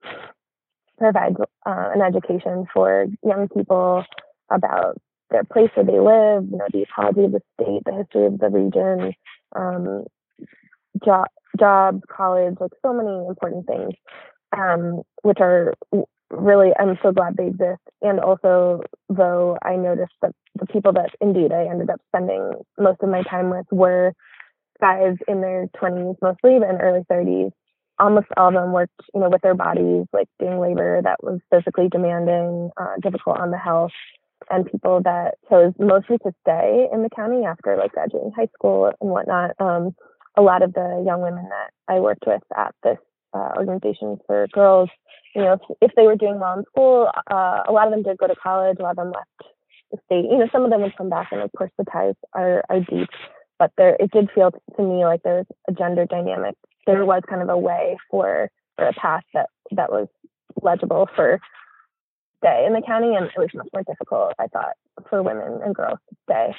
provides 0.98 1.36
uh, 1.66 1.90
an 1.94 2.02
education 2.02 2.66
for 2.72 3.06
young 3.24 3.48
people 3.48 4.04
about 4.50 4.96
their 5.30 5.44
place 5.44 5.70
where 5.74 5.84
they 5.86 5.98
live, 5.98 6.44
you 6.50 6.58
know, 6.58 6.66
the 6.72 6.82
ecology 6.82 7.24
of 7.24 7.32
the 7.32 7.40
state, 7.54 7.82
the 7.84 7.92
history 7.92 8.26
of 8.26 8.38
the 8.38 8.48
region, 8.48 9.12
um, 9.56 10.04
job, 11.04 11.26
jobs, 11.58 12.02
college, 12.14 12.54
like 12.60 12.72
so 12.84 12.92
many 12.92 13.26
important 13.26 13.66
things, 13.66 13.94
um, 14.56 15.02
which 15.22 15.38
are 15.40 15.74
really, 16.30 16.70
I'm 16.78 16.98
so 17.02 17.12
glad 17.12 17.36
they 17.36 17.48
exist. 17.48 17.82
And 18.02 18.20
also, 18.20 18.82
though, 19.08 19.56
I 19.62 19.76
noticed 19.76 20.12
that 20.22 20.32
the 20.54 20.66
people 20.66 20.92
that 20.92 21.10
indeed 21.20 21.52
I 21.52 21.66
ended 21.66 21.90
up 21.90 22.00
spending 22.08 22.52
most 22.78 23.02
of 23.02 23.08
my 23.08 23.22
time 23.22 23.50
with 23.50 23.66
were 23.70 24.12
guys 24.80 25.16
in 25.26 25.40
their 25.40 25.66
20s 25.80 26.16
mostly, 26.22 26.56
in 26.56 26.62
early 26.62 27.02
30s 27.10 27.52
almost 27.98 28.26
all 28.36 28.48
of 28.48 28.54
them 28.54 28.72
worked, 28.72 29.00
you 29.14 29.20
know, 29.20 29.28
with 29.28 29.42
their 29.42 29.54
bodies, 29.54 30.06
like 30.12 30.28
doing 30.38 30.58
labor 30.58 31.00
that 31.02 31.22
was 31.22 31.40
physically 31.50 31.88
demanding, 31.88 32.70
uh, 32.76 32.94
difficult 33.02 33.38
on 33.38 33.50
the 33.50 33.58
health, 33.58 33.92
and 34.50 34.70
people 34.70 35.00
that 35.02 35.34
chose 35.48 35.72
mostly 35.78 36.18
to 36.18 36.32
stay 36.42 36.88
in 36.92 37.02
the 37.02 37.10
county 37.14 37.44
after 37.44 37.76
like 37.76 37.92
graduating 37.92 38.32
high 38.36 38.48
school 38.54 38.90
and 39.00 39.10
whatnot. 39.10 39.52
Um, 39.58 39.94
a 40.36 40.42
lot 40.42 40.62
of 40.62 40.72
the 40.74 41.02
young 41.06 41.22
women 41.22 41.48
that 41.48 41.70
I 41.88 42.00
worked 42.00 42.24
with 42.26 42.42
at 42.56 42.74
this 42.82 42.98
uh, 43.32 43.52
organization 43.56 44.18
for 44.26 44.48
girls, 44.52 44.90
you 45.34 45.42
know, 45.42 45.54
if, 45.54 45.60
if, 45.80 45.90
they 45.96 46.06
were 46.06 46.16
doing 46.16 46.38
well 46.40 46.58
in 46.58 46.64
school, 46.64 47.08
uh, 47.30 47.62
a 47.68 47.72
lot 47.72 47.86
of 47.86 47.92
them 47.92 48.02
did 48.02 48.18
go 48.18 48.26
to 48.26 48.34
college. 48.34 48.78
A 48.78 48.82
lot 48.82 48.90
of 48.90 48.96
them 48.96 49.12
left 49.12 49.52
the 49.90 49.98
state. 50.06 50.24
You 50.30 50.38
know, 50.38 50.48
some 50.52 50.64
of 50.64 50.70
them 50.70 50.82
would 50.82 50.96
come 50.96 51.08
back, 51.08 51.28
and 51.32 51.40
of 51.40 51.50
course 51.56 51.70
the 51.78 51.84
ties 51.84 52.14
are 52.32 52.64
are 52.68 52.80
deep. 52.80 53.08
But 53.58 53.72
there, 53.76 53.96
it 54.00 54.10
did 54.10 54.30
feel 54.34 54.50
to 54.50 54.82
me 54.82 55.04
like 55.04 55.22
there 55.22 55.38
was 55.38 55.46
a 55.68 55.72
gender 55.72 56.06
dynamic 56.06 56.56
there 56.86 57.04
was 57.04 57.22
kind 57.28 57.42
of 57.42 57.48
a 57.48 57.58
way 57.58 57.96
for, 58.10 58.50
for 58.76 58.86
a 58.86 58.92
path 58.92 59.24
that 59.34 59.48
that 59.72 59.90
was 59.90 60.08
legible 60.62 61.08
for 61.14 61.40
stay 62.38 62.64
in 62.66 62.74
the 62.74 62.82
county, 62.82 63.14
and 63.14 63.26
it 63.26 63.38
was 63.38 63.48
much 63.54 63.68
more 63.72 63.82
difficult, 63.82 64.34
I 64.38 64.46
thought, 64.48 64.74
for 65.08 65.22
women 65.22 65.60
and 65.64 65.74
girls 65.74 65.98
to 66.10 66.16
stay. 66.24 66.54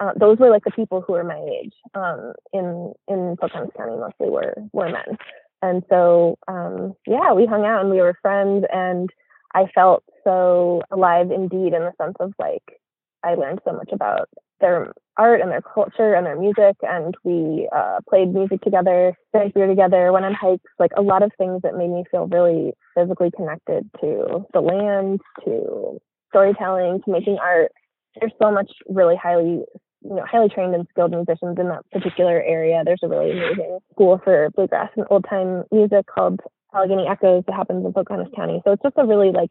Uh, 0.00 0.12
those 0.18 0.38
were 0.38 0.50
like 0.50 0.64
the 0.64 0.70
people 0.70 1.00
who 1.00 1.14
were 1.14 1.24
my 1.24 1.40
age 1.60 1.74
um, 1.94 2.32
in 2.52 2.92
in 3.08 3.36
Pocahontas 3.40 3.72
County. 3.76 3.96
Mostly 3.96 4.28
were 4.30 4.54
were 4.72 4.90
men, 4.90 5.16
and 5.62 5.82
so 5.88 6.38
um, 6.46 6.94
yeah, 7.06 7.32
we 7.32 7.46
hung 7.46 7.64
out 7.64 7.80
and 7.80 7.90
we 7.90 8.00
were 8.00 8.18
friends, 8.20 8.66
and 8.72 9.10
I 9.54 9.66
felt 9.74 10.04
so 10.24 10.82
alive 10.90 11.30
indeed 11.30 11.72
in 11.72 11.84
the 11.84 11.92
sense 12.00 12.16
of 12.20 12.34
like 12.38 12.80
I 13.22 13.34
learned 13.34 13.60
so 13.64 13.72
much 13.72 13.90
about 13.92 14.28
their 14.60 14.92
art 15.18 15.40
and 15.40 15.50
their 15.50 15.62
culture 15.62 16.14
and 16.14 16.24
their 16.24 16.38
music 16.38 16.76
and 16.82 17.14
we 17.24 17.68
uh, 17.74 17.98
played 18.08 18.32
music 18.32 18.60
together 18.62 19.12
drank 19.32 19.54
beer 19.54 19.66
together 19.66 20.12
went 20.12 20.24
on 20.24 20.34
hikes 20.34 20.70
like 20.78 20.92
a 20.96 21.02
lot 21.02 21.22
of 21.22 21.30
things 21.36 21.60
that 21.62 21.76
made 21.76 21.90
me 21.90 22.04
feel 22.10 22.26
really 22.28 22.72
physically 22.94 23.30
connected 23.36 23.88
to 24.00 24.46
the 24.52 24.60
land 24.60 25.20
to 25.44 25.98
storytelling 26.30 27.00
to 27.04 27.10
making 27.10 27.38
art 27.42 27.72
there's 28.20 28.32
so 28.40 28.50
much 28.50 28.70
really 28.88 29.16
highly 29.16 29.64
you 30.02 30.14
know 30.14 30.24
highly 30.30 30.48
trained 30.48 30.74
and 30.74 30.86
skilled 30.90 31.10
musicians 31.10 31.58
in 31.58 31.68
that 31.68 31.88
particular 31.90 32.42
area. 32.42 32.82
There's 32.84 33.00
a 33.02 33.08
really 33.08 33.32
amazing 33.32 33.78
school 33.92 34.20
for 34.22 34.50
bluegrass 34.50 34.90
and 34.96 35.06
old 35.10 35.24
time 35.28 35.64
music 35.72 36.06
called 36.06 36.40
Allegheny 36.74 37.06
Echoes 37.08 37.44
that 37.46 37.54
happens 37.54 37.84
in 37.84 37.92
Pocahontas 37.92 38.32
County. 38.36 38.60
So 38.64 38.72
it's 38.72 38.82
just 38.82 38.96
a 38.98 39.06
really 39.06 39.32
like 39.32 39.50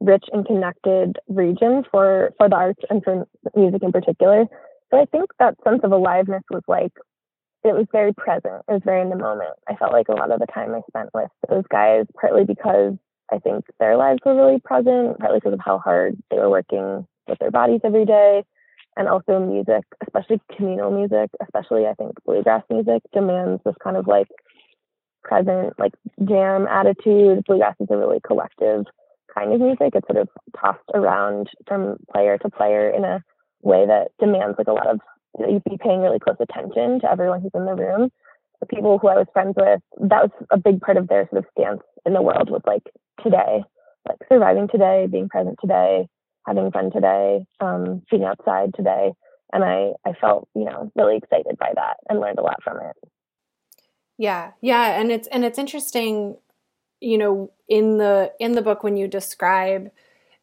rich 0.00 0.24
and 0.32 0.46
connected 0.46 1.18
region 1.28 1.84
for 1.90 2.32
for 2.38 2.48
the 2.48 2.56
arts 2.56 2.80
and 2.90 3.02
for 3.02 3.26
music 3.54 3.82
in 3.82 3.92
particular. 3.92 4.46
So 4.92 5.00
I 5.00 5.06
think 5.06 5.30
that 5.38 5.56
sense 5.64 5.80
of 5.84 5.92
aliveness 5.92 6.42
was 6.50 6.62
like 6.68 6.92
it 7.64 7.74
was 7.74 7.86
very 7.92 8.12
present. 8.12 8.62
It 8.68 8.72
was 8.72 8.82
very 8.84 9.00
in 9.00 9.08
the 9.08 9.16
moment. 9.16 9.54
I 9.68 9.76
felt 9.76 9.92
like 9.92 10.08
a 10.08 10.14
lot 10.14 10.32
of 10.32 10.40
the 10.40 10.46
time 10.46 10.74
I 10.74 10.80
spent 10.88 11.10
with 11.14 11.30
those 11.48 11.64
guys, 11.70 12.06
partly 12.20 12.44
because 12.44 12.94
I 13.32 13.38
think 13.38 13.64
their 13.78 13.96
lives 13.96 14.18
were 14.26 14.34
really 14.34 14.60
present, 14.60 15.18
partly 15.18 15.38
because 15.38 15.54
of 15.54 15.60
how 15.64 15.78
hard 15.78 16.16
they 16.30 16.38
were 16.38 16.50
working 16.50 17.06
with 17.28 17.38
their 17.38 17.52
bodies 17.52 17.80
every 17.84 18.04
day. 18.04 18.44
And 18.96 19.08
also 19.08 19.38
music, 19.38 19.84
especially 20.04 20.40
communal 20.54 20.90
music, 20.90 21.30
especially 21.40 21.86
I 21.86 21.94
think 21.94 22.12
bluegrass 22.26 22.62
music 22.68 23.00
demands 23.14 23.62
this 23.64 23.76
kind 23.82 23.96
of 23.96 24.06
like 24.06 24.28
present, 25.22 25.78
like 25.78 25.92
jam 26.24 26.66
attitude. 26.66 27.44
Bluegrass 27.46 27.76
is 27.80 27.88
a 27.90 27.96
really 27.96 28.20
collective 28.26 28.84
kind 29.32 29.52
of 29.54 29.60
music. 29.60 29.94
It's 29.94 30.06
sort 30.06 30.18
of 30.18 30.28
tossed 30.60 30.80
around 30.92 31.48
from 31.66 31.96
player 32.12 32.36
to 32.38 32.50
player 32.50 32.90
in 32.90 33.04
a 33.04 33.24
way 33.62 33.86
that 33.86 34.08
demands 34.18 34.56
like 34.58 34.68
a 34.68 34.72
lot 34.72 34.88
of 34.88 35.00
you 35.38 35.46
know, 35.46 35.52
you'd 35.52 35.64
be 35.64 35.78
paying 35.78 36.00
really 36.00 36.18
close 36.18 36.36
attention 36.40 37.00
to 37.00 37.10
everyone 37.10 37.40
who's 37.40 37.52
in 37.54 37.64
the 37.64 37.74
room. 37.74 38.10
The 38.60 38.66
people 38.66 38.98
who 38.98 39.08
I 39.08 39.16
was 39.16 39.26
friends 39.32 39.54
with, 39.56 39.80
that 40.08 40.22
was 40.22 40.30
a 40.50 40.58
big 40.58 40.80
part 40.80 40.96
of 40.96 41.08
their 41.08 41.28
sort 41.30 41.44
of 41.44 41.50
stance 41.58 41.82
in 42.06 42.12
the 42.12 42.22
world 42.22 42.50
was 42.50 42.62
like 42.66 42.82
today, 43.22 43.64
like 44.08 44.18
surviving 44.28 44.68
today, 44.68 45.06
being 45.10 45.28
present 45.28 45.58
today, 45.60 46.06
having 46.46 46.70
fun 46.70 46.90
today, 46.92 47.44
um, 47.60 48.02
being 48.10 48.24
outside 48.24 48.74
today. 48.74 49.12
And 49.52 49.64
I, 49.64 49.92
I 50.06 50.12
felt, 50.20 50.48
you 50.54 50.64
know, 50.64 50.90
really 50.94 51.16
excited 51.16 51.58
by 51.58 51.72
that 51.74 51.96
and 52.08 52.20
learned 52.20 52.38
a 52.38 52.42
lot 52.42 52.62
from 52.62 52.78
it. 52.78 52.96
Yeah. 54.16 54.52
Yeah. 54.60 55.00
And 55.00 55.10
it's, 55.10 55.28
and 55.28 55.44
it's 55.44 55.58
interesting, 55.58 56.36
you 57.00 57.18
know, 57.18 57.52
in 57.68 57.98
the, 57.98 58.32
in 58.38 58.52
the 58.52 58.62
book, 58.62 58.82
when 58.82 58.96
you 58.96 59.08
describe 59.08 59.90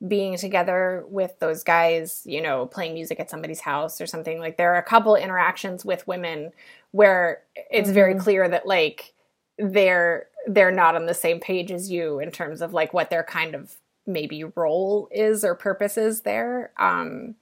being 0.08 0.38
together 0.38 1.04
with 1.10 1.38
those 1.40 1.64
guys, 1.64 2.22
you 2.26 2.42
know, 2.42 2.66
playing 2.66 2.94
music 2.94 3.20
at 3.20 3.30
somebody's 3.30 3.60
house 3.60 4.00
or 4.00 4.08
something. 4.08 4.40
Like 4.40 4.58
there 4.58 4.74
are 4.74 4.78
a 4.78 4.84
couple 4.84 5.16
interactions 5.16 5.84
with 5.84 6.08
women 6.08 6.52
where 6.92 7.44
it's 7.70 7.88
mm-hmm. 7.88 7.94
very 7.94 8.16
clear 8.16 8.48
that 8.48 8.66
like 8.66 9.14
they're 9.58 10.28
they're 10.48 10.72
not 10.72 10.96
on 10.96 11.06
the 11.06 11.14
same 11.14 11.40
page 11.40 11.72
as 11.72 11.92
you 11.92 12.20
in 12.20 12.32
terms 12.32 12.62
of 12.62 12.74
like 12.74 12.94
what 12.94 13.10
their 13.10 13.24
kind 13.24 13.54
of 13.56 13.76
maybe 14.08 14.44
role 14.44 15.10
is 15.12 15.44
or 15.44 15.54
purpose 15.54 15.98
is 15.98 16.22
there. 16.22 16.72
Um 16.78 17.36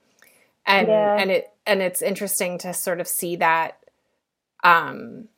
and 0.66 0.88
yeah. 0.88 1.16
and 1.16 1.30
it 1.30 1.52
and 1.64 1.80
it's 1.80 2.02
interesting 2.02 2.58
to 2.58 2.74
sort 2.74 3.00
of 3.00 3.06
see 3.06 3.36
that 3.36 3.78
um 4.64 5.28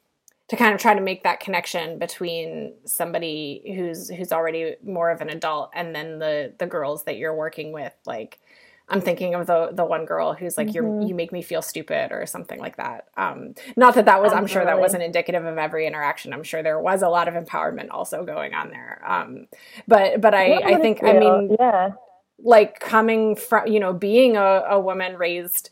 to 0.50 0.56
kind 0.56 0.74
of 0.74 0.80
try 0.80 0.94
to 0.94 1.00
make 1.00 1.22
that 1.22 1.38
connection 1.38 1.96
between 2.00 2.74
somebody 2.84 3.62
who's 3.76 4.08
who's 4.08 4.32
already 4.32 4.74
more 4.82 5.10
of 5.10 5.20
an 5.20 5.30
adult 5.30 5.70
and 5.74 5.94
then 5.94 6.18
the 6.18 6.52
the 6.58 6.66
girls 6.66 7.04
that 7.04 7.16
you're 7.16 7.34
working 7.34 7.70
with 7.70 7.94
like 8.04 8.40
I'm 8.88 9.00
thinking 9.00 9.36
of 9.36 9.46
the 9.46 9.70
the 9.72 9.84
one 9.84 10.06
girl 10.06 10.34
who's 10.34 10.58
like 10.58 10.66
mm-hmm. 10.66 11.02
you 11.02 11.08
you 11.10 11.14
make 11.14 11.30
me 11.30 11.42
feel 11.42 11.62
stupid 11.62 12.10
or 12.10 12.26
something 12.26 12.58
like 12.58 12.76
that. 12.78 13.06
Um, 13.16 13.54
not 13.76 13.94
that 13.94 14.06
that 14.06 14.20
was 14.20 14.32
I'm 14.32 14.48
sure 14.48 14.64
that 14.64 14.80
wasn't 14.80 15.04
indicative 15.04 15.44
of 15.44 15.56
every 15.56 15.86
interaction. 15.86 16.32
I'm 16.32 16.42
sure 16.42 16.64
there 16.64 16.80
was 16.80 17.02
a 17.02 17.08
lot 17.08 17.28
of 17.28 17.34
empowerment 17.34 17.90
also 17.92 18.24
going 18.24 18.52
on 18.52 18.70
there. 18.70 19.00
Um, 19.06 19.46
but 19.86 20.20
but 20.20 20.34
I 20.34 20.56
I 20.56 20.74
think 20.80 21.04
I 21.04 21.12
mean 21.12 21.56
yeah 21.60 21.92
like 22.40 22.80
coming 22.80 23.36
from 23.36 23.68
you 23.68 23.78
know 23.78 23.92
being 23.92 24.36
a, 24.36 24.64
a 24.70 24.80
woman 24.80 25.16
raised 25.16 25.70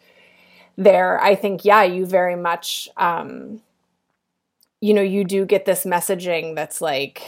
there 0.77 1.21
I 1.21 1.35
think 1.35 1.65
yeah 1.65 1.83
you 1.83 2.07
very 2.07 2.37
much 2.37 2.89
um, 2.97 3.61
you 4.81 4.95
know, 4.95 5.03
you 5.03 5.25
do 5.25 5.45
get 5.45 5.65
this 5.65 5.85
messaging 5.85 6.55
that's 6.55 6.81
like, 6.81 7.23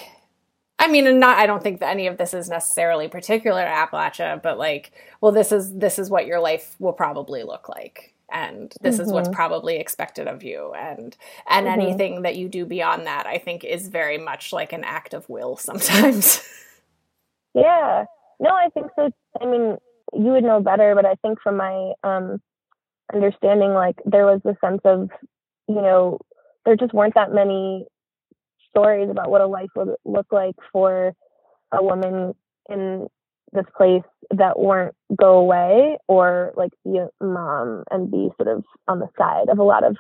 I 0.79 0.89
mean, 0.89 1.19
not, 1.19 1.39
I 1.39 1.47
don't 1.47 1.63
think 1.63 1.81
that 1.81 1.91
any 1.91 2.07
of 2.07 2.17
this 2.17 2.33
is 2.33 2.49
necessarily 2.49 3.09
particular 3.09 3.65
to 3.65 3.71
Appalachia, 3.71 4.43
but 4.43 4.59
like, 4.59 4.93
well, 5.21 5.33
this 5.33 5.53
is, 5.53 5.75
this 5.75 5.99
is 5.99 6.09
what 6.09 6.27
your 6.27 6.41
life 6.41 6.77
will 6.79 6.93
probably 6.93 7.43
look 7.43 7.69
like. 7.69 8.15
And 8.33 8.73
this 8.81 8.95
mm-hmm. 8.95 9.05
is 9.05 9.13
what's 9.13 9.29
mm-hmm. 9.29 9.35
probably 9.35 9.77
expected 9.77 10.29
of 10.29 10.43
you. 10.43 10.73
And, 10.75 11.17
and 11.49 11.67
mm-hmm. 11.67 11.81
anything 11.81 12.23
that 12.23 12.37
you 12.37 12.49
do 12.49 12.65
beyond 12.65 13.07
that, 13.07 13.27
I 13.27 13.39
think 13.39 13.65
is 13.65 13.89
very 13.89 14.19
much 14.19 14.53
like 14.53 14.73
an 14.73 14.85
act 14.85 15.13
of 15.13 15.29
will 15.29 15.57
sometimes. 15.57 16.41
yeah. 17.55 18.05
No, 18.39 18.51
I 18.51 18.69
think 18.73 18.87
so. 18.97 19.11
I 19.41 19.47
mean, 19.47 19.77
you 20.13 20.31
would 20.31 20.45
know 20.45 20.61
better, 20.61 20.95
but 20.95 21.05
I 21.05 21.17
think 21.17 21.43
from 21.43 21.57
my, 21.57 21.93
um, 22.05 22.41
understanding, 23.13 23.75
like 23.75 23.97
there 24.07 24.25
was 24.25 24.41
a 24.45 24.57
sense 24.65 24.81
of, 24.85 25.11
you 25.69 25.75
know, 25.75 26.21
there 26.65 26.77
just 26.77 26.95
weren't 26.95 27.15
that 27.15 27.33
many 27.33 27.87
stories 28.69 29.09
about 29.11 29.31
what 29.31 29.41
a 29.41 29.47
life 29.47 29.71
would 29.77 29.95
look 30.05 30.27
like 30.31 30.55
for 30.73 31.13
a 31.73 31.83
woman 31.83 32.35
in 32.69 33.07
this 33.53 33.67
place 33.77 34.03
that 34.31 34.59
weren't 34.59 34.95
go 35.19 35.39
away 35.39 35.99
or 36.07 36.53
like 36.57 36.71
be 36.85 36.99
a 36.99 37.09
mom 37.25 37.83
and 37.91 38.11
be 38.11 38.29
sort 38.37 38.49
of 38.49 38.65
on 38.87 39.01
the 39.01 39.09
side 39.19 39.49
of 39.49 39.59
a 39.59 39.65
lot 39.65 39.85
of 39.85 39.97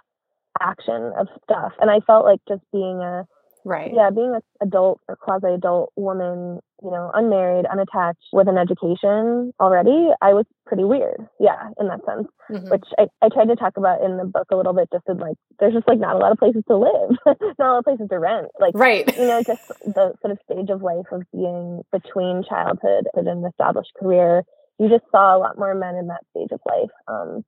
action 0.61 1.13
of 1.19 1.27
stuff. 1.43 1.73
And 1.81 1.91
I 1.91 2.01
felt 2.07 2.25
like 2.25 2.41
just 2.49 2.63
being 2.73 3.01
a 3.01 3.27
Right. 3.65 3.93
Yeah, 3.95 4.11
being 4.11 4.35
an 4.35 4.41
adult 4.63 5.01
or 5.09 5.17
quasi 5.17 5.49
adult 5.49 5.93
woman, 5.97 6.61
you 6.83 6.91
know, 6.91 7.11
unmarried, 7.13 7.67
unattached, 7.67 8.25
with 8.33 8.49
an 8.49 8.59
education 8.59 9.53
already, 9.61 10.09
I 10.23 10.33
was 10.33 10.47
pretty 10.67 10.85
weird. 10.85 11.29
Yeah, 11.39 11.71
in 11.79 11.89
that 11.89 12.01
sense. 12.07 12.29
Mm-hmm. 12.51 12.71
Which 12.71 12.85
I, 12.99 13.07
I 13.23 13.29
tried 13.29 13.49
to 13.49 13.57
talk 13.57 13.77
about 13.77 14.03
in 14.03 14.17
the 14.17 14.25
book 14.25 14.47
a 14.51 14.57
little 14.57 14.73
bit, 14.73 14.89
just 14.93 15.05
in 15.09 15.19
like, 15.19 15.37
there's 15.59 15.75
just 15.75 15.89
like 15.89 15.99
not 15.99 16.17
a 16.17 16.19
lot 16.19 16.33
of 16.33 16.39
places 16.39 16.63
to 16.69 16.77
live, 16.77 17.17
not 17.27 17.37
a 17.59 17.73
lot 17.73 17.79
of 17.79 17.85
places 17.85 18.09
to 18.11 18.19
rent. 18.19 18.49
Like, 18.59 18.73
right. 18.75 19.07
you 19.17 19.27
know, 19.27 19.43
just 19.43 19.69
the 19.85 20.15
sort 20.21 20.33
of 20.33 20.39
stage 20.51 20.71
of 20.71 20.83
life 20.83 21.07
of 21.13 21.23
being 21.33 21.83
between 21.93 22.43
childhood 22.49 23.07
and 23.15 23.29
an 23.29 23.45
established 23.45 23.93
career. 23.99 24.43
You 24.79 24.89
just 24.89 25.05
saw 25.11 25.37
a 25.37 25.39
lot 25.39 25.59
more 25.59 25.75
men 25.75 25.97
in 25.97 26.07
that 26.09 26.25
stage 26.31 26.49
of 26.53 26.61
life. 26.67 26.91
Um, 27.07 27.45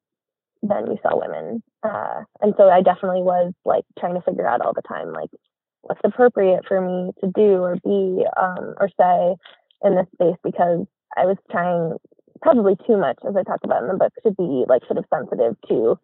than 0.63 0.87
you 0.87 0.97
saw 1.03 1.19
women. 1.19 1.63
Uh, 1.83 2.23
and 2.41 2.55
so 2.57 2.69
I 2.69 2.83
definitely 2.83 3.23
was 3.23 3.53
like 3.65 3.85
trying 3.99 4.15
to 4.15 4.23
figure 4.23 4.47
out 4.47 4.61
all 4.61 4.73
the 4.73 4.83
time, 4.83 5.13
like, 5.13 5.31
what's 5.83 6.01
appropriate 6.05 6.65
for 6.67 6.81
me 6.81 7.13
to 7.21 7.31
do 7.35 7.63
or 7.63 7.77
be 7.77 8.25
um, 8.41 8.75
or 8.79 8.89
say 8.99 9.35
in 9.85 9.97
this 9.97 10.07
space 10.15 10.39
because 10.43 10.87
I 11.17 11.27
was 11.27 11.37
trying 11.51 11.99
probably 12.41 12.77
too 12.87 12.97
much, 12.97 13.19
as 13.29 13.35
I 13.37 13.43
talked 13.43 13.65
about 13.65 13.83
in 13.83 13.89
the 13.89 13.95
book, 13.95 14.13
to 14.25 14.31
be 14.33 14.65
like 14.69 14.83
sort 14.87 14.99
of 14.99 15.05
sensitive 15.13 15.57
to 15.69 15.99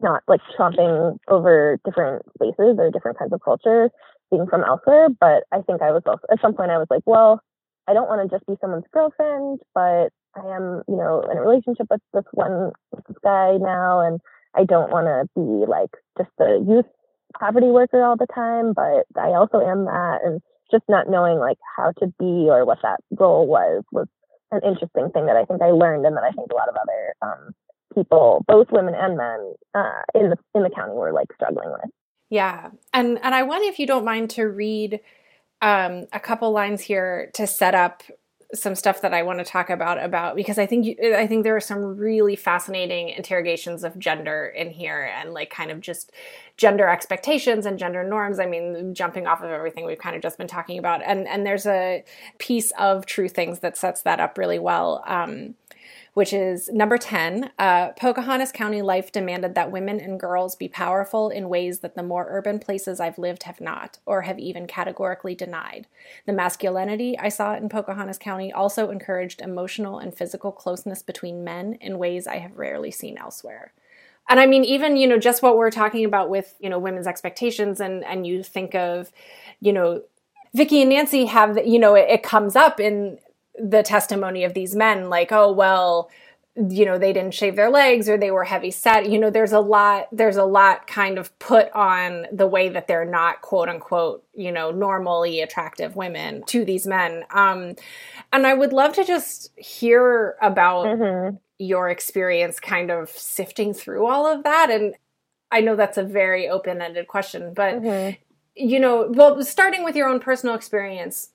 not 0.00 0.22
like 0.26 0.40
tromping 0.58 1.18
over 1.28 1.78
different 1.84 2.24
spaces 2.34 2.76
or 2.78 2.90
different 2.90 3.18
kinds 3.18 3.32
of 3.32 3.40
culture 3.44 3.90
being 4.30 4.46
from 4.46 4.64
elsewhere. 4.64 5.08
But 5.08 5.44
I 5.52 5.62
think 5.62 5.82
I 5.82 5.92
was 5.92 6.02
also 6.06 6.22
at 6.30 6.40
some 6.40 6.54
point 6.54 6.70
I 6.70 6.78
was 6.78 6.88
like, 6.90 7.02
well, 7.06 7.40
I 7.88 7.94
don't 7.94 8.08
want 8.08 8.28
to 8.28 8.34
just 8.34 8.46
be 8.46 8.56
someone's 8.60 8.84
girlfriend, 8.92 9.60
but 9.74 10.08
I 10.34 10.46
am, 10.56 10.82
you 10.88 10.96
know, 10.96 11.22
in 11.30 11.36
a 11.36 11.42
relationship 11.42 11.86
with 11.90 12.00
this 12.14 12.24
one 12.32 12.72
with 12.90 13.04
this 13.06 13.18
guy 13.22 13.56
now 13.58 14.00
and 14.00 14.20
I 14.54 14.64
don't 14.64 14.90
want 14.90 15.06
to 15.06 15.28
be 15.34 15.66
like 15.66 15.90
just 16.18 16.30
a 16.40 16.58
youth 16.66 16.86
poverty 17.38 17.66
worker 17.66 18.02
all 18.02 18.16
the 18.16 18.26
time, 18.34 18.72
but 18.72 19.06
I 19.20 19.28
also 19.28 19.60
am 19.60 19.84
that. 19.86 20.20
And 20.24 20.40
just 20.70 20.84
not 20.88 21.08
knowing 21.08 21.38
like 21.38 21.58
how 21.76 21.92
to 21.98 22.06
be 22.18 22.48
or 22.48 22.64
what 22.64 22.78
that 22.82 23.00
role 23.18 23.46
was 23.46 23.84
was 23.92 24.08
an 24.50 24.60
interesting 24.64 25.10
thing 25.10 25.26
that 25.26 25.36
I 25.36 25.44
think 25.44 25.62
I 25.62 25.70
learned 25.70 26.06
and 26.06 26.16
that 26.16 26.24
I 26.24 26.30
think 26.32 26.50
a 26.50 26.54
lot 26.54 26.68
of 26.68 26.76
other 26.76 27.14
um, 27.22 27.54
people, 27.94 28.44
both 28.48 28.68
women 28.72 28.94
and 28.94 29.16
men, 29.16 29.54
uh, 29.74 30.02
in 30.14 30.30
the 30.30 30.36
in 30.54 30.62
the 30.62 30.70
county 30.70 30.94
were 30.94 31.12
like 31.12 31.28
struggling 31.34 31.70
with. 31.70 31.90
Yeah, 32.30 32.70
and 32.92 33.18
and 33.22 33.34
I 33.34 33.42
wonder 33.42 33.68
if 33.68 33.78
you 33.78 33.86
don't 33.86 34.04
mind 34.04 34.30
to 34.30 34.44
read 34.44 35.00
um, 35.60 36.06
a 36.12 36.20
couple 36.20 36.50
lines 36.50 36.80
here 36.80 37.30
to 37.34 37.46
set 37.46 37.74
up 37.74 38.02
some 38.54 38.74
stuff 38.74 39.00
that 39.00 39.14
I 39.14 39.22
want 39.22 39.38
to 39.38 39.44
talk 39.44 39.70
about 39.70 40.02
about 40.02 40.36
because 40.36 40.58
I 40.58 40.66
think 40.66 40.84
you, 40.84 41.14
I 41.16 41.26
think 41.26 41.42
there 41.42 41.56
are 41.56 41.60
some 41.60 41.96
really 41.96 42.36
fascinating 42.36 43.08
interrogations 43.08 43.82
of 43.82 43.98
gender 43.98 44.52
in 44.54 44.70
here 44.70 45.10
and 45.16 45.32
like 45.32 45.50
kind 45.50 45.70
of 45.70 45.80
just 45.80 46.12
gender 46.58 46.86
expectations 46.88 47.64
and 47.64 47.78
gender 47.78 48.04
norms. 48.04 48.38
I 48.38 48.46
mean, 48.46 48.94
jumping 48.94 49.26
off 49.26 49.42
of 49.42 49.50
everything 49.50 49.86
we've 49.86 49.98
kind 49.98 50.14
of 50.14 50.22
just 50.22 50.36
been 50.36 50.48
talking 50.48 50.78
about, 50.78 51.02
and 51.04 51.26
and 51.26 51.46
there's 51.46 51.66
a 51.66 52.04
piece 52.38 52.72
of 52.78 53.06
True 53.06 53.28
Things 53.28 53.60
that 53.60 53.76
sets 53.76 54.02
that 54.02 54.20
up 54.20 54.36
really 54.36 54.58
well. 54.58 55.02
Um, 55.06 55.54
which 56.14 56.32
is 56.32 56.68
number 56.68 56.98
10. 56.98 57.50
Uh, 57.58 57.88
Pocahontas 57.92 58.52
County 58.52 58.82
life 58.82 59.10
demanded 59.12 59.54
that 59.54 59.72
women 59.72 59.98
and 59.98 60.20
girls 60.20 60.54
be 60.54 60.68
powerful 60.68 61.30
in 61.30 61.48
ways 61.48 61.80
that 61.80 61.94
the 61.94 62.02
more 62.02 62.26
urban 62.28 62.58
places 62.58 63.00
I've 63.00 63.18
lived 63.18 63.44
have 63.44 63.60
not, 63.60 63.98
or 64.04 64.22
have 64.22 64.38
even 64.38 64.66
categorically 64.66 65.34
denied. 65.34 65.86
The 66.26 66.32
masculinity 66.32 67.18
I 67.18 67.30
saw 67.30 67.54
in 67.54 67.70
Pocahontas 67.70 68.18
County 68.18 68.52
also 68.52 68.90
encouraged 68.90 69.40
emotional 69.40 69.98
and 69.98 70.14
physical 70.14 70.52
closeness 70.52 71.02
between 71.02 71.44
men 71.44 71.74
in 71.80 71.98
ways 71.98 72.26
I 72.26 72.36
have 72.38 72.58
rarely 72.58 72.90
seen 72.90 73.16
elsewhere. 73.16 73.72
And 74.28 74.38
I 74.38 74.46
mean, 74.46 74.64
even, 74.64 74.96
you 74.96 75.08
know, 75.08 75.18
just 75.18 75.42
what 75.42 75.56
we're 75.56 75.70
talking 75.70 76.04
about 76.04 76.28
with, 76.28 76.54
you 76.60 76.68
know, 76.68 76.78
women's 76.78 77.06
expectations 77.06 77.80
and, 77.80 78.04
and 78.04 78.26
you 78.26 78.42
think 78.42 78.74
of, 78.74 79.10
you 79.60 79.72
know, 79.72 80.02
Vicky 80.54 80.82
and 80.82 80.90
Nancy 80.90 81.24
have, 81.24 81.58
you 81.66 81.78
know, 81.78 81.94
it, 81.94 82.08
it 82.08 82.22
comes 82.22 82.54
up 82.54 82.78
in 82.78 83.18
the 83.54 83.82
testimony 83.82 84.44
of 84.44 84.54
these 84.54 84.74
men 84.74 85.10
like 85.10 85.32
oh 85.32 85.52
well 85.52 86.10
you 86.54 86.84
know 86.84 86.98
they 86.98 87.14
didn't 87.14 87.32
shave 87.32 87.56
their 87.56 87.70
legs 87.70 88.08
or 88.08 88.18
they 88.18 88.30
were 88.30 88.44
heavy 88.44 88.70
set 88.70 89.08
you 89.08 89.18
know 89.18 89.30
there's 89.30 89.52
a 89.52 89.60
lot 89.60 90.06
there's 90.12 90.36
a 90.36 90.44
lot 90.44 90.86
kind 90.86 91.16
of 91.18 91.36
put 91.38 91.72
on 91.72 92.26
the 92.30 92.46
way 92.46 92.68
that 92.68 92.86
they're 92.86 93.06
not 93.06 93.40
quote 93.40 93.70
unquote 93.70 94.22
you 94.34 94.52
know 94.52 94.70
normally 94.70 95.40
attractive 95.40 95.96
women 95.96 96.42
to 96.44 96.62
these 96.64 96.86
men 96.86 97.24
um 97.30 97.74
and 98.32 98.46
i 98.46 98.52
would 98.52 98.72
love 98.72 98.92
to 98.92 99.02
just 99.02 99.50
hear 99.56 100.36
about 100.42 100.86
mm-hmm. 100.86 101.36
your 101.58 101.88
experience 101.88 102.60
kind 102.60 102.90
of 102.90 103.08
sifting 103.08 103.72
through 103.72 104.06
all 104.06 104.26
of 104.26 104.44
that 104.44 104.70
and 104.70 104.94
i 105.50 105.60
know 105.60 105.74
that's 105.74 105.98
a 105.98 106.04
very 106.04 106.50
open-ended 106.50 107.08
question 107.08 107.54
but 107.54 107.76
mm-hmm. 107.76 108.14
you 108.54 108.78
know 108.78 109.10
well 109.10 109.42
starting 109.42 109.84
with 109.84 109.96
your 109.96 110.06
own 110.06 110.20
personal 110.20 110.54
experience 110.54 111.31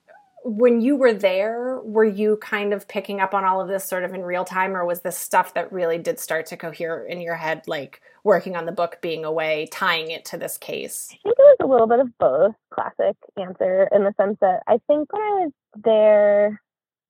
when 0.48 0.80
you 0.80 0.96
were 0.96 1.14
there, 1.14 1.82
were 1.84 2.06
you 2.06 2.38
kind 2.38 2.74
of 2.74 2.88
picking 2.88 3.20
up 3.20 3.34
on 3.34 3.44
all 3.44 3.60
of 3.60 3.68
this 3.68 3.84
sort 3.84 4.06
of 4.06 4.14
in 4.14 4.22
real 4.22 4.46
time, 4.46 4.78
or 4.78 4.86
was 4.86 5.02
this 5.02 5.18
stuff 5.18 5.54
that 5.56 5.72
really 5.74 5.98
did 5.98 6.20
start 6.20 6.46
to 6.48 6.58
cohere 6.58 7.04
in 7.04 7.20
your 7.20 7.36
head, 7.36 7.64
like 7.68 8.02
working 8.24 8.56
on 8.56 8.66
the 8.66 8.72
book, 8.72 9.00
being 9.02 9.26
away, 9.26 9.68
tying 9.74 10.10
it 10.10 10.24
to 10.26 10.38
this 10.38 10.58
case? 10.58 11.10
I 11.12 11.18
think 11.24 11.36
it 11.38 11.42
was 11.42 11.58
a 11.62 11.68
little 11.68 11.88
bit 11.88 12.00
of 12.00 12.18
both. 12.18 12.56
Classic 12.74 13.18
answer 13.36 13.90
in 13.92 14.06
the 14.06 14.14
sense 14.16 14.38
that 14.40 14.62
I 14.68 14.80
think 14.88 15.12
when 15.12 15.22
I 15.22 15.44
was 15.44 15.52
there, 15.84 16.62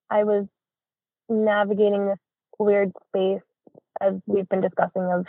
I 0.10 0.23
was 0.23 0.47
navigating 1.30 2.08
this 2.08 2.19
weird 2.58 2.91
space, 3.10 3.41
as 4.02 4.15
we've 4.26 4.50
been 4.50 4.62
discussing, 4.62 5.04
of 5.13 5.28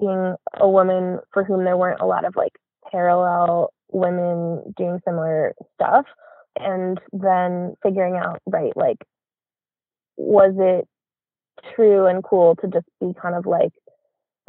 being 0.00 0.34
a 0.54 0.68
woman 0.68 1.18
for 1.32 1.44
whom 1.44 1.64
there 1.64 1.76
weren't 1.76 2.00
a 2.00 2.06
lot 2.06 2.24
of 2.24 2.36
like 2.36 2.52
parallel 2.90 3.74
women 3.90 4.72
doing 4.78 5.00
similar 5.04 5.54
stuff 5.74 6.06
and 6.56 7.00
then 7.12 7.74
figuring 7.82 8.16
out 8.16 8.40
right 8.46 8.76
like 8.76 8.98
was 10.16 10.54
it 10.58 10.86
true 11.74 12.06
and 12.06 12.22
cool 12.22 12.56
to 12.56 12.68
just 12.68 12.86
be 13.00 13.12
kind 13.20 13.34
of 13.34 13.46
like 13.46 13.72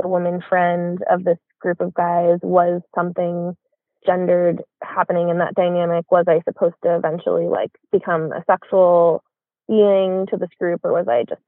the 0.02 0.08
woman 0.08 0.42
friend 0.48 1.00
of 1.10 1.24
this 1.24 1.38
group 1.60 1.80
of 1.82 1.94
guys? 1.94 2.40
Was 2.42 2.82
something 2.96 3.56
gendered 4.06 4.62
happening 4.84 5.30
in 5.30 5.38
that 5.40 5.56
dynamic? 5.56 6.12
Was 6.12 6.26
i 6.28 6.42
supposed 6.46 6.76
to 6.84 6.96
eventually 6.96 7.48
like 7.48 7.72
become 7.92 8.32
a 8.32 8.44
sexual 8.50 9.24
being 9.68 10.26
to 10.32 10.38
this 10.38 10.50
group 10.60 10.82
or 10.84 10.94
was 10.94 11.08
i 11.08 11.24
just 11.30 11.42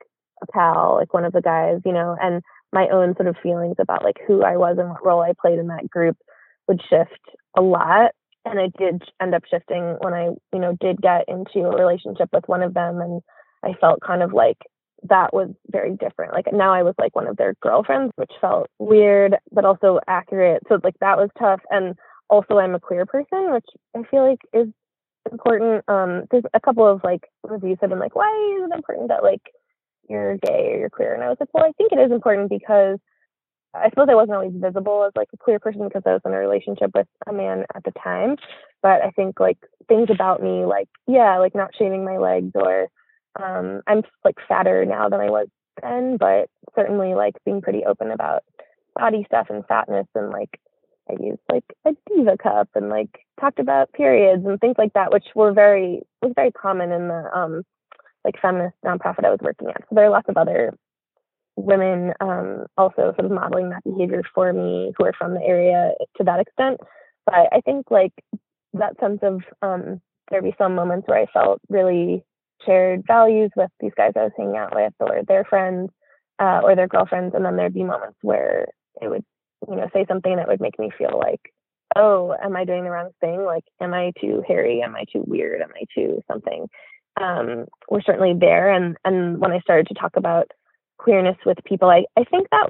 a 0.43 0.51
pal 0.51 0.97
like 0.99 1.13
one 1.13 1.25
of 1.25 1.33
the 1.33 1.41
guys 1.41 1.79
you 1.85 1.93
know? 1.93 2.15
And 2.21 2.41
my 2.73 2.87
own 2.89 3.15
sort 3.15 3.27
of 3.27 3.35
feelings 3.41 3.75
about 3.79 4.03
like 4.03 4.17
who 4.27 4.43
i 4.43 4.57
was 4.57 4.77
and 4.77 4.89
what 4.89 5.05
role 5.05 5.21
i 5.21 5.31
played 5.41 5.59
in 5.59 5.67
that 5.67 5.89
group 5.89 6.17
would 6.67 6.81
shift 6.89 7.19
a 7.57 7.61
lot 7.61 8.11
and 8.45 8.60
I 8.60 8.69
did 8.77 9.04
end 9.21 9.36
up 9.36 9.43
shifting 9.49 9.97
when 9.99 10.13
I, 10.13 10.25
you 10.54 10.60
know, 10.60 10.75
did 10.80 11.01
get 11.01 11.25
into 11.27 11.67
a 11.67 11.75
relationship 11.75 12.30
with 12.34 12.47
one 12.47 12.63
of 12.63 12.73
them 12.73 12.99
and 13.01 13.21
I 13.63 13.73
felt 13.80 14.01
kind 14.01 14.23
of 14.23 14.34
like 14.34 14.58
that 15.04 15.34
was 15.34 15.49
very 15.69 15.95
different. 15.95 16.34
Like 16.34 16.45
now 16.51 16.73
I 16.73 16.84
was 16.84 16.95
like 16.99 17.15
one 17.15 17.27
of 17.27 17.38
their 17.38 17.56
girlfriends, 17.62 18.13
which 18.15 18.32
felt 18.39 18.67
weird 18.80 19.36
but 19.51 19.65
also 19.65 19.99
accurate. 20.08 20.63
So 20.69 20.80
like 20.84 20.97
that 21.01 21.17
was 21.17 21.30
tough 21.39 21.62
and 21.69 21.95
also 22.30 22.58
I'm 22.58 22.75
a 22.75 22.80
queer 22.80 23.06
person, 23.06 23.51
which 23.54 23.65
I 23.95 24.04
feel 24.10 24.27
like 24.27 24.41
is 24.54 24.67
important. 25.32 25.84
Um 25.88 26.23
there's 26.32 26.43
a 26.54 26.60
couple 26.60 26.88
of 26.88 27.01
like 27.04 27.23
reviews 27.43 27.77
have 27.82 27.89
been 27.89 27.99
like, 27.99 28.15
why 28.15 28.30
is 28.58 28.69
it 28.71 28.75
important 28.75 29.10
that 29.10 29.23
like 29.23 29.41
you're 30.10 30.38
gay 30.38 30.71
or 30.73 30.77
you're 30.80 30.89
queer? 30.89 31.13
And 31.13 31.23
I 31.23 31.30
was 31.30 31.38
like, 31.39 31.49
well, 31.54 31.65
I 31.65 31.71
think 31.77 31.91
it 31.91 31.99
is 31.99 32.12
important 32.12 32.49
because 32.49 32.97
I 33.73 33.89
suppose 33.89 34.07
I 34.10 34.15
wasn't 34.15 34.36
always 34.36 34.53
visible 34.53 35.05
as 35.05 35.13
like 35.15 35.29
a 35.34 35.38
queer 35.38 35.60
person 35.60 35.88
because 35.88 36.03
I 36.05 36.13
was 36.13 36.21
in 36.25 36.34
a 36.34 36.38
relationship 36.38 36.91
with 36.93 37.07
a 37.27 37.34
man 37.34 37.65
at 37.73 37.84
the 37.84 37.93
time. 38.03 38.36
But 38.81 39.01
I 39.01 39.12
think 39.12 39.39
like 39.39 39.57
things 39.88 40.10
about 40.10 40.41
me, 40.41 40.65
like 40.65 40.89
yeah, 41.07 41.38
like 41.38 41.55
not 41.55 41.71
shaving 41.77 42.03
my 42.03 42.17
legs 42.17 42.51
or 42.55 42.88
um, 43.41 43.81
I'm 43.88 44.03
like 44.25 44.36
fatter 44.47 44.86
now 44.86 45.07
than 45.10 45.21
I 45.21 45.29
was 45.29 45.47
then, 45.81 46.17
but 46.17 46.49
certainly 46.75 47.13
like 47.13 47.36
being 47.45 47.62
pretty 47.62 47.86
open 47.86 48.12
about 48.12 48.43
body 48.95 49.23
stuff 49.25 49.47
and 49.49 49.65
fatness 49.67 50.07
and 50.15 50.31
like 50.31 50.60
I 51.10 51.13
used 51.23 51.39
like 51.49 51.63
a 51.86 51.91
diva 52.10 52.38
cup 52.38 52.69
and 52.75 52.89
like 52.89 53.25
talked 53.39 53.60
about 53.60 53.93
periods 53.93 54.45
and 54.45 54.60
things 54.60 54.75
like 54.77 54.93
that, 54.93 55.12
which 55.12 55.25
were 55.34 55.53
very 55.53 56.01
was 56.21 56.34
very 56.36 56.51
common 56.51 56.91
in 56.91 57.07
the 57.07 57.29
um 57.34 57.63
like 58.25 58.36
feminist 58.41 58.75
nonprofit 58.86 59.25
I 59.25 59.31
was 59.31 59.39
working 59.41 59.69
at. 59.69 59.81
So 59.89 59.95
there 59.95 60.05
are 60.05 60.12
lots 60.12 60.29
of 60.29 60.38
other 60.38 60.73
women 61.55 62.13
um, 62.21 62.65
also 62.77 63.13
sort 63.15 63.25
of 63.25 63.31
modeling 63.31 63.69
that 63.69 63.83
behavior 63.83 64.23
for 64.33 64.51
me 64.53 64.93
who 64.97 65.05
are 65.05 65.13
from 65.17 65.33
the 65.33 65.41
area 65.41 65.91
to 66.17 66.23
that 66.23 66.39
extent. 66.39 66.79
But 67.25 67.35
I 67.51 67.61
think 67.61 67.91
like 67.91 68.13
that 68.73 68.99
sense 68.99 69.19
of 69.21 69.41
um, 69.61 70.01
there'd 70.29 70.43
be 70.43 70.55
some 70.57 70.75
moments 70.75 71.07
where 71.07 71.19
I 71.19 71.25
felt 71.27 71.59
really 71.69 72.23
shared 72.65 73.03
values 73.05 73.51
with 73.55 73.69
these 73.79 73.91
guys 73.95 74.13
I 74.15 74.23
was 74.23 74.31
hanging 74.37 74.57
out 74.57 74.75
with 74.75 74.93
or 74.99 75.21
their 75.27 75.43
friends 75.43 75.89
uh, 76.39 76.61
or 76.63 76.75
their 76.75 76.87
girlfriends, 76.87 77.35
and 77.35 77.45
then 77.45 77.55
there'd 77.55 77.73
be 77.73 77.83
moments 77.83 78.17
where 78.21 78.67
it 79.01 79.09
would 79.09 79.23
you 79.69 79.75
know 79.75 79.87
say 79.93 80.05
something 80.07 80.35
that 80.35 80.47
would 80.47 80.61
make 80.61 80.79
me 80.79 80.89
feel 80.97 81.17
like 81.17 81.53
oh 81.95 82.35
am 82.43 82.55
i 82.55 82.65
doing 82.65 82.83
the 82.83 82.89
wrong 82.89 83.11
thing? 83.19 83.43
Like 83.43 83.63
am 83.79 83.93
i 83.93 84.11
too 84.19 84.43
hairy? 84.47 84.81
Am 84.81 84.95
i 84.95 85.05
too 85.11 85.23
weird? 85.25 85.61
Am 85.61 85.71
i 85.75 85.85
too 85.93 86.21
something? 86.27 86.67
Um, 87.21 87.65
we're 87.89 88.01
certainly 88.01 88.33
there. 88.39 88.71
And 88.71 88.97
and 89.05 89.39
when 89.39 89.51
i 89.51 89.59
started 89.59 89.87
to 89.87 89.93
talk 89.93 90.15
about 90.15 90.49
queerness 91.03 91.37
with 91.45 91.57
people. 91.65 91.89
I, 91.89 92.05
I 92.17 92.23
think 92.23 92.47
that 92.51 92.69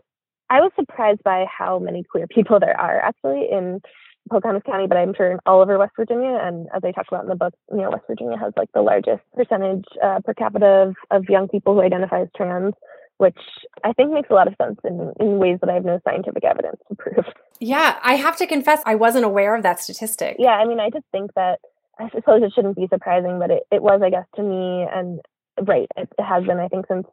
I 0.50 0.60
was 0.60 0.72
surprised 0.80 1.24
by 1.24 1.46
how 1.46 1.80
many 1.80 2.04
queer 2.04 2.28
people 2.28 2.60
there 2.60 2.80
are 2.80 3.00
actually 3.00 3.48
in 3.52 3.82
Pocahontas 4.30 4.64
County, 4.66 4.88
but 4.88 4.98
I'm 4.98 5.14
sure 5.16 5.32
in 5.32 5.40
all 5.46 5.62
over 5.62 5.78
West 5.78 5.94
Virginia. 5.96 6.38
And 6.42 6.68
as 6.76 6.82
I 6.84 6.92
talk 6.92 7.08
about 7.08 7.24
in 7.24 7.30
the 7.30 7.36
book, 7.36 7.54
you 7.72 7.78
know, 7.78 7.90
West 7.90 8.04
Virginia 8.08 8.38
has 8.38 8.54
like 8.56 8.72
the 8.74 8.82
largest 8.82 9.24
percentage 9.36 9.86
uh, 10.04 10.20
per 10.24 10.34
capita 10.34 10.90
of, 10.90 10.96
of 11.10 11.30
young 11.30 11.48
people 11.48 11.74
who 11.74 11.82
identify 11.82 12.22
as 12.22 12.28
trans, 12.36 12.74
which 13.18 13.38
I 13.84 13.94
think 13.94 14.12
makes 14.12 14.30
a 14.30 14.34
lot 14.34 14.48
of 14.48 14.56
sense 14.62 14.80
in, 14.84 15.14
in 15.20 15.38
ways 15.38 15.58
that 15.62 15.70
I 15.70 15.74
have 15.74 15.86
no 15.86 16.00
scientific 16.08 16.44
evidence 16.44 16.78
to 16.88 16.96
prove. 16.96 17.26
Yeah, 17.60 18.00
I 18.04 18.16
have 18.16 18.38
to 18.38 18.48
confess, 18.48 18.82
I 18.86 18.96
wasn't 18.96 19.26
aware 19.26 19.56
of 19.56 19.64
that 19.64 19.80
statistic. 19.80 20.36
Yeah, 20.40 20.56
I 20.62 20.66
mean, 20.66 20.80
I 20.80 20.90
just 20.90 21.06
think 21.12 21.34
that 21.36 21.60
I 22.00 22.10
suppose 22.10 22.42
it 22.44 22.52
shouldn't 22.56 22.76
be 22.76 22.88
surprising, 22.88 23.40
but 23.40 23.52
it, 23.52 23.64
it 23.72 23.82
was, 23.82 24.02
I 24.04 24.10
guess, 24.10 24.26
to 24.36 24.44
me, 24.44 24.88
and 24.92 25.20
right, 25.68 25.88
it, 25.96 26.10
it 26.18 26.24
has 26.24 26.44
been, 26.44 26.60
I 26.60 26.68
think, 26.68 26.86
since 26.88 27.06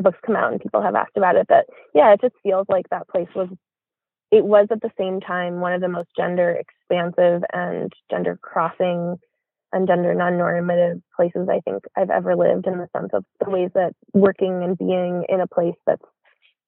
the 0.00 0.10
books 0.10 0.18
come 0.24 0.36
out 0.36 0.52
and 0.52 0.60
people 0.60 0.80
have 0.80 0.94
asked 0.94 1.16
about 1.16 1.36
it 1.36 1.46
that 1.48 1.66
yeah 1.94 2.12
it 2.12 2.20
just 2.20 2.34
feels 2.42 2.66
like 2.68 2.88
that 2.90 3.08
place 3.08 3.28
was 3.34 3.48
it 4.30 4.44
was 4.44 4.66
at 4.70 4.80
the 4.80 4.90
same 4.98 5.20
time 5.20 5.60
one 5.60 5.72
of 5.72 5.80
the 5.80 5.88
most 5.88 6.08
gender 6.16 6.50
expansive 6.58 7.42
and 7.52 7.92
gender 8.10 8.38
crossing 8.40 9.16
and 9.72 9.86
gender 9.86 10.14
non-normative 10.14 11.00
places 11.14 11.48
I 11.50 11.60
think 11.60 11.84
I've 11.96 12.10
ever 12.10 12.34
lived 12.34 12.66
in 12.66 12.78
the 12.78 12.88
sense 12.96 13.10
of 13.12 13.24
the 13.44 13.50
ways 13.50 13.70
that 13.74 13.92
working 14.14 14.62
and 14.64 14.76
being 14.76 15.24
in 15.28 15.40
a 15.40 15.46
place 15.46 15.76
that's 15.86 16.02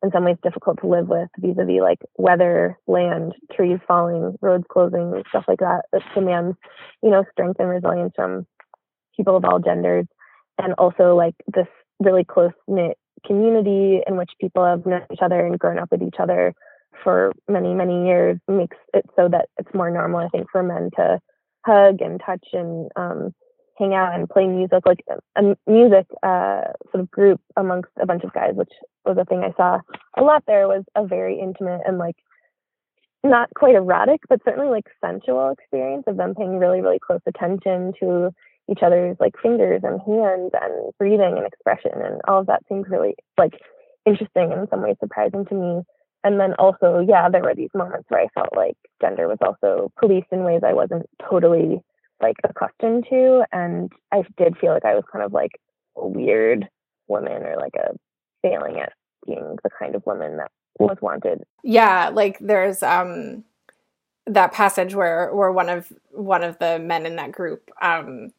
in 0.02 0.10
some 0.12 0.24
ways 0.24 0.36
difficult 0.42 0.80
to 0.80 0.88
live 0.88 1.08
with 1.08 1.28
vis-a-vis 1.38 1.80
like 1.80 2.00
weather, 2.18 2.76
land, 2.86 3.34
trees 3.52 3.78
falling, 3.86 4.36
roads 4.40 4.64
closing, 4.68 5.22
stuff 5.28 5.44
like 5.46 5.60
that 5.60 5.82
that 5.92 6.02
demands, 6.14 6.56
you 7.02 7.10
know, 7.10 7.24
strength 7.32 7.60
and 7.60 7.68
resilience 7.68 8.12
from 8.16 8.46
people 9.16 9.36
of 9.36 9.44
all 9.44 9.60
genders. 9.60 10.06
And 10.58 10.74
also 10.74 11.14
like 11.14 11.34
this 11.52 11.68
really 12.00 12.24
close 12.24 12.52
knit 12.66 12.96
community 13.26 14.00
in 14.06 14.16
which 14.16 14.30
people 14.40 14.64
have 14.64 14.86
known 14.86 15.02
each 15.12 15.20
other 15.22 15.44
and 15.44 15.58
grown 15.58 15.78
up 15.78 15.90
with 15.90 16.02
each 16.02 16.16
other 16.18 16.54
for 17.02 17.32
many, 17.48 17.74
many 17.74 18.06
years 18.06 18.38
makes 18.48 18.76
it 18.94 19.04
so 19.16 19.28
that 19.28 19.48
it's 19.58 19.74
more 19.74 19.90
normal, 19.90 20.20
I 20.20 20.28
think, 20.28 20.46
for 20.50 20.62
men 20.62 20.90
to 20.96 21.20
hug 21.64 22.00
and 22.00 22.20
touch 22.24 22.46
and 22.52 22.90
um, 22.96 23.34
hang 23.78 23.94
out 23.94 24.14
and 24.14 24.28
play 24.28 24.46
music, 24.46 24.84
like 24.86 25.04
a 25.36 25.42
music 25.66 26.06
uh, 26.22 26.62
sort 26.90 27.02
of 27.02 27.10
group 27.10 27.40
amongst 27.56 27.90
a 28.00 28.06
bunch 28.06 28.24
of 28.24 28.32
guys, 28.32 28.52
which 28.54 28.72
was 29.04 29.16
a 29.18 29.24
thing 29.24 29.42
I 29.42 29.52
saw 29.56 29.80
a 30.16 30.22
lot 30.22 30.44
there, 30.46 30.68
was 30.68 30.84
a 30.94 31.06
very 31.06 31.40
intimate 31.40 31.80
and 31.86 31.98
like 31.98 32.16
not 33.24 33.48
quite 33.54 33.74
erotic, 33.74 34.20
but 34.28 34.40
certainly 34.44 34.68
like 34.68 34.86
sensual 35.04 35.50
experience 35.50 36.04
of 36.06 36.16
them 36.16 36.34
paying 36.34 36.58
really, 36.58 36.80
really 36.80 36.98
close 36.98 37.20
attention 37.26 37.92
to 38.00 38.30
each 38.70 38.82
other's 38.82 39.16
like 39.20 39.34
fingers 39.42 39.82
and 39.84 40.00
hands 40.00 40.50
and 40.54 40.92
breathing 40.98 41.34
and 41.36 41.46
expression 41.46 41.92
and 41.94 42.20
all 42.28 42.40
of 42.40 42.46
that 42.46 42.62
seems 42.68 42.86
really 42.88 43.14
like 43.38 43.54
interesting 44.06 44.52
and 44.52 44.62
in 44.62 44.68
some 44.68 44.82
ways 44.82 44.96
surprising 45.00 45.44
to 45.46 45.54
me. 45.54 45.82
And 46.24 46.38
then 46.38 46.54
also, 46.54 47.04
yeah, 47.06 47.28
there 47.28 47.42
were 47.42 47.54
these 47.54 47.70
moments 47.74 48.06
where 48.08 48.20
I 48.20 48.28
felt 48.34 48.54
like 48.54 48.76
gender 49.00 49.26
was 49.26 49.38
also 49.40 49.90
policed 49.98 50.28
in 50.30 50.44
ways 50.44 50.60
I 50.64 50.72
wasn't 50.72 51.06
totally 51.28 51.80
like 52.20 52.36
accustomed 52.44 53.06
to. 53.10 53.44
And 53.52 53.90
I 54.12 54.22
did 54.36 54.56
feel 54.58 54.72
like 54.72 54.84
I 54.84 54.94
was 54.94 55.04
kind 55.12 55.24
of 55.24 55.32
like 55.32 55.50
a 55.96 56.06
weird 56.06 56.68
woman 57.08 57.42
or 57.42 57.56
like 57.56 57.74
a 57.76 57.96
failing 58.42 58.78
at 58.78 58.92
being 59.26 59.56
the 59.62 59.70
kind 59.76 59.96
of 59.96 60.06
woman 60.06 60.36
that 60.36 60.50
was 60.78 60.96
wanted. 61.00 61.42
Yeah, 61.64 62.10
like 62.12 62.38
there's 62.40 62.82
um 62.82 63.44
that 64.26 64.52
passage 64.52 64.94
where 64.94 65.34
where 65.34 65.50
one 65.50 65.68
of 65.68 65.92
one 66.10 66.44
of 66.44 66.58
the 66.58 66.78
men 66.78 67.06
in 67.06 67.16
that 67.16 67.32
group 67.32 67.70
um 67.80 68.30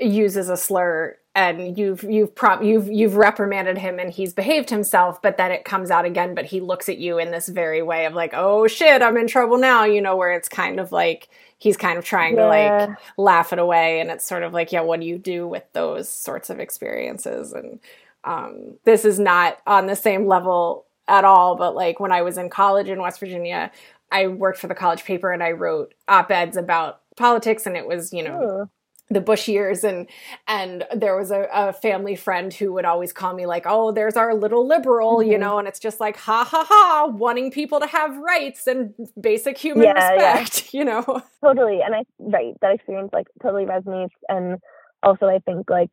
uses 0.00 0.48
a 0.48 0.56
slur 0.56 1.16
and 1.34 1.76
you've 1.76 2.02
you've 2.02 2.34
prom- 2.34 2.62
you've 2.62 2.88
you've 2.88 3.16
reprimanded 3.16 3.78
him 3.78 3.98
and 3.98 4.12
he's 4.12 4.32
behaved 4.32 4.70
himself 4.70 5.20
but 5.22 5.36
then 5.36 5.50
it 5.50 5.64
comes 5.64 5.90
out 5.90 6.04
again 6.04 6.34
but 6.34 6.44
he 6.46 6.60
looks 6.60 6.88
at 6.88 6.98
you 6.98 7.18
in 7.18 7.30
this 7.30 7.48
very 7.48 7.82
way 7.82 8.06
of 8.06 8.14
like 8.14 8.32
oh 8.34 8.66
shit 8.66 9.02
i'm 9.02 9.16
in 9.16 9.26
trouble 9.26 9.58
now 9.58 9.84
you 9.84 10.00
know 10.00 10.16
where 10.16 10.32
it's 10.32 10.48
kind 10.48 10.78
of 10.78 10.92
like 10.92 11.28
he's 11.58 11.76
kind 11.76 11.98
of 11.98 12.04
trying 12.04 12.36
yeah. 12.36 12.42
to 12.42 12.48
like 12.48 12.98
laugh 13.16 13.52
it 13.52 13.58
away 13.58 14.00
and 14.00 14.10
it's 14.10 14.24
sort 14.24 14.42
of 14.42 14.52
like 14.52 14.72
yeah 14.72 14.80
what 14.80 15.00
do 15.00 15.06
you 15.06 15.18
do 15.18 15.46
with 15.48 15.64
those 15.72 16.08
sorts 16.08 16.50
of 16.50 16.60
experiences 16.60 17.52
and 17.52 17.80
um, 18.26 18.76
this 18.84 19.04
is 19.04 19.18
not 19.18 19.58
on 19.66 19.86
the 19.86 19.96
same 19.96 20.26
level 20.26 20.86
at 21.08 21.24
all, 21.24 21.56
but 21.56 21.74
like 21.74 22.00
when 22.00 22.12
I 22.12 22.22
was 22.22 22.36
in 22.36 22.50
college 22.50 22.88
in 22.88 23.00
West 23.00 23.20
Virginia, 23.20 23.70
I 24.10 24.26
worked 24.26 24.58
for 24.58 24.66
the 24.66 24.74
college 24.74 25.04
paper 25.04 25.32
and 25.32 25.42
I 25.42 25.52
wrote 25.52 25.94
op 26.08 26.30
eds 26.30 26.56
about 26.56 27.00
politics, 27.16 27.66
and 27.66 27.76
it 27.76 27.86
was, 27.86 28.12
you 28.12 28.22
know, 28.22 28.68
the 29.08 29.20
Bush 29.20 29.46
years 29.46 29.84
and 29.84 30.06
and 30.48 30.84
there 30.94 31.16
was 31.16 31.30
a, 31.30 31.48
a, 31.52 31.72
family 31.72 32.16
friend 32.16 32.52
who 32.52 32.72
would 32.72 32.84
always 32.84 33.12
call 33.12 33.34
me 33.34 33.46
like, 33.46 33.64
oh, 33.66 33.92
there's 33.92 34.16
our 34.16 34.34
little 34.34 34.66
liberal, 34.66 35.18
mm-hmm. 35.18 35.30
you 35.30 35.38
know, 35.38 35.58
and 35.58 35.68
it's 35.68 35.78
just 35.78 36.00
like 36.00 36.16
ha 36.16 36.44
ha 36.44 36.66
ha, 36.68 37.06
wanting 37.06 37.50
people 37.50 37.78
to 37.78 37.86
have 37.86 38.16
rights 38.16 38.66
and 38.66 38.94
basic 39.20 39.58
human 39.58 39.84
yeah, 39.84 40.10
respect, 40.10 40.74
yeah. 40.74 40.78
you 40.78 40.84
know. 40.84 41.22
Totally. 41.42 41.80
And 41.82 41.94
I 41.94 42.02
right, 42.18 42.54
that 42.62 42.74
experience 42.74 43.10
like 43.12 43.28
totally 43.42 43.64
resonates 43.64 44.16
and 44.28 44.58
also 45.02 45.26
I 45.26 45.38
think 45.40 45.70
like 45.70 45.90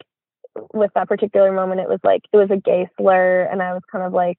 with 0.73 0.91
that 0.95 1.07
particular 1.07 1.51
moment 1.51 1.81
it 1.81 1.89
was 1.89 1.99
like 2.03 2.21
it 2.31 2.37
was 2.37 2.49
a 2.51 2.57
gay 2.57 2.87
slur 2.97 3.47
and 3.51 3.61
I 3.61 3.73
was 3.73 3.83
kind 3.91 4.03
of 4.03 4.13
like, 4.13 4.37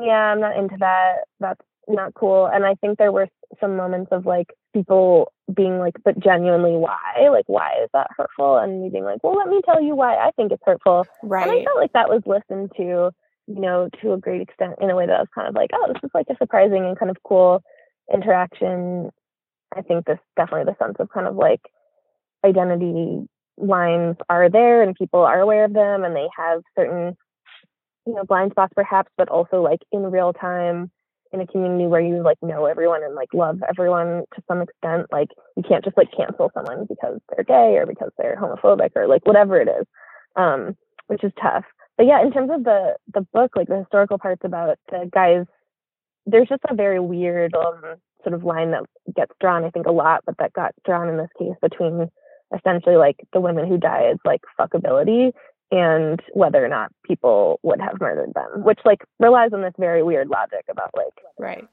Yeah, 0.00 0.32
I'm 0.32 0.40
not 0.40 0.56
into 0.56 0.76
that. 0.80 1.24
That's 1.40 1.60
not 1.88 2.14
cool. 2.14 2.46
And 2.46 2.64
I 2.64 2.74
think 2.76 2.96
there 2.96 3.12
were 3.12 3.28
some 3.60 3.76
moments 3.76 4.12
of 4.12 4.24
like 4.24 4.48
people 4.72 5.32
being 5.52 5.78
like, 5.78 5.94
but 6.04 6.18
genuinely 6.18 6.72
why? 6.72 7.28
Like, 7.30 7.44
why 7.46 7.72
is 7.82 7.90
that 7.92 8.08
hurtful? 8.16 8.58
And 8.58 8.82
me 8.82 8.88
being 8.88 9.04
like, 9.04 9.22
well, 9.22 9.36
let 9.36 9.48
me 9.48 9.60
tell 9.64 9.82
you 9.82 9.94
why 9.94 10.16
I 10.16 10.30
think 10.36 10.52
it's 10.52 10.62
hurtful. 10.64 11.06
Right. 11.22 11.48
And 11.48 11.60
I 11.60 11.64
felt 11.64 11.78
like 11.78 11.92
that 11.92 12.08
was 12.08 12.22
listened 12.26 12.72
to, 12.76 13.10
you 13.46 13.60
know, 13.60 13.88
to 14.00 14.12
a 14.12 14.18
great 14.18 14.42
extent 14.42 14.74
in 14.80 14.90
a 14.90 14.96
way 14.96 15.06
that 15.06 15.18
was 15.18 15.28
kind 15.34 15.48
of 15.48 15.54
like, 15.54 15.70
oh, 15.74 15.88
this 15.88 16.02
is 16.02 16.10
like 16.14 16.26
a 16.30 16.36
surprising 16.36 16.84
and 16.84 16.98
kind 16.98 17.10
of 17.10 17.16
cool 17.24 17.62
interaction. 18.12 19.10
I 19.76 19.82
think 19.82 20.06
this 20.06 20.18
definitely 20.36 20.72
the 20.72 20.84
sense 20.84 20.96
of 20.98 21.08
kind 21.10 21.26
of 21.26 21.36
like 21.36 21.60
identity 22.44 23.26
lines 23.58 24.16
are 24.28 24.48
there 24.48 24.82
and 24.82 24.94
people 24.94 25.20
are 25.20 25.40
aware 25.40 25.64
of 25.64 25.72
them 25.72 26.04
and 26.04 26.16
they 26.16 26.28
have 26.36 26.62
certain, 26.76 27.16
you 28.06 28.14
know, 28.14 28.24
blind 28.24 28.52
spots 28.52 28.72
perhaps, 28.74 29.10
but 29.16 29.28
also 29.28 29.62
like 29.62 29.80
in 29.92 30.02
real 30.10 30.32
time 30.32 30.90
in 31.32 31.40
a 31.40 31.46
community 31.46 31.86
where 31.86 32.00
you 32.00 32.22
like 32.22 32.38
know 32.42 32.66
everyone 32.66 33.02
and 33.02 33.14
like 33.14 33.32
love 33.32 33.58
everyone 33.68 34.24
to 34.34 34.42
some 34.48 34.60
extent 34.60 35.06
like 35.10 35.28
you 35.56 35.62
can't 35.62 35.84
just 35.84 35.96
like 35.96 36.08
cancel 36.16 36.50
someone 36.54 36.86
because 36.88 37.18
they're 37.30 37.44
gay 37.44 37.76
or 37.76 37.86
because 37.86 38.10
they're 38.18 38.36
homophobic 38.36 38.90
or 38.94 39.06
like 39.06 39.26
whatever 39.26 39.60
it 39.60 39.68
is 39.68 39.86
um 40.36 40.76
which 41.08 41.24
is 41.24 41.32
tough. 41.40 41.64
But 41.96 42.06
yeah 42.06 42.22
in 42.22 42.32
terms 42.32 42.50
of 42.52 42.64
the 42.64 42.96
the 43.12 43.22
book 43.32 43.52
like 43.56 43.68
the 43.68 43.78
historical 43.78 44.18
parts 44.18 44.42
about 44.44 44.78
the 44.90 45.08
guys 45.12 45.46
there's 46.26 46.48
just 46.48 46.62
a 46.68 46.74
very 46.74 47.00
weird 47.00 47.54
um 47.54 47.80
sort 48.22 48.34
of 48.34 48.44
line 48.44 48.70
that 48.70 48.84
gets 49.16 49.32
drawn 49.40 49.64
i 49.64 49.70
think 49.70 49.86
a 49.86 49.92
lot 49.92 50.22
but 50.24 50.36
that 50.38 50.52
got 50.52 50.72
drawn 50.84 51.08
in 51.08 51.16
this 51.16 51.28
case 51.38 51.56
between 51.60 52.08
essentially 52.56 52.96
like 52.96 53.16
the 53.32 53.40
women 53.40 53.66
who 53.66 53.78
die 53.78 54.10
as 54.12 54.18
like 54.24 54.42
fuckability 54.58 55.32
and 55.72 56.20
whether 56.34 56.64
or 56.64 56.68
not 56.68 56.92
people 57.04 57.58
would 57.62 57.80
have 57.80 58.00
murdered 58.00 58.34
them, 58.34 58.62
which 58.62 58.78
like 58.84 59.04
relies 59.18 59.52
on 59.52 59.62
this 59.62 59.74
very 59.78 60.02
weird 60.02 60.28
logic 60.28 60.64
about 60.70 60.90
like 60.94 61.14
right. 61.38 61.66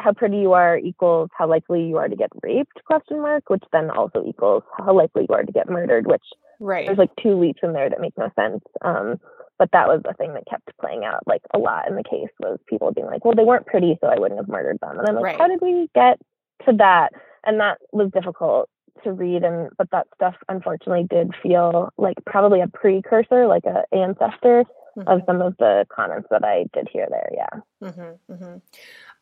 how 0.00 0.12
pretty 0.12 0.38
you 0.38 0.52
are 0.52 0.76
equals 0.76 1.30
how 1.36 1.48
likely 1.48 1.84
you 1.84 1.96
are 1.96 2.08
to 2.08 2.16
get 2.16 2.30
raped 2.42 2.84
question 2.84 3.22
mark 3.22 3.48
which 3.48 3.62
then 3.72 3.90
also 3.90 4.24
equals 4.26 4.62
how 4.76 4.94
likely 4.94 5.24
you 5.28 5.34
are 5.34 5.44
to 5.44 5.52
get 5.52 5.70
murdered 5.70 6.06
which 6.06 6.24
right. 6.60 6.86
there's 6.86 6.98
like 6.98 7.14
two 7.22 7.38
leaps 7.38 7.60
in 7.62 7.72
there 7.72 7.88
that 7.88 8.00
make 8.00 8.16
no 8.18 8.30
sense 8.38 8.62
um 8.82 9.18
but 9.56 9.70
that 9.72 9.86
was 9.86 10.00
the 10.04 10.12
thing 10.14 10.34
that 10.34 10.42
kept 10.50 10.76
playing 10.80 11.04
out 11.04 11.24
like 11.26 11.42
a 11.54 11.58
lot 11.58 11.88
in 11.88 11.94
the 11.94 12.02
case 12.02 12.30
was 12.40 12.58
people 12.66 12.92
being 12.92 13.06
like 13.06 13.24
well 13.24 13.34
they 13.34 13.44
weren't 13.44 13.66
pretty 13.66 13.96
so 14.00 14.08
i 14.08 14.18
wouldn't 14.18 14.40
have 14.40 14.48
murdered 14.48 14.78
them. 14.80 14.98
And 14.98 15.08
i'm 15.08 15.14
like 15.14 15.24
right. 15.24 15.38
how 15.38 15.46
did 15.46 15.60
we 15.62 15.88
get 15.94 16.18
to 16.66 16.72
that? 16.78 17.12
And 17.44 17.60
that 17.60 17.78
was 17.92 18.10
difficult 18.12 18.68
to 19.02 19.12
read 19.12 19.42
and 19.44 19.70
but 19.76 19.90
that 19.90 20.06
stuff 20.14 20.34
unfortunately 20.48 21.06
did 21.08 21.30
feel 21.42 21.92
like 21.96 22.16
probably 22.26 22.60
a 22.60 22.68
precursor 22.68 23.46
like 23.46 23.64
a 23.64 23.82
ancestor 23.94 24.64
mm-hmm. 24.96 25.08
of 25.08 25.22
some 25.26 25.40
of 25.40 25.56
the 25.58 25.86
comments 25.88 26.28
that 26.30 26.44
i 26.44 26.64
did 26.72 26.88
hear 26.92 27.06
there 27.10 27.30
yeah 27.32 27.88
mm-hmm, 27.88 28.32
mm-hmm. 28.32 28.56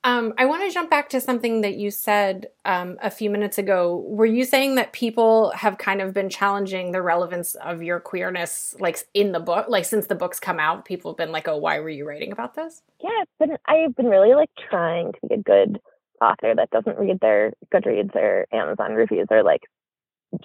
Um, 0.04 0.34
i 0.36 0.46
want 0.46 0.62
to 0.64 0.74
jump 0.74 0.90
back 0.90 1.08
to 1.10 1.20
something 1.20 1.60
that 1.60 1.76
you 1.76 1.90
said 1.90 2.48
um, 2.64 2.98
a 3.02 3.10
few 3.10 3.30
minutes 3.30 3.56
ago 3.56 4.04
were 4.08 4.26
you 4.26 4.44
saying 4.44 4.74
that 4.74 4.92
people 4.92 5.52
have 5.52 5.78
kind 5.78 6.00
of 6.00 6.12
been 6.12 6.28
challenging 6.28 6.90
the 6.90 7.02
relevance 7.02 7.54
of 7.54 7.82
your 7.82 8.00
queerness 8.00 8.74
like 8.80 8.98
in 9.14 9.32
the 9.32 9.40
book 9.40 9.66
like 9.68 9.84
since 9.84 10.06
the 10.08 10.14
books 10.14 10.40
come 10.40 10.58
out 10.58 10.84
people 10.84 11.12
have 11.12 11.18
been 11.18 11.32
like 11.32 11.46
oh 11.46 11.56
why 11.56 11.78
were 11.78 11.88
you 11.90 12.06
writing 12.06 12.32
about 12.32 12.54
this 12.54 12.82
yeah 13.00 13.22
it's 13.22 13.32
been 13.38 13.56
i've 13.66 13.94
been 13.94 14.06
really 14.06 14.34
like 14.34 14.50
trying 14.68 15.12
to 15.12 15.18
be 15.28 15.34
a 15.36 15.38
good 15.38 15.80
author 16.22 16.54
that 16.54 16.70
doesn't 16.70 16.98
read 16.98 17.20
their 17.20 17.52
Goodreads 17.72 18.14
or 18.14 18.46
Amazon 18.52 18.92
reviews 18.92 19.26
or 19.30 19.42
like 19.42 19.62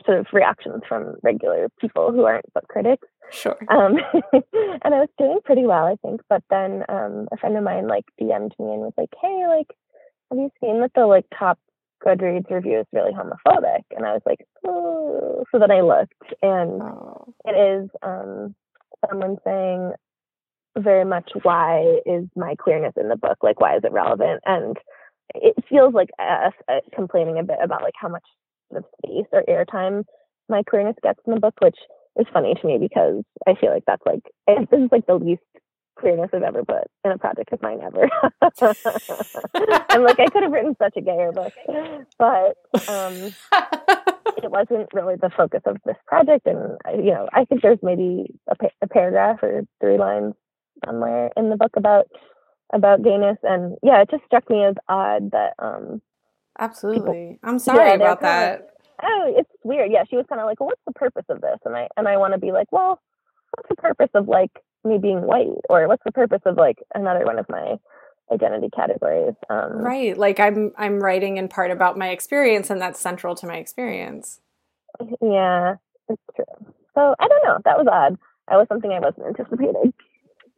sort 0.05 0.19
of 0.19 0.27
reactions 0.33 0.81
from 0.87 1.15
regular 1.23 1.69
people 1.79 2.11
who 2.11 2.23
aren't 2.23 2.51
book 2.53 2.67
critics. 2.67 3.07
Sure. 3.31 3.57
Um, 3.69 3.97
and 4.33 4.93
I 4.93 4.99
was 4.99 5.09
doing 5.17 5.39
pretty 5.43 5.65
well, 5.65 5.85
I 5.85 5.95
think. 6.01 6.21
But 6.29 6.43
then 6.49 6.83
um, 6.89 7.27
a 7.31 7.37
friend 7.37 7.57
of 7.57 7.63
mine 7.63 7.87
like 7.87 8.05
DM'd 8.19 8.55
me 8.59 8.73
and 8.73 8.81
was 8.81 8.93
like, 8.97 9.13
"Hey, 9.21 9.45
like, 9.47 9.67
have 10.31 10.39
you 10.39 10.49
seen 10.61 10.81
that 10.81 10.91
the 10.95 11.05
like 11.05 11.25
top 11.37 11.59
Goodreads 12.05 12.49
review 12.49 12.79
is 12.79 12.85
really 12.93 13.11
homophobic?" 13.11 13.83
And 13.95 14.05
I 14.05 14.13
was 14.13 14.21
like, 14.25 14.45
"Oh." 14.65 15.43
So 15.51 15.59
then 15.59 15.71
I 15.71 15.81
looked, 15.81 16.33
and 16.41 16.81
oh. 16.81 17.33
it 17.45 17.83
is 17.83 17.89
um, 18.01 18.55
someone 19.09 19.37
saying 19.43 19.93
very 20.77 21.05
much 21.05 21.31
why 21.43 21.99
is 22.05 22.25
my 22.35 22.55
queerness 22.55 22.93
in 22.97 23.09
the 23.09 23.15
book 23.15 23.37
like 23.41 23.59
why 23.59 23.75
is 23.75 23.83
it 23.83 23.91
relevant 23.91 24.41
and 24.45 24.77
it 25.35 25.55
feels 25.69 25.93
like 25.93 26.09
us 26.19 26.53
uh, 26.69 26.79
complaining 26.95 27.37
a 27.39 27.43
bit 27.43 27.57
about 27.61 27.81
like 27.81 27.93
how 27.99 28.09
much 28.09 28.23
of 28.75 28.83
space 29.03 29.27
or 29.31 29.43
airtime 29.47 30.03
my 30.49 30.63
queerness 30.63 30.95
gets 31.03 31.19
in 31.25 31.33
the 31.33 31.39
book, 31.39 31.55
which 31.61 31.77
is 32.19 32.25
funny 32.33 32.53
to 32.55 32.67
me 32.67 32.77
because 32.77 33.23
I 33.45 33.53
feel 33.59 33.71
like 33.71 33.83
that's 33.85 34.05
like 34.05 34.21
this 34.47 34.79
is 34.79 34.89
like 34.91 35.05
the 35.05 35.15
least 35.15 35.41
queerness 35.95 36.29
I've 36.33 36.43
ever 36.43 36.63
put 36.63 36.83
in 37.03 37.11
a 37.11 37.17
project 37.17 37.51
of 37.53 37.61
mine 37.61 37.79
ever. 37.83 38.09
I'm 39.89 40.03
like 40.03 40.19
I 40.19 40.27
could 40.27 40.43
have 40.43 40.51
written 40.51 40.75
such 40.79 40.93
a 40.95 41.01
gayer 41.01 41.31
book, 41.31 41.53
but 42.17 42.57
um, 42.87 43.13
it 44.37 44.51
wasn't 44.51 44.89
really 44.93 45.15
the 45.15 45.31
focus 45.35 45.61
of 45.65 45.77
this 45.85 45.97
project. 46.05 46.47
And 46.47 46.77
you 47.03 47.11
know, 47.11 47.27
I 47.33 47.45
think 47.45 47.61
there's 47.61 47.79
maybe 47.81 48.33
a, 48.49 48.55
pa- 48.55 48.67
a 48.81 48.87
paragraph 48.87 49.39
or 49.41 49.63
three 49.81 49.97
lines 49.97 50.33
somewhere 50.85 51.31
in 51.35 51.49
the 51.49 51.57
book 51.57 51.71
about 51.75 52.07
about 52.73 53.03
gayness 53.03 53.37
and 53.43 53.77
yeah 53.81 54.01
it 54.01 54.09
just 54.09 54.23
struck 54.25 54.49
me 54.49 54.63
as 54.63 54.75
odd 54.89 55.31
that 55.31 55.53
um 55.59 56.01
absolutely. 56.59 57.33
People, 57.33 57.49
i'm 57.49 57.59
sorry 57.59 57.89
yeah, 57.89 57.95
about 57.95 58.21
that. 58.21 58.59
Of, 58.59 58.65
oh 59.03 59.33
it's 59.37 59.49
weird. 59.63 59.91
Yeah 59.91 60.03
she 60.09 60.17
was 60.17 60.25
kind 60.27 60.41
of 60.41 60.47
like 60.47 60.59
well 60.59 60.67
what's 60.67 60.81
the 60.85 60.93
purpose 60.93 61.25
of 61.29 61.41
this? 61.41 61.59
And 61.65 61.75
i 61.75 61.87
and 61.95 62.07
i 62.07 62.17
want 62.17 62.33
to 62.33 62.39
be 62.39 62.51
like 62.51 62.71
well 62.71 63.01
what's 63.55 63.69
the 63.69 63.75
purpose 63.75 64.09
of 64.13 64.27
like 64.27 64.51
me 64.83 64.97
being 64.97 65.21
white? 65.21 65.47
Or 65.69 65.87
what's 65.87 66.03
the 66.05 66.11
purpose 66.11 66.41
of 66.45 66.57
like 66.57 66.77
another 66.93 67.25
one 67.25 67.39
of 67.39 67.47
my 67.49 67.75
identity 68.31 68.69
categories? 68.75 69.35
Um, 69.49 69.77
right. 69.79 70.17
Like 70.17 70.39
i'm 70.39 70.73
i'm 70.77 71.01
writing 71.01 71.37
in 71.37 71.47
part 71.47 71.71
about 71.71 71.97
my 71.97 72.09
experience 72.09 72.69
and 72.69 72.81
that's 72.81 72.99
central 72.99 73.33
to 73.35 73.47
my 73.47 73.55
experience. 73.57 74.41
Yeah 75.21 75.75
it's 76.09 76.21
true. 76.35 76.73
So 76.95 77.15
i 77.17 77.27
don't 77.29 77.43
know. 77.45 77.59
That 77.63 77.77
was 77.77 77.87
odd. 77.89 78.17
That 78.49 78.57
was 78.57 78.67
something 78.67 78.91
i 78.91 78.99
wasn't 78.99 79.27
anticipating. 79.27 79.93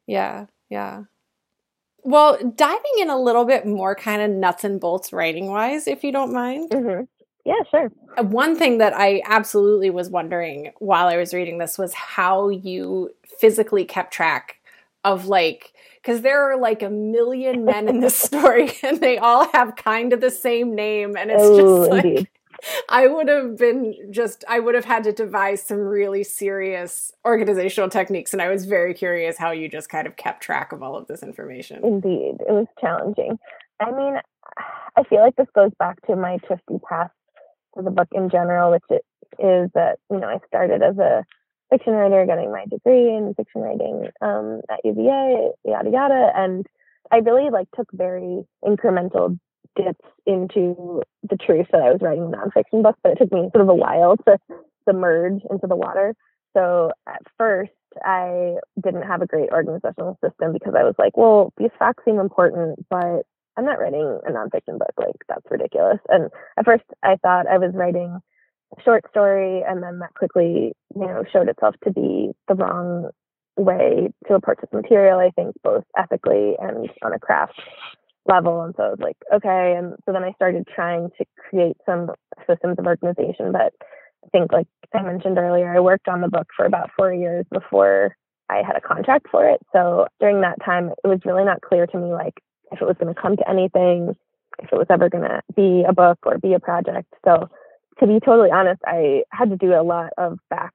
Yeah. 0.08 0.48
Yeah 0.72 1.04
well, 2.04 2.38
diving 2.56 2.92
in 3.00 3.10
a 3.10 3.20
little 3.20 3.46
bit 3.46 3.66
more 3.66 3.96
kind 3.96 4.22
of 4.22 4.32
nuts 4.32 4.64
and 4.64 4.80
bolts 4.80 5.14
writing 5.14 5.48
wise, 5.48 5.88
if 5.88 6.04
you 6.04 6.12
don't 6.12 6.34
mind. 6.34 6.72
Mm-hmm. 6.72 7.04
Yeah, 7.46 7.64
sure. 7.72 7.92
Uh, 8.18 8.24
one 8.24 8.56
thing 8.56 8.78
that 8.78 8.94
I 8.94 9.22
absolutely 9.26 9.90
was 9.90 10.10
wondering 10.10 10.72
while 10.80 11.08
I 11.08 11.18
was 11.18 11.34
reading 11.34 11.58
this 11.58 11.78
was 11.78 11.94
how 11.94 12.50
you 12.50 13.12
physically 13.40 13.86
kept 13.86 14.14
track 14.14 14.60
of 15.04 15.28
like, 15.28 15.74
because 16.02 16.22
there 16.22 16.52
are 16.52 16.60
like 16.60 16.82
a 16.82 16.90
million 16.90 17.66
men 17.66 17.88
in 17.88 18.02
this 18.02 18.16
story 18.20 18.72
and 18.84 19.00
they 19.00 19.18
all 19.18 19.50
have 19.52 19.76
kind 19.76 20.14
of 20.14 20.22
the 20.22 20.32
same 20.32 20.76
name. 20.76 21.16
And 21.18 21.32
it's 21.32 21.42
oh, 21.44 21.88
just 21.88 21.92
like. 22.06 22.06
Indeed 22.06 22.30
I 22.90 23.08
would 23.08 23.28
have 23.28 23.58
been 23.58 23.96
just, 24.12 24.44
I 24.48 24.60
would 24.60 24.76
have 24.76 24.86
had 24.86 25.04
to 25.06 25.12
devise 25.12 25.62
some 25.64 25.80
really 25.80 26.24
serious 26.24 27.12
organizational 27.26 27.90
techniques. 27.90 28.34
And 28.34 28.42
I 28.42 28.50
was 28.50 28.66
very 28.66 28.94
curious 28.94 29.38
how 29.38 29.52
you 29.52 29.70
just 29.70 29.90
kind 29.90 30.08
of 30.08 30.16
kept 30.16 30.44
track 30.44 30.72
of 30.72 30.84
all 30.84 30.96
of 30.96 31.08
this 31.08 31.24
information. 31.24 31.84
Indeed, 31.84 32.38
it 32.48 32.52
was 32.52 32.68
challenging. 32.80 33.38
I 33.80 33.92
mean, 33.92 34.16
I 34.96 35.04
feel 35.04 35.22
like 35.22 35.36
this 35.36 35.48
goes 35.56 35.72
back 35.80 36.06
to 36.08 36.16
my 36.16 36.38
twisty 36.48 36.80
past 36.88 37.14
to 37.78 37.84
the 37.84 37.92
book 37.92 38.08
in 38.12 38.30
general, 38.30 38.72
which 38.72 38.84
is 39.40 39.70
that, 39.74 40.00
you 40.10 40.20
know, 40.20 40.28
I 40.28 40.40
started 40.48 40.82
as 40.82 40.98
a 40.98 41.24
fiction 41.70 41.94
writer, 41.94 42.26
getting 42.26 42.52
my 42.52 42.66
degree 42.66 43.16
in 43.16 43.34
fiction 43.36 43.62
writing 43.62 44.10
um, 44.22 44.62
at 44.70 44.80
UVA, 44.84 45.52
yada, 45.66 45.90
yada. 45.90 46.32
And 46.36 46.66
I 47.12 47.18
really 47.18 47.50
like 47.52 47.68
took 47.76 47.88
very 47.94 48.44
incremental 48.64 49.40
dips 49.76 50.06
into 50.26 51.04
the 51.30 51.38
truth 51.38 51.68
that 51.72 51.82
I 51.82 51.92
was 51.92 52.02
writing 52.02 52.24
a 52.24 52.38
nonfiction 52.38 52.84
book, 52.84 52.98
but 53.04 53.14
it 53.14 53.18
took 53.18 53.32
me 53.32 53.50
sort 53.54 53.62
of 53.62 53.70
a 53.70 53.76
while 53.76 54.18
to 54.28 54.38
submerge 54.88 55.42
into 55.50 55.68
the 55.68 55.76
water. 55.76 56.16
So 56.56 56.92
at 57.08 57.22
first, 57.38 57.72
I 58.04 58.56
didn't 58.84 59.04
have 59.04 59.22
a 59.22 59.28
great 59.28 59.50
organizational 59.52 60.18
system 60.24 60.54
because 60.54 60.74
I 60.78 60.84
was 60.84 60.96
like, 60.98 61.18
well, 61.18 61.54
these 61.58 61.72
facts 61.78 62.04
seem 62.06 62.20
important, 62.20 62.86
but 62.90 63.24
I'm 63.58 63.66
not 63.66 63.80
writing 63.80 64.20
a 64.26 64.32
nonfiction 64.32 64.78
book. 64.78 64.94
Like, 64.98 65.16
that's 65.28 65.46
ridiculous. 65.50 66.00
And 66.10 66.30
at 66.58 66.66
first, 66.66 66.84
I 67.04 67.18
thought 67.22 67.48
I 67.48 67.58
was 67.58 67.72
writing 67.74 68.20
a 68.78 68.82
short 68.84 69.06
story, 69.10 69.64
and 69.68 69.82
then 69.82 70.00
that 70.00 70.14
quickly, 70.14 70.74
you 70.96 71.02
know, 71.02 71.24
showed 71.32 71.50
itself 71.50 71.76
to 71.84 71.92
be 71.92 72.32
the 72.48 72.56
wrong 72.56 73.10
way 73.58 74.10
to 74.28 74.36
approach 74.36 74.60
this 74.62 74.72
material, 74.72 75.20
I 75.20 75.32
think, 75.32 75.56
both 75.64 75.84
ethically 75.98 76.56
and 76.60 76.90
on 77.04 77.14
a 77.14 77.20
craft 77.20 77.60
level. 78.30 78.62
And 78.62 78.74
so 78.78 78.84
I 78.84 78.90
was 78.90 79.00
like, 79.00 79.18
okay. 79.34 79.76
And 79.78 79.96
so 80.06 80.14
then 80.14 80.24
I 80.24 80.32
started 80.34 80.68
trying 80.74 81.10
to 81.18 81.26
create 81.50 81.78
some 81.86 82.12
systems 82.48 82.78
of 82.80 82.86
organization. 82.86 83.52
But 83.52 83.74
I 84.24 84.30
think, 84.32 84.52
like 84.52 84.68
I 84.94 85.02
mentioned 85.02 85.38
earlier, 85.38 85.76
I 85.76 85.80
worked 85.80 86.08
on 86.08 86.22
the 86.22 86.30
book 86.30 86.48
for 86.56 86.66
about 86.66 86.92
four 86.96 87.14
years 87.14 87.46
before 87.52 88.16
I 88.50 88.62
had 88.66 88.76
a 88.76 88.82
contract 88.82 89.28
for 89.32 89.48
it. 89.50 89.60
So 89.74 90.08
during 90.20 90.42
that 90.42 90.64
time, 90.64 90.92
it 91.04 91.08
was 91.08 91.20
really 91.26 91.44
not 91.44 91.62
clear 91.62 91.86
to 91.88 91.98
me, 91.98 92.12
like, 92.14 92.40
if 92.72 92.82
it 92.82 92.86
was 92.86 92.98
going 93.00 93.14
to 93.14 93.20
come 93.20 93.36
to 93.36 93.50
anything, 93.50 94.16
if 94.62 94.72
it 94.72 94.78
was 94.78 94.88
ever 94.90 95.10
going 95.10 95.24
to 95.24 95.42
be 95.56 95.84
a 95.88 95.94
book 95.94 96.20
or 96.24 96.38
be 96.38 96.54
a 96.54 96.60
project. 96.60 97.14
So 97.26 97.50
to 98.00 98.08
be 98.08 98.20
totally 98.20 98.52
honest, 98.52 98.82
I 98.86 99.24
had 99.32 99.50
to 99.50 99.58
do 99.58 99.74
a 99.74 99.84
lot 99.84 100.12
of 100.18 100.38
back 100.50 100.74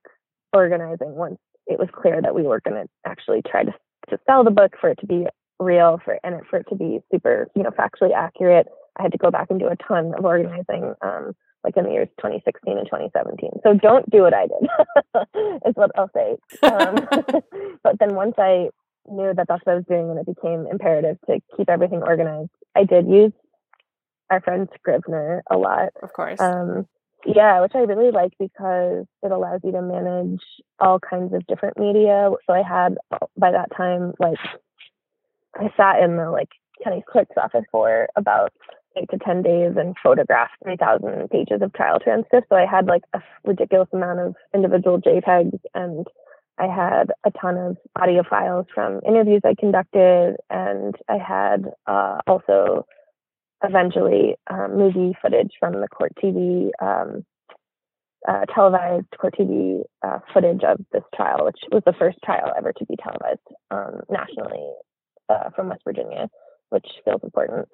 organizing 0.53 1.15
once 1.15 1.39
it 1.67 1.79
was 1.79 1.89
clear 1.93 2.21
that 2.21 2.35
we 2.35 2.43
were 2.43 2.61
going 2.61 2.83
to 2.83 2.89
actually 3.07 3.43
try 3.49 3.65
to, 3.65 3.73
to 4.11 4.19
sell 4.27 4.45
the 4.45 4.51
book 4.51 4.73
for 4.81 4.91
it 4.91 4.99
to 5.01 5.07
be 5.07 5.27
real 5.59 6.01
for 6.05 6.19
and 6.25 6.41
for 6.49 6.59
it 6.59 6.67
to 6.69 6.75
be 6.75 7.01
super 7.11 7.49
you 7.55 7.63
know 7.63 7.71
factually 7.71 8.13
accurate 8.15 8.67
i 8.99 9.03
had 9.03 9.13
to 9.13 9.19
go 9.19 9.31
back 9.31 9.49
and 9.51 9.61
do 9.61 9.69
a 9.69 9.77
ton 9.77 10.13
of 10.17 10.25
organizing 10.25 10.95
um 11.03 11.35
like 11.63 11.77
in 11.77 11.85
the 11.85 11.91
years 11.91 12.09
2016 12.19 12.77
and 12.77 12.87
2017 12.87 13.51
so 13.63 13.75
don't 13.75 14.09
do 14.11 14.23
what 14.23 14.35
i 14.35 14.47
did 14.47 15.63
is 15.67 15.75
what 15.75 15.91
i'll 15.97 16.11
say. 16.15 16.37
Um, 16.63 16.97
but 17.83 17.99
then 17.99 18.15
once 18.15 18.35
i 18.39 18.69
knew 19.09 19.33
that 19.35 19.47
that's 19.49 19.65
what 19.65 19.73
i 19.73 19.77
was 19.77 19.85
doing 19.89 20.11
and 20.11 20.19
it 20.19 20.27
became 20.27 20.67
imperative 20.71 21.19
to 21.27 21.39
keep 21.57 21.69
everything 21.69 22.03
organized 22.03 22.51
i 22.75 22.85
did 22.85 23.07
use 23.09 23.33
our 24.31 24.41
friend 24.41 24.69
scrivener 24.75 25.43
a 25.51 25.57
lot. 25.57 25.91
Of 26.03 26.13
course. 26.13 26.41
Um 26.41 26.87
yeah, 27.27 27.63
which 27.63 27.73
I 27.75 27.79
really 27.79 28.11
like 28.11 28.33
because 28.39 29.07
it 29.23 29.33
allows 29.33 29.61
you 29.65 29.73
to 29.73 29.81
manage 29.81 30.43
all 30.79 30.99
kinds 30.99 31.33
of 31.33 31.47
different 31.47 31.79
media. 31.79 32.31
So 32.47 32.53
I 32.53 32.63
had 32.63 32.99
by 33.37 33.53
that 33.53 33.71
time 33.75 34.13
like 34.19 34.37
I 35.57 35.71
sat 35.77 36.03
in 36.03 36.17
the 36.17 36.31
like 36.31 36.51
county 36.83 37.03
clerk's 37.11 37.37
office 37.37 37.65
for 37.71 38.09
about 38.17 38.53
eight 38.97 39.09
to 39.11 39.19
ten 39.19 39.43
days 39.43 39.73
and 39.77 39.95
photographed 40.03 40.55
three 40.63 40.77
thousand 40.77 41.29
pages 41.31 41.63
of 41.63 41.73
trial 41.73 41.99
transcripts. 42.01 42.49
So 42.49 42.57
I 42.57 42.67
had 42.67 42.87
like 42.87 43.03
a 43.13 43.23
ridiculous 43.45 43.89
amount 43.93 44.21
of 44.21 44.35
individual 44.55 45.01
JPEGs 45.01 45.59
and 45.75 46.07
I 46.59 46.67
had 46.67 47.11
a 47.25 47.31
ton 47.33 47.57
of 47.57 47.77
audio 48.01 48.23
files 48.29 48.67
from 48.73 49.01
interviews 49.07 49.43
I 49.45 49.55
conducted, 49.59 50.37
and 50.51 50.95
I 51.09 51.19
had 51.19 51.65
uh, 51.87 52.21
also 52.27 52.87
eventually 53.65 54.37
um, 54.49 54.77
movie 54.77 55.17
footage 55.21 55.53
from 55.59 55.81
the 55.81 55.89
court 55.89 56.13
TV, 56.23 56.71
um, 56.81 57.25
uh, 58.29 58.45
televised 58.55 59.07
court 59.21 59.35
TV 59.39 59.83
uh, 60.03 60.21
footage 60.33 60.63
of 60.63 60.79
this 60.93 61.03
trial, 61.15 61.45
which 61.45 61.59
was 61.73 61.83
the 61.87 61.95
first 61.99 62.19
trial 62.25 62.53
ever 62.57 62.73
to 62.73 62.87
be 62.87 62.95
televised 63.03 63.41
um, 63.71 64.03
nationally 64.09 64.71
uh, 65.29 65.51
from 65.55 65.69
West 65.69 65.83
Virginia, 65.85 66.29
which 66.71 66.87
feels 67.05 67.21
important. 67.23 67.69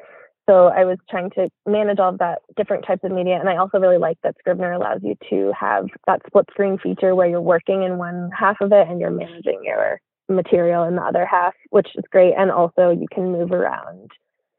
So 0.48 0.66
I 0.66 0.84
was 0.84 0.98
trying 1.08 1.30
to 1.30 1.48
manage 1.66 1.98
all 1.98 2.08
of 2.08 2.18
that 2.18 2.40
different 2.56 2.84
types 2.84 3.04
of 3.04 3.12
media. 3.12 3.38
And 3.38 3.48
I 3.48 3.56
also 3.56 3.78
really 3.78 3.98
like 3.98 4.18
that 4.22 4.34
Scrivener 4.38 4.72
allows 4.72 5.00
you 5.02 5.16
to 5.30 5.52
have 5.58 5.86
that 6.06 6.22
split 6.26 6.46
screen 6.50 6.78
feature 6.78 7.14
where 7.14 7.28
you're 7.28 7.40
working 7.40 7.82
in 7.84 7.98
one 7.98 8.30
half 8.36 8.56
of 8.60 8.72
it 8.72 8.88
and 8.88 9.00
you're 9.00 9.10
managing 9.10 9.60
your 9.62 10.00
material 10.28 10.84
in 10.84 10.96
the 10.96 11.02
other 11.02 11.24
half, 11.24 11.54
which 11.70 11.88
is 11.94 12.04
great. 12.10 12.34
And 12.36 12.50
also 12.50 12.90
you 12.90 13.06
can 13.12 13.30
move 13.30 13.52
around 13.52 14.10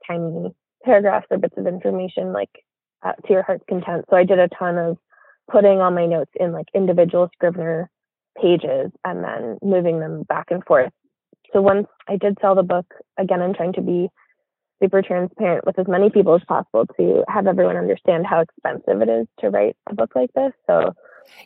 tiny 0.08 0.54
paragraphs 0.84 1.28
or 1.30 1.38
bits 1.38 1.56
of 1.58 1.68
information 1.68 2.32
like 2.32 2.64
uh, 3.04 3.14
to 3.14 3.34
your 3.34 3.44
heart's 3.44 3.66
content. 3.68 4.06
So 4.10 4.16
I 4.16 4.24
did 4.24 4.39
a 4.39 4.48
ton 4.48 4.78
of 4.78 4.98
putting 5.52 5.82
all 5.82 5.92
my 5.92 6.06
notes 6.06 6.32
in 6.39 6.52
like 6.52 6.68
individual 6.74 7.30
Scrivener 7.34 7.89
pages 8.42 8.92
and 9.04 9.24
then 9.24 9.58
moving 9.62 10.00
them 10.00 10.24
back 10.24 10.48
and 10.52 10.64
forth. 10.64 10.94
So 11.54 11.62
once 11.62 11.88
I 12.08 12.18
did 12.18 12.38
sell 12.41 12.56
the 12.56 12.64
book, 12.64 12.86
again, 13.18 13.41
I'm 13.41 13.54
trying 13.54 13.74
to 13.74 13.82
be 13.82 14.10
super 14.82 15.02
transparent 15.02 15.66
with 15.66 15.78
as 15.78 15.88
many 15.88 16.10
people 16.10 16.34
as 16.36 16.41
possible 16.47 16.86
to 16.97 17.24
have 17.28 17.45
everyone 17.45 17.78
understand 17.78 18.26
how 18.26 18.41
expensive 18.41 19.02
it 19.02 19.10
is 19.10 19.28
to 19.39 19.49
write 19.49 19.76
a 19.88 19.93
book 19.93 20.14
like 20.16 20.34
this. 20.34 20.52
So 20.66 20.95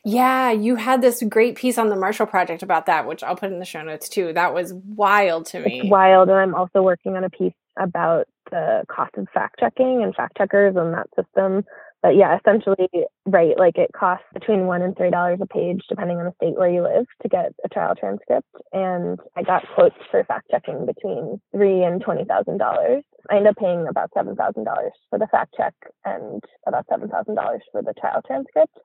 yeah, 0.04 0.52
you 0.52 0.76
had 0.76 1.02
this 1.02 1.22
great 1.28 1.56
piece 1.56 1.78
on 1.78 1.90
the 1.90 1.96
Marshall 1.96 2.28
Project 2.28 2.64
about 2.64 2.86
that, 2.86 3.08
which 3.08 3.24
I'll 3.24 3.36
put 3.36 3.52
in 3.52 3.60
the 3.60 3.66
show 3.66 3.84
notes 3.84 4.08
too. 4.08 4.34
That 4.34 4.54
was 4.54 4.74
wild 4.74 5.48
to 5.48 5.60
me. 5.60 5.82
It's 5.82 5.90
wild. 5.90 6.30
And 6.30 6.38
I'm 6.38 6.56
also 6.56 6.82
working 6.82 7.18
on 7.18 7.24
a 7.24 7.30
piece 7.30 7.54
about 7.78 8.28
the 8.52 8.84
cost 8.88 9.12
of 9.18 9.28
fact 9.34 9.60
checking 9.60 10.02
and 10.04 10.16
fact 10.16 10.38
checkers 10.38 10.76
and 10.78 10.94
that 10.94 11.10
system. 11.16 11.66
But 12.06 12.18
yeah, 12.18 12.38
essentially, 12.38 12.88
right, 13.26 13.58
like 13.58 13.80
it 13.80 13.90
costs 13.98 14.28
between 14.32 14.68
one 14.68 14.84
and 14.84 14.96
three 14.96 15.10
dollars 15.10 15.40
a 15.42 15.48
page, 15.48 15.82
depending 15.90 16.20
on 16.20 16.26
the 16.26 16.34
state 16.38 16.56
where 16.56 16.70
you 16.70 16.84
live, 16.84 17.08
to 17.24 17.28
get 17.28 17.52
a 17.66 17.68
trial 17.68 17.96
transcript. 17.96 18.46
And 18.72 19.18
I 19.36 19.42
got 19.42 19.66
quotes 19.74 19.96
for 20.12 20.24
fact 20.24 20.52
checking 20.52 20.86
between 20.86 21.42
three 21.52 21.82
and 21.82 22.00
twenty 22.00 22.24
thousand 22.24 22.60
dollars. 22.60 23.04
I 23.32 23.38
ended 23.38 23.50
up 23.50 23.56
paying 23.58 23.88
about 23.90 24.12
seven 24.14 24.36
thousand 24.36 24.66
dollars 24.66 24.92
for 25.10 25.18
the 25.18 25.26
fact 25.32 25.56
check 25.58 25.74
and 26.06 26.44
about 26.68 26.86
seven 26.92 27.10
thousand 27.10 27.34
dollars 27.34 27.64
for 27.72 27.82
the 27.82 27.96
trial 28.00 28.22
transcript. 28.28 28.78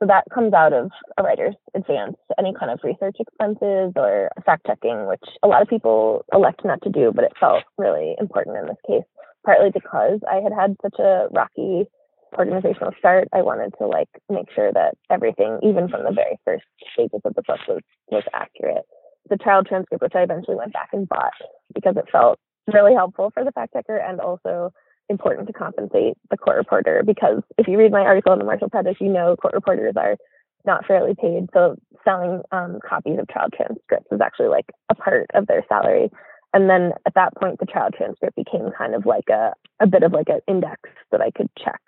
So 0.00 0.06
that 0.06 0.24
comes 0.32 0.54
out 0.54 0.72
of 0.72 0.90
a 1.18 1.22
writer's 1.22 1.56
advance, 1.74 2.16
any 2.38 2.54
kind 2.58 2.72
of 2.72 2.80
research 2.82 3.16
expenses 3.20 3.92
or 3.96 4.30
fact 4.46 4.64
checking, 4.66 5.06
which 5.08 5.28
a 5.42 5.46
lot 5.46 5.60
of 5.60 5.68
people 5.68 6.24
elect 6.32 6.64
not 6.64 6.80
to 6.84 6.88
do, 6.88 7.12
but 7.14 7.24
it 7.24 7.32
felt 7.38 7.64
really 7.76 8.14
important 8.18 8.56
in 8.56 8.64
this 8.64 8.80
case, 8.86 9.04
partly 9.44 9.68
because 9.70 10.20
I 10.26 10.36
had 10.36 10.54
had 10.58 10.74
such 10.80 10.98
a 10.98 11.28
rocky 11.32 11.84
organizational 12.38 12.92
start. 12.98 13.28
I 13.32 13.42
wanted 13.42 13.74
to 13.78 13.86
like 13.86 14.08
make 14.28 14.50
sure 14.54 14.72
that 14.72 14.94
everything, 15.10 15.58
even 15.62 15.88
from 15.88 16.04
the 16.04 16.12
very 16.12 16.38
first 16.44 16.64
stages 16.92 17.20
of 17.24 17.34
the 17.34 17.42
book, 17.42 17.60
was 17.68 17.80
was 18.10 18.24
accurate. 18.34 18.84
The 19.30 19.36
trial 19.36 19.64
transcript, 19.64 20.02
which 20.02 20.14
I 20.14 20.22
eventually 20.22 20.56
went 20.56 20.72
back 20.72 20.90
and 20.92 21.08
bought 21.08 21.32
because 21.74 21.96
it 21.96 22.10
felt 22.10 22.38
really 22.72 22.94
helpful 22.94 23.30
for 23.32 23.44
the 23.44 23.52
fact 23.52 23.72
checker 23.72 23.96
and 23.96 24.20
also 24.20 24.72
important 25.08 25.46
to 25.46 25.52
compensate 25.52 26.14
the 26.30 26.36
court 26.36 26.56
reporter 26.56 27.02
because 27.04 27.42
if 27.58 27.66
you 27.68 27.76
read 27.76 27.92
my 27.92 28.00
article 28.00 28.32
in 28.32 28.38
the 28.38 28.44
Marshall 28.44 28.70
Project, 28.70 29.00
you 29.00 29.08
know 29.08 29.36
court 29.36 29.54
reporters 29.54 29.94
are 29.96 30.16
not 30.64 30.86
fairly 30.86 31.14
paid. 31.14 31.48
So 31.52 31.76
selling 32.04 32.42
um, 32.52 32.78
copies 32.88 33.18
of 33.18 33.28
trial 33.28 33.48
transcripts 33.54 34.10
is 34.10 34.20
actually 34.20 34.48
like 34.48 34.66
a 34.90 34.94
part 34.94 35.26
of 35.34 35.46
their 35.46 35.64
salary. 35.68 36.10
And 36.54 36.68
then 36.68 36.92
at 37.06 37.14
that 37.14 37.34
point, 37.34 37.58
the 37.58 37.66
trial 37.66 37.90
transcript 37.96 38.36
became 38.36 38.70
kind 38.76 38.94
of 38.94 39.06
like 39.06 39.28
a, 39.30 39.52
a 39.80 39.86
bit 39.86 40.02
of 40.02 40.12
like 40.12 40.28
an 40.28 40.40
index 40.46 40.80
that 41.10 41.20
I 41.20 41.30
could 41.30 41.48
check. 41.58 41.80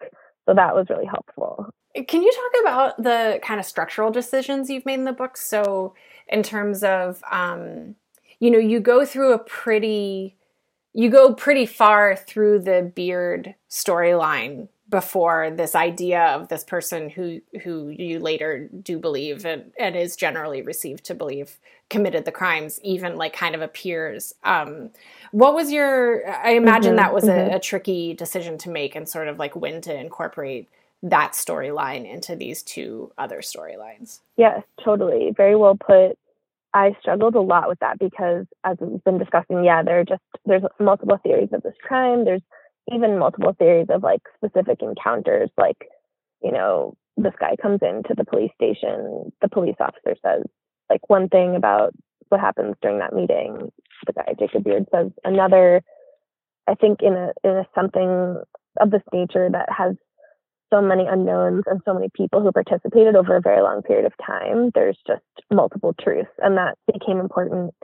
So 0.46 0.54
that 0.54 0.74
was 0.74 0.88
really 0.90 1.06
helpful. 1.06 1.70
Can 2.08 2.22
you 2.22 2.32
talk 2.32 2.62
about 2.62 3.02
the 3.02 3.40
kind 3.42 3.60
of 3.60 3.66
structural 3.66 4.10
decisions 4.10 4.68
you've 4.68 4.84
made 4.84 4.94
in 4.98 5.04
the 5.04 5.12
book? 5.12 5.36
So, 5.36 5.94
in 6.28 6.42
terms 6.42 6.82
of, 6.82 7.22
um, 7.30 7.94
you 8.40 8.50
know, 8.50 8.58
you 8.58 8.80
go 8.80 9.04
through 9.04 9.32
a 9.32 9.38
pretty 9.38 10.36
you 10.94 11.10
go 11.10 11.34
pretty 11.34 11.66
far 11.66 12.16
through 12.16 12.60
the 12.60 12.92
beard 12.94 13.54
storyline 13.70 14.68
before 14.94 15.50
this 15.50 15.74
idea 15.74 16.22
of 16.26 16.46
this 16.46 16.62
person 16.62 17.10
who 17.10 17.40
who 17.64 17.88
you 17.88 18.20
later 18.20 18.68
do 18.80 18.96
believe 18.96 19.44
and, 19.44 19.72
and 19.76 19.96
is 19.96 20.14
generally 20.14 20.62
received 20.62 21.04
to 21.04 21.16
believe 21.16 21.58
committed 21.90 22.24
the 22.24 22.30
crimes 22.30 22.78
even 22.84 23.16
like 23.16 23.32
kind 23.32 23.56
of 23.56 23.60
appears 23.60 24.34
um, 24.44 24.90
what 25.32 25.52
was 25.52 25.72
your 25.72 26.30
i 26.30 26.52
imagine 26.52 26.90
mm-hmm, 26.90 26.98
that 26.98 27.12
was 27.12 27.24
mm-hmm. 27.24 27.54
a, 27.54 27.56
a 27.56 27.58
tricky 27.58 28.14
decision 28.14 28.56
to 28.56 28.70
make 28.70 28.94
and 28.94 29.08
sort 29.08 29.26
of 29.26 29.36
like 29.36 29.56
when 29.56 29.80
to 29.80 29.92
incorporate 29.92 30.68
that 31.02 31.32
storyline 31.32 32.08
into 32.08 32.36
these 32.36 32.62
two 32.62 33.10
other 33.18 33.40
storylines 33.40 34.20
yes 34.36 34.62
totally 34.84 35.32
very 35.36 35.56
well 35.56 35.74
put 35.74 36.16
I 36.76 36.96
struggled 37.00 37.36
a 37.36 37.40
lot 37.40 37.68
with 37.68 37.78
that 37.78 38.00
because, 38.00 38.46
as 38.64 38.76
we've 38.80 39.04
been 39.04 39.16
discussing, 39.16 39.62
yeah, 39.62 39.84
there 39.84 40.00
are 40.00 40.04
just 40.04 40.22
there's 40.44 40.64
multiple 40.80 41.20
theories 41.22 41.50
of 41.52 41.62
this 41.62 41.76
crime. 41.80 42.24
There's 42.24 42.42
even 42.92 43.18
multiple 43.18 43.54
theories 43.58 43.88
of 43.90 44.02
like 44.02 44.22
specific 44.36 44.80
encounters. 44.82 45.50
Like, 45.56 45.88
you 46.42 46.52
know, 46.52 46.94
this 47.16 47.32
guy 47.38 47.56
comes 47.60 47.80
into 47.82 48.14
the 48.16 48.24
police 48.24 48.50
station. 48.54 49.32
The 49.40 49.48
police 49.48 49.76
officer 49.80 50.16
says 50.24 50.42
like 50.90 51.08
one 51.08 51.28
thing 51.28 51.56
about 51.56 51.92
what 52.28 52.40
happens 52.40 52.74
during 52.82 52.98
that 52.98 53.14
meeting. 53.14 53.70
The 54.06 54.12
guy 54.12 54.34
Jacob 54.38 54.64
Beard 54.64 54.86
says 54.92 55.10
another. 55.24 55.82
I 56.66 56.74
think 56.74 57.00
in 57.02 57.14
a 57.14 57.32
in 57.42 57.50
a 57.50 57.66
something 57.74 58.42
of 58.80 58.90
this 58.90 59.02
nature 59.12 59.48
that 59.50 59.68
has 59.70 59.94
so 60.72 60.80
many 60.80 61.06
unknowns 61.06 61.62
and 61.66 61.80
so 61.84 61.94
many 61.94 62.08
people 62.14 62.40
who 62.40 62.50
participated 62.50 63.14
over 63.14 63.36
a 63.36 63.40
very 63.40 63.62
long 63.62 63.82
period 63.82 64.06
of 64.06 64.12
time, 64.24 64.70
there's 64.74 64.98
just 65.06 65.22
multiple 65.52 65.94
truths. 66.00 66.30
And 66.38 66.56
that 66.56 66.76
became 66.92 67.20
important 67.20 67.74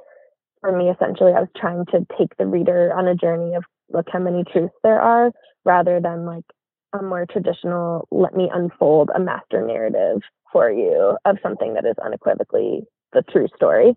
for 0.60 0.76
me. 0.76 0.90
Essentially, 0.90 1.32
I 1.32 1.40
was 1.40 1.48
trying 1.56 1.86
to 1.86 2.06
take 2.18 2.36
the 2.36 2.46
reader 2.46 2.92
on 2.92 3.06
a 3.06 3.14
journey 3.14 3.54
of 3.54 3.64
look 3.92 4.06
how 4.10 4.18
many 4.18 4.44
truths 4.44 4.74
there 4.82 5.00
are 5.00 5.32
rather 5.64 6.00
than 6.00 6.26
like 6.26 6.44
a 6.92 7.02
more 7.02 7.26
traditional, 7.30 8.08
let 8.10 8.34
me 8.34 8.50
unfold 8.52 9.10
a 9.14 9.20
master 9.20 9.64
narrative 9.64 10.22
for 10.52 10.70
you 10.70 11.16
of 11.24 11.36
something 11.42 11.74
that 11.74 11.84
is 11.84 11.94
unequivocally 12.04 12.82
the 13.12 13.22
true 13.22 13.48
story. 13.54 13.94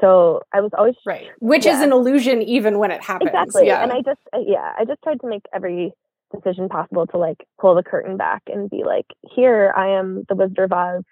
So 0.00 0.42
I 0.52 0.60
was 0.60 0.70
always 0.76 0.94
right, 1.06 1.28
which 1.38 1.64
yeah. 1.64 1.76
is 1.76 1.82
an 1.82 1.92
illusion 1.92 2.42
even 2.42 2.78
when 2.78 2.90
it 2.90 3.02
happens. 3.02 3.30
Exactly. 3.30 3.66
Yeah. 3.66 3.82
And 3.82 3.92
I 3.92 4.02
just, 4.02 4.20
yeah, 4.34 4.72
I 4.78 4.84
just 4.84 5.02
tried 5.02 5.20
to 5.22 5.28
make 5.28 5.42
every 5.54 5.92
decision 6.34 6.68
possible 6.68 7.06
to 7.06 7.18
like 7.18 7.38
pull 7.60 7.74
the 7.74 7.82
curtain 7.82 8.16
back 8.16 8.42
and 8.46 8.68
be 8.68 8.84
like, 8.84 9.06
here 9.34 9.72
I 9.76 9.98
am 9.98 10.24
the 10.28 10.34
Wizard 10.34 10.58
of 10.58 10.72
Oz. 10.72 11.02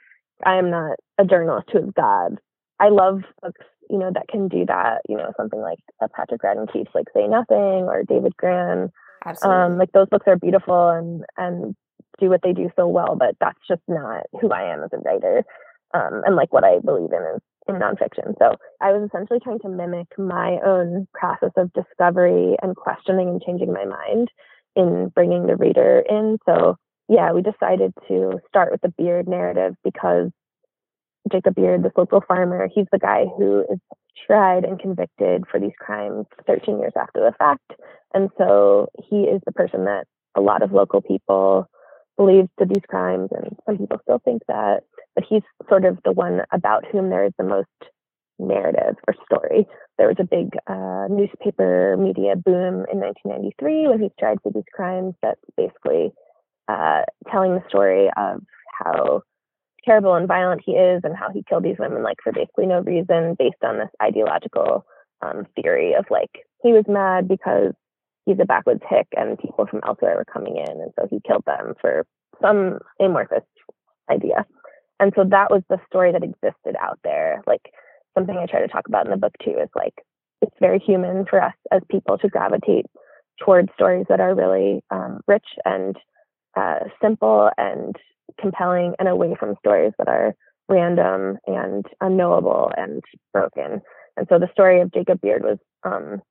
I 0.45 0.57
am 0.57 0.71
not 0.71 0.99
a 1.19 1.25
journalist 1.25 1.69
who 1.73 1.79
is 1.79 1.91
God. 1.97 2.39
I 2.79 2.89
love 2.89 3.23
books 3.41 3.65
you 3.91 3.99
know, 3.99 4.11
that 4.13 4.29
can 4.29 4.49
do 4.49 4.65
that. 4.67 5.03
You 5.09 5.17
know, 5.17 5.33
something 5.37 5.61
like 5.61 5.79
a 6.01 6.09
Patrick 6.09 6.43
Radden 6.43 6.73
Keefe, 6.73 6.89
like 6.95 7.07
Say 7.15 7.27
Nothing, 7.27 7.87
or 7.89 8.03
David 8.07 8.37
Grann. 8.37 8.91
Absolutely. 9.25 9.63
Um, 9.63 9.79
like 9.79 9.93
those 9.93 10.09
books 10.09 10.27
are 10.27 10.37
beautiful 10.37 10.91
and 10.91 11.25
and 11.37 11.77
do 12.21 12.29
what 12.29 12.43
they 12.43 12.53
do 12.53 12.71
so 12.77 12.87
well, 12.87 13.17
but 13.19 13.37
that's 13.41 13.59
just 13.69 13.83
not 13.89 14.25
who 14.41 14.51
I 14.51 14.73
am 14.73 14.85
as 14.85 14.91
a 14.93 14.99
writer. 14.99 15.45
Um, 15.93 16.23
and 16.27 16.37
like 16.37 16.53
what 16.53 16.65
I 16.65 16.79
believe 16.85 17.13
in 17.13 17.37
is 17.37 17.43
in 17.69 17.77
nonfiction. 17.77 18.35
So 18.39 18.57
I 18.81 18.93
was 18.93 19.09
essentially 19.09 19.41
trying 19.41 19.61
to 19.61 19.69
mimic 19.69 20.07
my 20.19 20.59
own 20.65 21.07
process 21.15 21.53
of 21.57 21.73
discovery 21.73 22.57
and 22.63 22.77
questioning 22.77 23.29
and 23.29 23.43
changing 23.43 23.73
my 23.73 23.85
mind 23.85 24.29
in 24.77 25.09
bringing 25.15 25.47
the 25.47 25.57
reader 25.57 26.05
in. 26.09 26.39
So 26.47 26.77
yeah, 27.09 27.33
we 27.33 27.43
decided 27.43 27.93
to 28.09 28.41
start 28.49 28.73
with 28.73 28.81
the 28.81 28.93
Beard 28.97 29.29
narrative 29.29 29.75
because 29.85 30.31
Jacob 31.31 31.55
Beard, 31.55 31.83
this 31.83 31.93
local 31.97 32.23
farmer, 32.27 32.69
he's 32.73 32.87
the 32.93 32.99
guy 32.99 33.25
who 33.37 33.65
is 33.71 33.79
tried 34.27 34.65
and 34.65 34.79
convicted 34.79 35.45
for 35.51 35.59
these 35.59 35.73
crimes 35.79 36.27
13 36.47 36.79
years 36.79 36.93
after 36.97 37.21
the 37.21 37.35
fact. 37.39 37.73
And 38.13 38.31
so 38.39 38.89
he 39.09 39.23
is 39.23 39.41
the 39.45 39.53
person 39.53 39.85
that 39.85 40.07
a 40.37 40.41
lot 40.41 40.63
of 40.63 40.73
local 40.73 41.01
people 41.01 41.69
believe 42.17 42.49
to 42.59 42.67
these 42.67 42.85
crimes, 42.89 43.31
and 43.33 43.57
some 43.67 43.79
people 43.79 43.99
still 44.03 44.21
think 44.25 44.43
that. 44.49 44.81
But 45.15 45.25
he's 45.29 45.43
sort 45.69 45.85
of 45.85 45.99
the 46.05 46.13
one 46.13 46.43
about 46.53 46.85
whom 46.91 47.11
there 47.11 47.25
is 47.25 47.33
the 47.39 47.45
most 47.45 47.69
narrative 48.39 48.97
or 49.07 49.15
story. 49.25 49.67
There 49.99 50.09
was 50.09 50.17
a 50.19 50.25
big 50.25 50.51
uh, 50.67 51.07
newspaper 51.09 51.97
media 51.97 52.35
boom 52.37 52.85
in 52.91 52.99
1993 53.01 53.89
when 53.89 54.01
he 54.01 54.11
tried 54.19 54.39
for 54.43 54.53
these 54.53 54.65
crimes 54.73 55.15
that's 55.23 55.41
basically 55.57 56.13
uh, 56.69 57.03
telling 57.31 57.55
the 57.55 57.63
story 57.69 58.09
of 58.17 58.43
how 58.79 59.23
terrible 59.85 60.15
and 60.15 60.29
violent 60.29 60.63
he 60.65 60.73
is 60.73 61.01
and 61.05 61.17
how 61.17 61.31
he 61.31 61.45
killed 61.49 61.65
these 61.65 61.79
women 61.79 62.03
like 62.03 62.19
for 62.23 62.33
basically 62.33 62.67
no 62.67 62.81
reason 62.81 63.37
based 63.39 63.63
on 63.63 63.79
this 63.79 63.91
ideological 64.03 64.85
um, 65.23 65.47
theory 65.57 65.95
of 65.95 66.05
like 66.11 66.31
he 66.63 66.73
was 66.73 66.85
mad 66.89 67.29
because 67.29 67.73
he's 68.27 68.39
a 68.41 68.45
backwoods 68.45 68.83
hick 68.89 69.07
and 69.17 69.39
people 69.39 69.67
from 69.67 69.81
elsewhere 69.87 70.17
were 70.17 70.25
coming 70.25 70.57
in 70.57 70.81
and 70.81 70.93
so 70.99 71.07
he 71.11 71.21
killed 71.27 71.45
them 71.47 71.75
for 71.81 72.07
some 72.41 72.79
amorphous 73.01 73.45
idea. 74.11 74.45
And 75.01 75.13
so 75.17 75.25
that 75.25 75.51
was 75.51 75.63
the 75.69 75.81
story 75.87 76.13
that 76.13 76.23
existed 76.23 76.77
out 76.81 76.99
there. 77.05 77.43
Like 77.47 77.73
something 78.15 78.37
i 78.37 78.47
try 78.47 78.61
to 78.61 78.69
talk 78.69 78.87
about 78.89 79.05
in 79.05 79.11
the 79.11 79.17
book 79.17 79.35
too 79.45 79.57
is 79.61 79.69
like 79.75 79.95
it's 80.41 80.55
very 80.61 80.79
human 80.79 81.25
for 81.29 81.43
us 81.43 81.55
as 81.73 81.83
people 81.91 82.17
to 82.19 82.29
gravitate 82.29 82.87
towards 83.45 83.69
stories 83.75 84.07
that 84.09 84.21
are 84.21 84.35
really 84.35 84.83
um, 84.91 85.21
rich 85.27 85.47
and 85.65 85.97
uh, 86.57 86.81
simple 87.03 87.51
and 87.59 87.97
compelling 88.41 88.95
and 88.99 89.09
away 89.09 89.37
from 89.39 89.57
stories 89.59 89.93
that 89.99 90.09
are 90.09 90.35
random 90.69 91.39
and 91.47 91.85
unknowable 92.01 92.71
and 92.77 93.03
broken. 93.33 93.83
And 94.17 94.27
so 94.29 94.39
the 94.39 94.51
story 94.53 94.81
of 94.81 94.93
Jacob 94.93 95.21
Beard 95.21 95.43
was 95.43 95.59
um, 95.83 96.23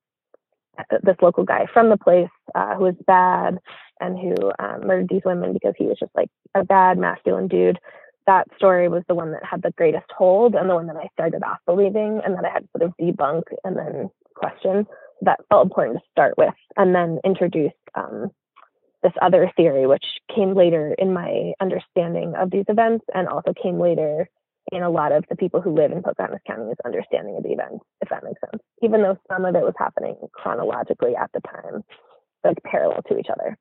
this 1.04 1.16
local 1.22 1.44
guy 1.44 1.68
from 1.72 1.90
the 1.90 1.98
place 1.98 2.30
uh, 2.56 2.76
who 2.76 2.84
was 2.84 2.96
bad 3.06 3.60
and 4.00 4.18
who 4.18 4.52
um, 4.60 4.88
murdered 4.88 5.10
these 5.10 5.22
women 5.26 5.54
because 5.54 5.74
he 5.78 5.86
was 5.86 5.98
just 6.00 6.12
like 6.16 6.30
a 6.56 6.64
bad 6.64 6.98
masculine 6.98 7.48
dude. 7.48 7.80
That 8.26 8.48
story 8.56 8.88
was 8.88 9.04
the 9.08 9.16
one 9.16 9.32
that 9.34 9.44
had 9.44 9.62
the 9.62 9.72
greatest 9.72 10.06
hold 10.16 10.56
and 10.56 10.70
the 10.70 10.76
one 10.76 10.88
that 10.88 10.96
I 10.96 11.10
started 11.14 11.44
off 11.44 11.60
believing 11.66 12.22
and 12.26 12.36
that 12.36 12.46
I 12.46 12.50
had 12.50 12.64
to 12.64 12.70
sort 12.78 12.90
of 12.90 12.94
debunk 13.00 13.44
and 13.64 13.78
then 13.78 14.10
question. 14.36 14.88
That 15.22 15.40
felt 15.50 15.66
important 15.66 16.00
to 16.00 16.04
start 16.12 16.38
with 16.38 16.54
and 16.76 16.96
then 16.96 17.20
introduce 17.24 17.74
um, 17.96 18.32
this 19.04 19.14
other 19.22 19.52
theory, 19.56 19.86
which 19.86 20.06
came 20.34 20.56
later 20.56 20.96
in 20.98 21.14
my 21.14 21.54
understanding 21.60 22.34
of 22.36 22.50
these 22.50 22.66
events 22.68 23.06
and 23.14 23.28
also 23.28 23.54
came 23.62 23.80
later 23.80 24.30
in 24.72 24.82
a 24.82 24.90
lot 24.90 25.12
of 25.12 25.26
the 25.30 25.36
people 25.36 25.62
who 25.62 25.76
live 25.76 25.92
in 25.92 26.02
Pocahontas 26.02 26.40
County's 26.48 26.78
understanding 26.86 27.36
of 27.36 27.44
the 27.44 27.52
events, 27.52 27.84
if 28.02 28.10
that 28.10 28.24
makes 28.24 28.40
sense. 28.40 28.64
Even 28.82 29.02
though 29.02 29.18
some 29.30 29.46
of 29.46 29.56
it 29.56 29.62
was 29.62 29.74
happening 29.78 30.16
chronologically 30.32 31.16
at 31.16 31.30
the 31.34 31.42
time, 31.42 31.84
like 32.44 32.58
parallel 32.64 33.02
to 33.04 33.18
each 33.18 33.28
other. 33.30 33.58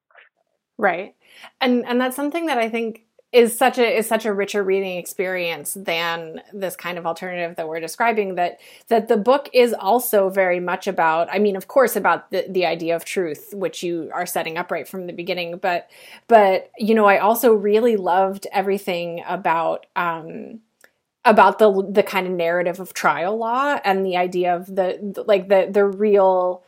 Right. 0.78 1.14
And 1.60 1.84
and 1.86 2.00
that's 2.00 2.16
something 2.16 2.46
that 2.46 2.58
I 2.58 2.68
think 2.68 3.02
is 3.32 3.56
such 3.56 3.78
a 3.78 3.98
is 3.98 4.06
such 4.06 4.26
a 4.26 4.32
richer 4.32 4.62
reading 4.62 4.98
experience 4.98 5.74
than 5.74 6.42
this 6.52 6.76
kind 6.76 6.98
of 6.98 7.06
alternative 7.06 7.56
that 7.56 7.66
we're 7.66 7.80
describing 7.80 8.34
that 8.34 8.60
that 8.88 9.08
the 9.08 9.16
book 9.16 9.48
is 9.54 9.72
also 9.72 10.28
very 10.28 10.60
much 10.60 10.86
about 10.86 11.28
i 11.32 11.38
mean 11.38 11.56
of 11.56 11.66
course 11.66 11.96
about 11.96 12.30
the, 12.30 12.44
the 12.50 12.66
idea 12.66 12.94
of 12.94 13.04
truth 13.04 13.54
which 13.54 13.82
you 13.82 14.10
are 14.12 14.26
setting 14.26 14.58
up 14.58 14.70
right 14.70 14.86
from 14.86 15.06
the 15.06 15.12
beginning 15.12 15.56
but 15.56 15.88
but 16.28 16.70
you 16.78 16.94
know 16.94 17.06
i 17.06 17.18
also 17.18 17.52
really 17.52 17.96
loved 17.96 18.46
everything 18.52 19.22
about 19.26 19.86
um 19.96 20.60
about 21.24 21.58
the 21.58 21.86
the 21.90 22.02
kind 22.02 22.26
of 22.26 22.32
narrative 22.32 22.80
of 22.80 22.92
trial 22.92 23.38
law 23.38 23.78
and 23.84 24.04
the 24.04 24.16
idea 24.16 24.54
of 24.54 24.66
the 24.66 25.24
like 25.26 25.48
the 25.48 25.68
the 25.70 25.84
real 25.84 26.62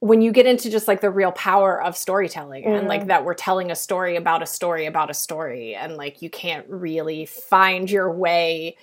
when 0.00 0.22
you 0.22 0.30
get 0.30 0.46
into 0.46 0.70
just 0.70 0.86
like 0.86 1.00
the 1.00 1.10
real 1.10 1.32
power 1.32 1.82
of 1.82 1.96
storytelling 1.96 2.64
mm. 2.64 2.78
and 2.78 2.88
like 2.88 3.00
mm-hmm. 3.00 3.08
that 3.08 3.24
we're 3.24 3.34
telling 3.34 3.70
a 3.70 3.76
story 3.76 4.16
about 4.16 4.42
a 4.42 4.46
story 4.46 4.86
about 4.86 5.10
a 5.10 5.14
story 5.14 5.74
and 5.74 5.96
like 5.96 6.22
you 6.22 6.30
can't 6.30 6.68
really 6.68 7.26
find 7.26 7.90
your 7.90 8.12
way 8.12 8.76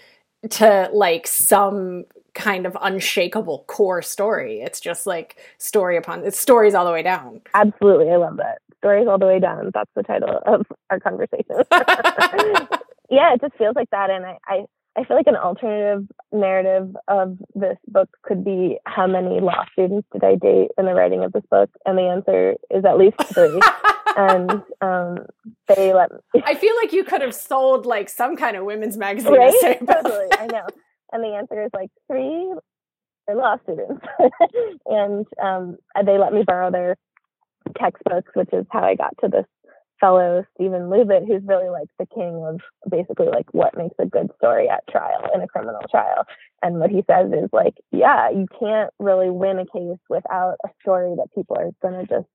to 0.50 0.90
like 0.94 1.26
some 1.26 2.04
kind 2.34 2.66
of 2.66 2.78
unshakable 2.82 3.64
core 3.68 4.02
story. 4.02 4.60
It's 4.62 4.82
just 4.82 5.08
like 5.08 5.38
story 5.58 5.96
upon 5.96 6.26
it's 6.26 6.40
stories 6.40 6.76
all 6.76 6.86
the 6.86 6.92
way 6.92 7.02
down. 7.02 7.42
Absolutely. 7.54 8.12
I 8.12 8.18
love 8.18 8.38
that. 8.38 8.60
Stories 8.80 9.08
all 9.08 9.18
the 9.18 9.26
way 9.26 9.40
down. 9.40 9.72
That's 9.74 9.90
the 9.96 10.04
title 10.04 10.42
of 10.46 10.66
our 10.90 11.00
conversation. 11.00 11.64
Yeah 13.08 13.36
it 13.36 13.42
just 13.42 13.56
feels 13.56 13.76
like 13.76 13.90
that. 13.92 14.10
And 14.10 14.26
i, 14.26 14.38
I 14.48 14.66
I 14.98 15.04
feel 15.04 15.18
like 15.18 15.28
an 15.28 15.36
alternative 15.36 16.08
narrative 16.32 16.96
of 17.08 17.38
this 17.54 17.78
book 17.88 18.10
could 18.24 18.46
be 18.46 18.78
how 18.86 19.08
many 19.08 19.42
law 19.42 19.66
students 19.74 20.08
did 20.14 20.24
I 20.24 20.36
date 20.36 20.70
in 20.78 20.86
the 20.86 20.94
writing 20.94 21.24
of 21.24 21.34
this 21.34 21.44
book? 21.52 21.70
And 21.86 21.98
the 21.98 22.04
answer 22.04 22.56
is 22.70 22.86
at 22.86 22.98
least 22.98 23.18
three. 23.34 23.60
and 24.18 24.52
um, 24.82 25.26
they 25.68 25.94
let 25.94 26.12
me. 26.12 26.42
I 26.46 26.56
feel 26.56 26.74
like 26.82 26.94
you 26.94 27.04
could 27.04 27.22
have 27.22 27.36
sold 27.36 27.86
like 27.86 28.08
some 28.10 28.38
kind 28.38 28.56
of 28.56 28.64
women's 28.64 28.98
magazine. 28.98 29.34
Right? 29.34 29.80
totally, 29.80 30.28
I 30.32 30.48
know. 30.48 30.66
And 31.12 31.24
the 31.24 31.36
answer 31.36 31.64
is 31.64 31.72
like 31.74 31.90
three 32.10 32.54
law 33.34 33.58
students. 33.64 34.06
and 34.86 35.26
um, 35.44 35.78
they 36.06 36.18
let 36.18 36.34
me 36.34 36.44
borrow 36.46 36.72
their 36.72 36.96
textbooks, 37.78 38.32
which 38.34 38.50
is 38.54 38.66
how 38.72 38.84
I 38.84 38.96
got 38.96 39.14
to 39.22 39.28
this 39.28 39.46
fellow 40.00 40.44
Steven 40.56 40.90
Lubet, 40.90 41.28
who's 41.28 41.44
really 41.46 41.70
like 41.70 41.88
the 42.00 42.06
king 42.08 42.44
of 42.46 42.60
basically 42.90 43.28
like 43.28 43.54
what 43.54 43.78
makes 43.78 43.96
a 44.00 44.06
good 44.06 44.30
story 44.38 44.70
at 44.70 44.88
trial 44.90 45.30
in 45.34 45.42
a 45.42 45.48
criminal 45.48 45.82
trial. 45.90 46.26
And 46.62 46.80
what 46.80 46.90
he 46.90 47.04
says 47.10 47.32
is 47.32 47.50
like, 47.54 47.76
yeah, 47.92 48.30
you 48.30 48.48
can't 48.60 48.92
really 49.00 49.30
win 49.30 49.60
a 49.60 49.66
case 49.66 50.00
without 50.10 50.56
a 50.66 50.70
story 50.82 51.16
that 51.18 51.34
people 51.34 51.58
are 51.58 51.72
gonna 51.82 52.06
just 52.06 52.28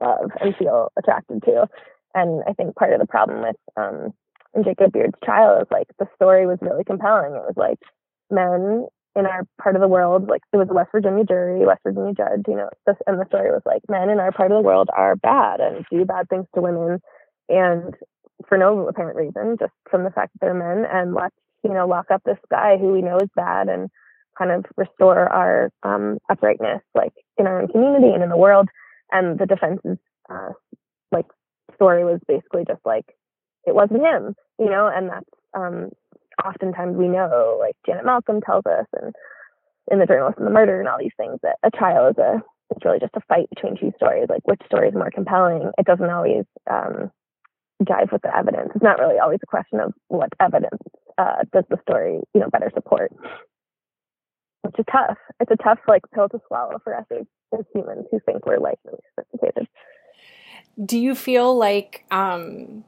love 0.00 0.30
and 0.40 0.56
feel 0.56 0.92
attracted 0.98 1.42
to. 1.44 1.68
And 2.14 2.42
I 2.48 2.52
think 2.54 2.74
part 2.74 2.92
of 2.92 3.00
the 3.00 3.06
problem 3.06 3.42
with 3.42 3.56
um 3.76 4.12
Jacob 4.64 4.92
Beard's 4.92 5.14
trial 5.24 5.60
is 5.60 5.68
like 5.70 5.86
the 5.98 6.08
story 6.16 6.46
was 6.46 6.58
really 6.60 6.84
compelling. 6.84 7.34
It 7.34 7.42
was 7.46 7.54
like 7.56 7.78
men 8.30 8.86
in 9.16 9.26
our 9.26 9.42
part 9.60 9.74
of 9.74 9.82
the 9.82 9.88
world, 9.88 10.28
like 10.28 10.42
it 10.52 10.56
was 10.56 10.68
a 10.70 10.74
West 10.74 10.90
Virginia 10.92 11.24
jury, 11.24 11.66
West 11.66 11.80
Virginia 11.84 12.14
judge, 12.14 12.42
you 12.46 12.54
know, 12.54 12.68
and 13.06 13.18
the 13.18 13.26
story 13.26 13.50
was 13.50 13.62
like 13.66 13.82
men 13.88 14.08
in 14.08 14.20
our 14.20 14.32
part 14.32 14.52
of 14.52 14.56
the 14.56 14.62
world 14.62 14.88
are 14.96 15.16
bad 15.16 15.60
and 15.60 15.84
do 15.90 16.04
bad 16.04 16.28
things 16.28 16.46
to 16.54 16.60
women, 16.60 17.00
and 17.48 17.94
for 18.48 18.56
no 18.56 18.88
apparent 18.88 19.16
reason, 19.16 19.56
just 19.58 19.72
from 19.90 20.04
the 20.04 20.10
fact 20.10 20.32
that 20.32 20.40
they're 20.40 20.54
men, 20.54 20.86
and 20.90 21.14
let's 21.14 21.34
you 21.64 21.72
know 21.72 21.86
lock 21.86 22.06
up 22.12 22.22
this 22.24 22.38
guy 22.50 22.76
who 22.76 22.92
we 22.92 23.02
know 23.02 23.18
is 23.18 23.28
bad 23.34 23.68
and 23.68 23.90
kind 24.38 24.52
of 24.52 24.64
restore 24.76 25.28
our 25.28 25.70
um, 25.82 26.18
uprightness, 26.30 26.80
like 26.94 27.12
in 27.36 27.46
our 27.46 27.62
own 27.62 27.68
community 27.68 28.12
and 28.12 28.22
in 28.22 28.30
the 28.30 28.36
world. 28.36 28.68
And 29.12 29.38
the 29.38 29.46
defense's 29.46 29.98
uh, 30.30 30.50
like 31.10 31.26
story 31.74 32.04
was 32.04 32.20
basically 32.28 32.64
just 32.66 32.80
like 32.84 33.06
it 33.66 33.74
wasn't 33.74 34.02
him, 34.02 34.34
you 34.58 34.70
know, 34.70 34.90
and 34.92 35.10
that's 35.10 35.30
um, 35.54 35.90
oftentimes 36.44 36.96
we 36.96 37.08
know, 37.08 37.58
like 37.60 37.76
Janet 37.86 38.04
Malcolm 38.04 38.40
tells 38.40 38.66
us, 38.66 38.86
and 39.00 39.14
in 39.90 39.98
the 39.98 40.06
journalist 40.06 40.38
and 40.38 40.46
the 40.46 40.52
murder 40.52 40.80
and 40.80 40.88
all 40.88 40.98
these 40.98 41.16
things, 41.16 41.38
that 41.42 41.56
a 41.62 41.70
trial 41.70 42.08
is 42.08 42.18
a 42.18 42.42
it's 42.70 42.84
really 42.84 43.00
just 43.00 43.16
a 43.16 43.20
fight 43.28 43.50
between 43.50 43.76
two 43.76 43.92
stories. 43.96 44.26
Like 44.28 44.46
which 44.46 44.62
story 44.66 44.88
is 44.88 44.94
more 44.94 45.10
compelling? 45.10 45.70
It 45.76 45.86
doesn't 45.86 46.08
always 46.08 46.44
um, 46.70 47.10
jive 47.82 48.12
with 48.12 48.22
the 48.22 48.36
evidence. 48.36 48.70
It's 48.74 48.84
not 48.84 48.98
really 48.98 49.18
always 49.18 49.40
a 49.42 49.46
question 49.46 49.80
of 49.80 49.92
what 50.08 50.30
evidence 50.40 50.80
uh, 51.18 51.44
does 51.52 51.64
the 51.68 51.78
story, 51.82 52.20
you 52.34 52.40
know, 52.40 52.48
better 52.50 52.70
support. 52.74 53.12
Which 54.62 54.78
is 54.78 54.84
tough. 54.90 55.18
It's 55.40 55.50
a 55.50 55.62
tough 55.62 55.78
like 55.88 56.02
pill 56.14 56.28
to 56.28 56.40
swallow 56.46 56.78
for 56.84 56.94
us 56.96 57.06
as, 57.12 57.26
humans 57.74 58.06
who 58.12 58.20
think 58.20 58.46
we're 58.46 58.60
like 58.60 58.78
really 58.84 59.00
sophisticated. 59.16 59.66
Do 60.84 60.96
you 60.96 61.16
feel 61.16 61.58
like 61.58 62.04
um, 62.12 62.84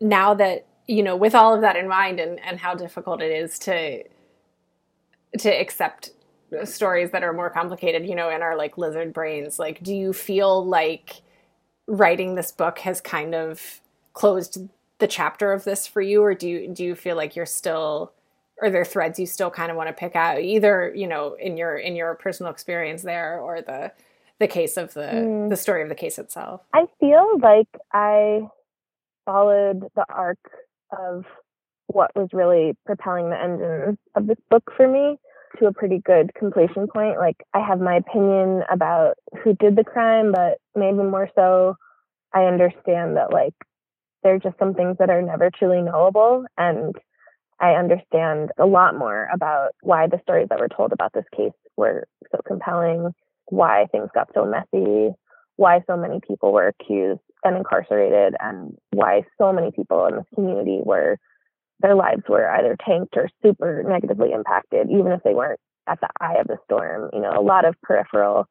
now 0.00 0.34
that 0.34 0.66
you 0.86 1.02
know, 1.02 1.16
with 1.16 1.34
all 1.34 1.54
of 1.54 1.60
that 1.60 1.76
in 1.76 1.88
mind 1.88 2.20
and, 2.20 2.40
and 2.40 2.58
how 2.58 2.74
difficult 2.74 3.22
it 3.22 3.30
is 3.30 3.58
to 3.60 4.04
to 5.38 5.48
accept 5.48 6.10
stories 6.64 7.10
that 7.12 7.22
are 7.22 7.32
more 7.32 7.48
complicated, 7.48 8.06
you 8.06 8.14
know, 8.14 8.28
in 8.28 8.42
our 8.42 8.56
like 8.56 8.76
lizard 8.76 9.12
brains, 9.12 9.58
like 9.58 9.82
do 9.82 9.94
you 9.94 10.12
feel 10.12 10.64
like 10.64 11.22
writing 11.86 12.34
this 12.34 12.52
book 12.52 12.78
has 12.80 13.00
kind 13.00 13.34
of 13.34 13.80
closed 14.12 14.58
the 14.98 15.06
chapter 15.06 15.52
of 15.52 15.64
this 15.64 15.86
for 15.86 16.00
you 16.00 16.22
or 16.22 16.32
do 16.34 16.48
you 16.48 16.68
do 16.68 16.84
you 16.84 16.94
feel 16.94 17.16
like 17.16 17.34
you're 17.34 17.44
still 17.44 18.12
are 18.60 18.70
there 18.70 18.84
threads 18.84 19.18
you 19.18 19.26
still 19.26 19.50
kind 19.50 19.70
of 19.70 19.76
want 19.76 19.88
to 19.88 19.92
pick 19.92 20.14
out 20.14 20.40
either 20.40 20.92
you 20.94 21.08
know 21.08 21.34
in 21.40 21.56
your 21.56 21.76
in 21.76 21.96
your 21.96 22.14
personal 22.14 22.52
experience 22.52 23.02
there 23.02 23.40
or 23.40 23.60
the 23.60 23.90
the 24.38 24.46
case 24.46 24.76
of 24.76 24.94
the 24.94 25.00
mm. 25.00 25.50
the 25.50 25.56
story 25.56 25.82
of 25.82 25.88
the 25.88 25.94
case 25.94 26.18
itself 26.18 26.60
i 26.72 26.84
feel 27.00 27.36
like 27.40 27.66
i 27.92 28.40
followed 29.24 29.88
the 29.96 30.04
arc 30.08 30.38
of 30.98 31.24
what 31.86 32.10
was 32.14 32.28
really 32.32 32.74
propelling 32.86 33.30
the 33.30 33.40
engine 33.40 33.98
of 34.14 34.26
this 34.26 34.38
book 34.50 34.64
for 34.76 34.88
me 34.88 35.16
to 35.58 35.66
a 35.66 35.72
pretty 35.72 36.00
good 36.04 36.32
completion 36.34 36.86
point. 36.92 37.18
Like 37.18 37.36
I 37.54 37.60
have 37.60 37.80
my 37.80 37.96
opinion 37.96 38.62
about 38.70 39.14
who 39.42 39.54
did 39.54 39.76
the 39.76 39.84
crime, 39.84 40.32
but 40.32 40.58
maybe 40.74 40.98
more 40.98 41.28
so 41.34 41.76
I 42.34 42.44
understand 42.44 43.16
that 43.16 43.32
like 43.32 43.54
there 44.22 44.34
are 44.34 44.38
just 44.38 44.58
some 44.58 44.74
things 44.74 44.96
that 44.98 45.10
are 45.10 45.22
never 45.22 45.50
truly 45.50 45.82
knowable 45.82 46.44
and 46.56 46.94
I 47.60 47.74
understand 47.74 48.50
a 48.58 48.66
lot 48.66 48.96
more 48.96 49.28
about 49.32 49.70
why 49.82 50.08
the 50.08 50.20
stories 50.22 50.48
that 50.50 50.58
were 50.58 50.68
told 50.68 50.92
about 50.92 51.12
this 51.12 51.24
case 51.36 51.52
were 51.76 52.06
so 52.32 52.40
compelling, 52.46 53.14
why 53.46 53.86
things 53.92 54.08
got 54.14 54.28
so 54.34 54.44
messy, 54.44 55.14
why 55.62 55.80
so 55.86 55.96
many 55.96 56.18
people 56.26 56.52
were 56.52 56.66
accused 56.66 57.20
and 57.44 57.56
incarcerated, 57.56 58.34
and 58.40 58.76
why 58.90 59.22
so 59.38 59.52
many 59.52 59.70
people 59.70 60.06
in 60.06 60.16
this 60.16 60.24
community 60.34 60.80
were 60.84 61.18
their 61.78 61.94
lives 61.94 62.22
were 62.28 62.50
either 62.50 62.76
tanked 62.84 63.16
or 63.16 63.28
super 63.44 63.84
negatively 63.86 64.32
impacted, 64.32 64.88
even 64.90 65.12
if 65.12 65.22
they 65.22 65.34
weren't 65.34 65.60
at 65.88 66.00
the 66.00 66.08
eye 66.20 66.34
of 66.40 66.48
the 66.48 66.58
storm. 66.64 67.10
You 67.12 67.20
know, 67.20 67.32
a 67.36 67.42
lot 67.42 67.64
of 67.64 67.80
peripheral 67.80 68.48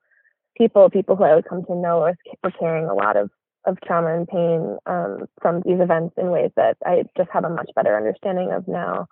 people, 0.58 0.90
people 0.90 1.18
who 1.18 1.26
I 1.26 1.36
would 1.36 1.50
come 1.50 1.66
to 1.66 1.76
know 1.76 2.00
were 2.44 2.52
carrying 2.52 2.88
a 2.88 2.94
lot 2.94 3.18
of, 3.18 3.30
of 3.66 3.78
trauma 3.86 4.16
and 4.16 4.28
pain 4.28 4.78
um, 4.86 5.26
from 5.42 5.62
these 5.66 5.82
events 5.82 6.16
in 6.18 6.32
ways 6.32 6.52
that 6.56 6.78
I 6.86 7.04
just 7.18 7.30
have 7.34 7.44
a 7.44 7.50
much 7.50 7.70
better 7.76 7.96
understanding 7.98 8.52
of 8.54 8.70
now. 8.70 9.08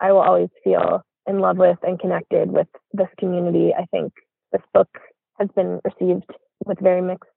I 0.00 0.12
will 0.12 0.22
always 0.22 0.48
feel 0.62 1.02
in 1.26 1.40
love 1.40 1.58
with 1.58 1.78
and 1.82 2.00
connected 2.00 2.50
with 2.50 2.68
this 2.94 3.08
community. 3.18 3.72
I 3.78 3.84
think 3.90 4.14
this 4.52 4.62
book 4.72 4.88
has 5.38 5.48
been 5.54 5.80
received 5.84 6.30
with 6.66 6.78
very 6.80 7.02
mixed 7.02 7.30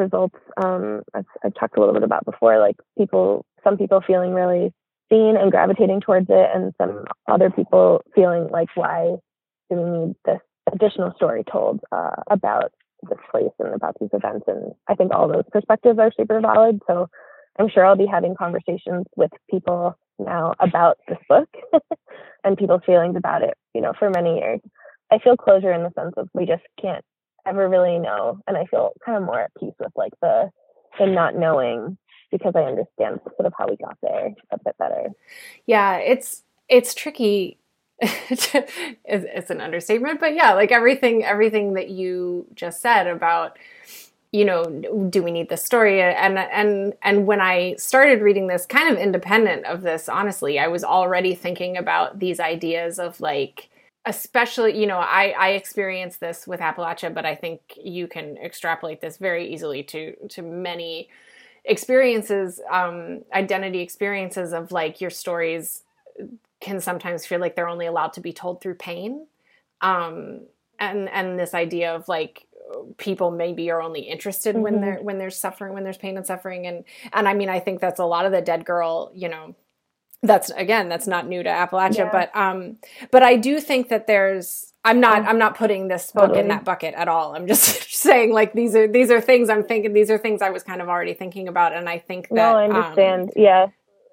results. 0.00 0.34
Um, 0.62 1.02
I've, 1.14 1.26
I've 1.44 1.54
talked 1.54 1.76
a 1.76 1.80
little 1.80 1.94
bit 1.94 2.02
about 2.02 2.24
before, 2.24 2.58
like 2.58 2.76
people, 2.98 3.44
some 3.62 3.76
people 3.76 4.02
feeling 4.04 4.34
really 4.34 4.72
seen 5.10 5.36
and 5.36 5.50
gravitating 5.50 6.00
towards 6.00 6.26
it, 6.28 6.50
and 6.54 6.72
some 6.80 7.04
other 7.28 7.50
people 7.50 8.02
feeling 8.14 8.48
like, 8.50 8.68
why 8.74 9.16
do 9.70 9.76
we 9.76 9.98
need 9.98 10.14
this 10.24 10.40
additional 10.72 11.12
story 11.14 11.44
told 11.50 11.80
uh, 11.92 12.16
about 12.30 12.72
this 13.08 13.18
place 13.30 13.52
and 13.58 13.74
about 13.74 13.96
these 14.00 14.10
events? 14.12 14.46
And 14.48 14.72
I 14.88 14.94
think 14.94 15.12
all 15.12 15.28
those 15.28 15.44
perspectives 15.52 15.98
are 15.98 16.12
super 16.16 16.40
valid. 16.40 16.80
So 16.86 17.08
I'm 17.58 17.68
sure 17.68 17.84
I'll 17.84 17.96
be 17.96 18.06
having 18.06 18.34
conversations 18.34 19.06
with 19.16 19.30
people 19.50 19.96
now 20.18 20.54
about 20.60 20.98
this 21.08 21.18
book 21.28 21.48
and 22.44 22.56
people's 22.56 22.82
feelings 22.86 23.16
about 23.16 23.42
it, 23.42 23.54
you 23.74 23.80
know, 23.80 23.92
for 23.98 24.10
many 24.10 24.38
years. 24.38 24.60
I 25.12 25.18
feel 25.18 25.36
closure 25.36 25.72
in 25.72 25.82
the 25.82 25.92
sense 25.98 26.14
of 26.16 26.28
we 26.34 26.46
just 26.46 26.62
can't 26.80 27.04
ever 27.46 27.68
really 27.68 27.98
know. 27.98 28.40
And 28.46 28.56
I 28.56 28.64
feel 28.66 28.92
kind 29.04 29.18
of 29.18 29.24
more 29.24 29.40
at 29.40 29.52
peace 29.58 29.74
with 29.78 29.92
like 29.96 30.12
the 30.20 30.50
the 30.98 31.06
not 31.06 31.36
knowing 31.36 31.96
because 32.30 32.52
I 32.54 32.60
understand 32.60 33.20
sort 33.24 33.46
of 33.46 33.52
how 33.56 33.68
we 33.68 33.76
got 33.76 33.96
there 34.02 34.34
a 34.50 34.58
bit 34.64 34.76
better. 34.78 35.08
Yeah, 35.66 35.96
it's 35.96 36.42
it's 36.68 36.94
tricky. 36.94 37.58
it's 38.00 39.50
an 39.50 39.60
understatement, 39.60 40.20
but 40.20 40.34
yeah, 40.34 40.54
like 40.54 40.72
everything 40.72 41.24
everything 41.24 41.74
that 41.74 41.90
you 41.90 42.46
just 42.54 42.80
said 42.80 43.06
about 43.06 43.58
you 44.32 44.44
know 44.44 44.64
do 45.10 45.22
we 45.22 45.30
need 45.30 45.48
this 45.48 45.64
story 45.64 46.00
and 46.00 46.38
and 46.38 46.94
and 47.02 47.26
when 47.26 47.40
i 47.40 47.74
started 47.76 48.22
reading 48.22 48.46
this 48.46 48.64
kind 48.64 48.88
of 48.88 48.96
independent 48.96 49.64
of 49.66 49.82
this 49.82 50.08
honestly 50.08 50.58
i 50.58 50.68
was 50.68 50.84
already 50.84 51.34
thinking 51.34 51.76
about 51.76 52.20
these 52.20 52.38
ideas 52.38 52.98
of 53.00 53.20
like 53.20 53.68
especially 54.06 54.78
you 54.78 54.86
know 54.86 54.98
i 54.98 55.34
i 55.38 55.48
experienced 55.50 56.20
this 56.20 56.46
with 56.46 56.60
appalachia 56.60 57.12
but 57.12 57.26
i 57.26 57.34
think 57.34 57.60
you 57.82 58.06
can 58.06 58.36
extrapolate 58.38 59.00
this 59.00 59.18
very 59.18 59.52
easily 59.52 59.82
to 59.82 60.14
to 60.28 60.40
many 60.42 61.08
experiences 61.66 62.60
um 62.70 63.22
identity 63.34 63.80
experiences 63.80 64.52
of 64.52 64.72
like 64.72 65.00
your 65.00 65.10
stories 65.10 65.82
can 66.60 66.80
sometimes 66.80 67.26
feel 67.26 67.40
like 67.40 67.54
they're 67.56 67.68
only 67.68 67.86
allowed 67.86 68.12
to 68.12 68.20
be 68.20 68.32
told 68.32 68.60
through 68.62 68.74
pain 68.74 69.26
um 69.82 70.40
and 70.78 71.08
and 71.10 71.38
this 71.38 71.52
idea 71.52 71.94
of 71.94 72.08
like 72.08 72.46
people 72.96 73.30
maybe 73.30 73.70
are 73.70 73.82
only 73.82 74.00
interested 74.00 74.54
mm-hmm. 74.54 74.62
when 74.62 74.80
they're 74.80 75.02
when 75.02 75.18
there's 75.18 75.36
suffering 75.36 75.74
when 75.74 75.84
there's 75.84 75.98
pain 75.98 76.16
and 76.16 76.26
suffering 76.26 76.66
and 76.66 76.84
and 77.12 77.28
i 77.28 77.34
mean 77.34 77.48
i 77.48 77.60
think 77.60 77.80
that's 77.80 78.00
a 78.00 78.04
lot 78.04 78.24
of 78.24 78.32
the 78.32 78.40
dead 78.40 78.64
girl 78.64 79.10
you 79.14 79.28
know 79.28 79.54
that's 80.22 80.50
again 80.50 80.88
that's 80.88 81.06
not 81.06 81.26
new 81.26 81.42
to 81.42 81.48
appalachia 81.48 81.98
yeah. 81.98 82.10
but 82.12 82.36
um 82.36 82.76
but 83.10 83.22
i 83.22 83.36
do 83.36 83.58
think 83.58 83.88
that 83.88 84.06
there's 84.06 84.74
i'm 84.84 85.00
not 85.00 85.24
i'm 85.24 85.38
not 85.38 85.56
putting 85.56 85.88
this 85.88 86.12
book 86.12 86.24
totally. 86.24 86.40
in 86.40 86.48
that 86.48 86.64
bucket 86.64 86.94
at 86.94 87.08
all 87.08 87.34
i'm 87.34 87.46
just 87.46 87.90
saying 87.94 88.32
like 88.32 88.52
these 88.52 88.74
are 88.74 88.86
these 88.86 89.10
are 89.10 89.20
things 89.20 89.48
i'm 89.48 89.64
thinking 89.64 89.92
these 89.94 90.10
are 90.10 90.18
things 90.18 90.42
i 90.42 90.50
was 90.50 90.62
kind 90.62 90.82
of 90.82 90.88
already 90.88 91.14
thinking 91.14 91.48
about 91.48 91.72
and 91.72 91.88
i 91.88 91.98
think 91.98 92.28
that 92.28 92.34
no 92.34 92.56
i 92.56 92.64
understand 92.64 93.22
um, 93.22 93.30
yeah 93.36 93.66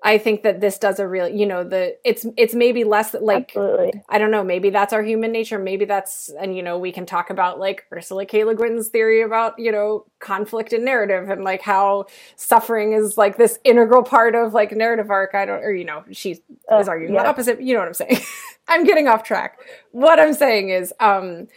I 0.04 0.20
think 0.20 0.44
that 0.44 0.62
this 0.62 0.78
does 0.78 1.00
a 1.00 1.08
real, 1.08 1.28
you 1.28 1.46
know, 1.46 1.64
the 1.64 1.98
it's 2.04 2.26
it's 2.38 2.54
maybe 2.54 2.84
less 2.84 3.16
like 3.20 3.50
Absolutely. 3.50 4.02
I 4.10 4.20
don't 4.20 4.30
know, 4.30 4.44
maybe 4.44 4.70
that's 4.70 4.94
our 4.94 5.02
human 5.02 5.32
nature, 5.32 5.58
maybe 5.58 5.86
that's 5.86 6.30
and 6.40 6.56
you 6.56 6.62
know 6.62 6.78
we 6.78 6.92
can 6.92 7.06
talk 7.06 7.32
about 7.32 7.60
like 7.60 7.86
Ursula 7.92 8.26
K. 8.26 8.44
Le 8.44 8.56
Guin's 8.56 8.90
theory 8.90 9.22
about 9.22 9.58
you 9.58 9.72
know 9.72 10.06
conflict 10.20 10.72
and 10.72 10.86
narrative 10.86 11.30
and 11.30 11.44
like 11.44 11.64
how 11.64 12.06
suffering 12.36 12.94
is 12.94 13.18
like 13.18 13.38
this 13.38 13.58
integral 13.64 14.04
part 14.04 14.36
of 14.36 14.54
like 14.54 14.72
narrative 14.72 15.10
arc. 15.10 15.34
I 15.34 15.46
don't, 15.46 15.64
or 15.64 15.74
you 15.74 15.86
know, 15.86 16.04
she 16.12 16.44
uh, 16.72 16.78
is 16.78 16.88
arguing 16.88 17.16
yeah. 17.16 17.24
the 17.24 17.30
opposite. 17.30 17.60
You 17.60 17.74
know 17.74 17.80
what 17.80 17.88
I'm 17.88 17.94
saying? 17.96 18.20
I'm 18.68 18.84
getting 18.84 19.08
off 19.08 19.24
track. 19.24 19.60
What 19.92 20.20
I'm 20.20 20.34
saying 20.34 20.70
is, 20.70 20.94
um, 21.00 21.48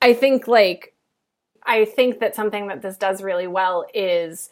I 0.00 0.14
think 0.14 0.48
like 0.48 0.94
I 1.64 1.84
think 1.84 2.20
that 2.20 2.34
something 2.34 2.68
that 2.68 2.80
this 2.80 2.96
does 2.96 3.22
really 3.22 3.46
well 3.46 3.84
is 3.92 4.48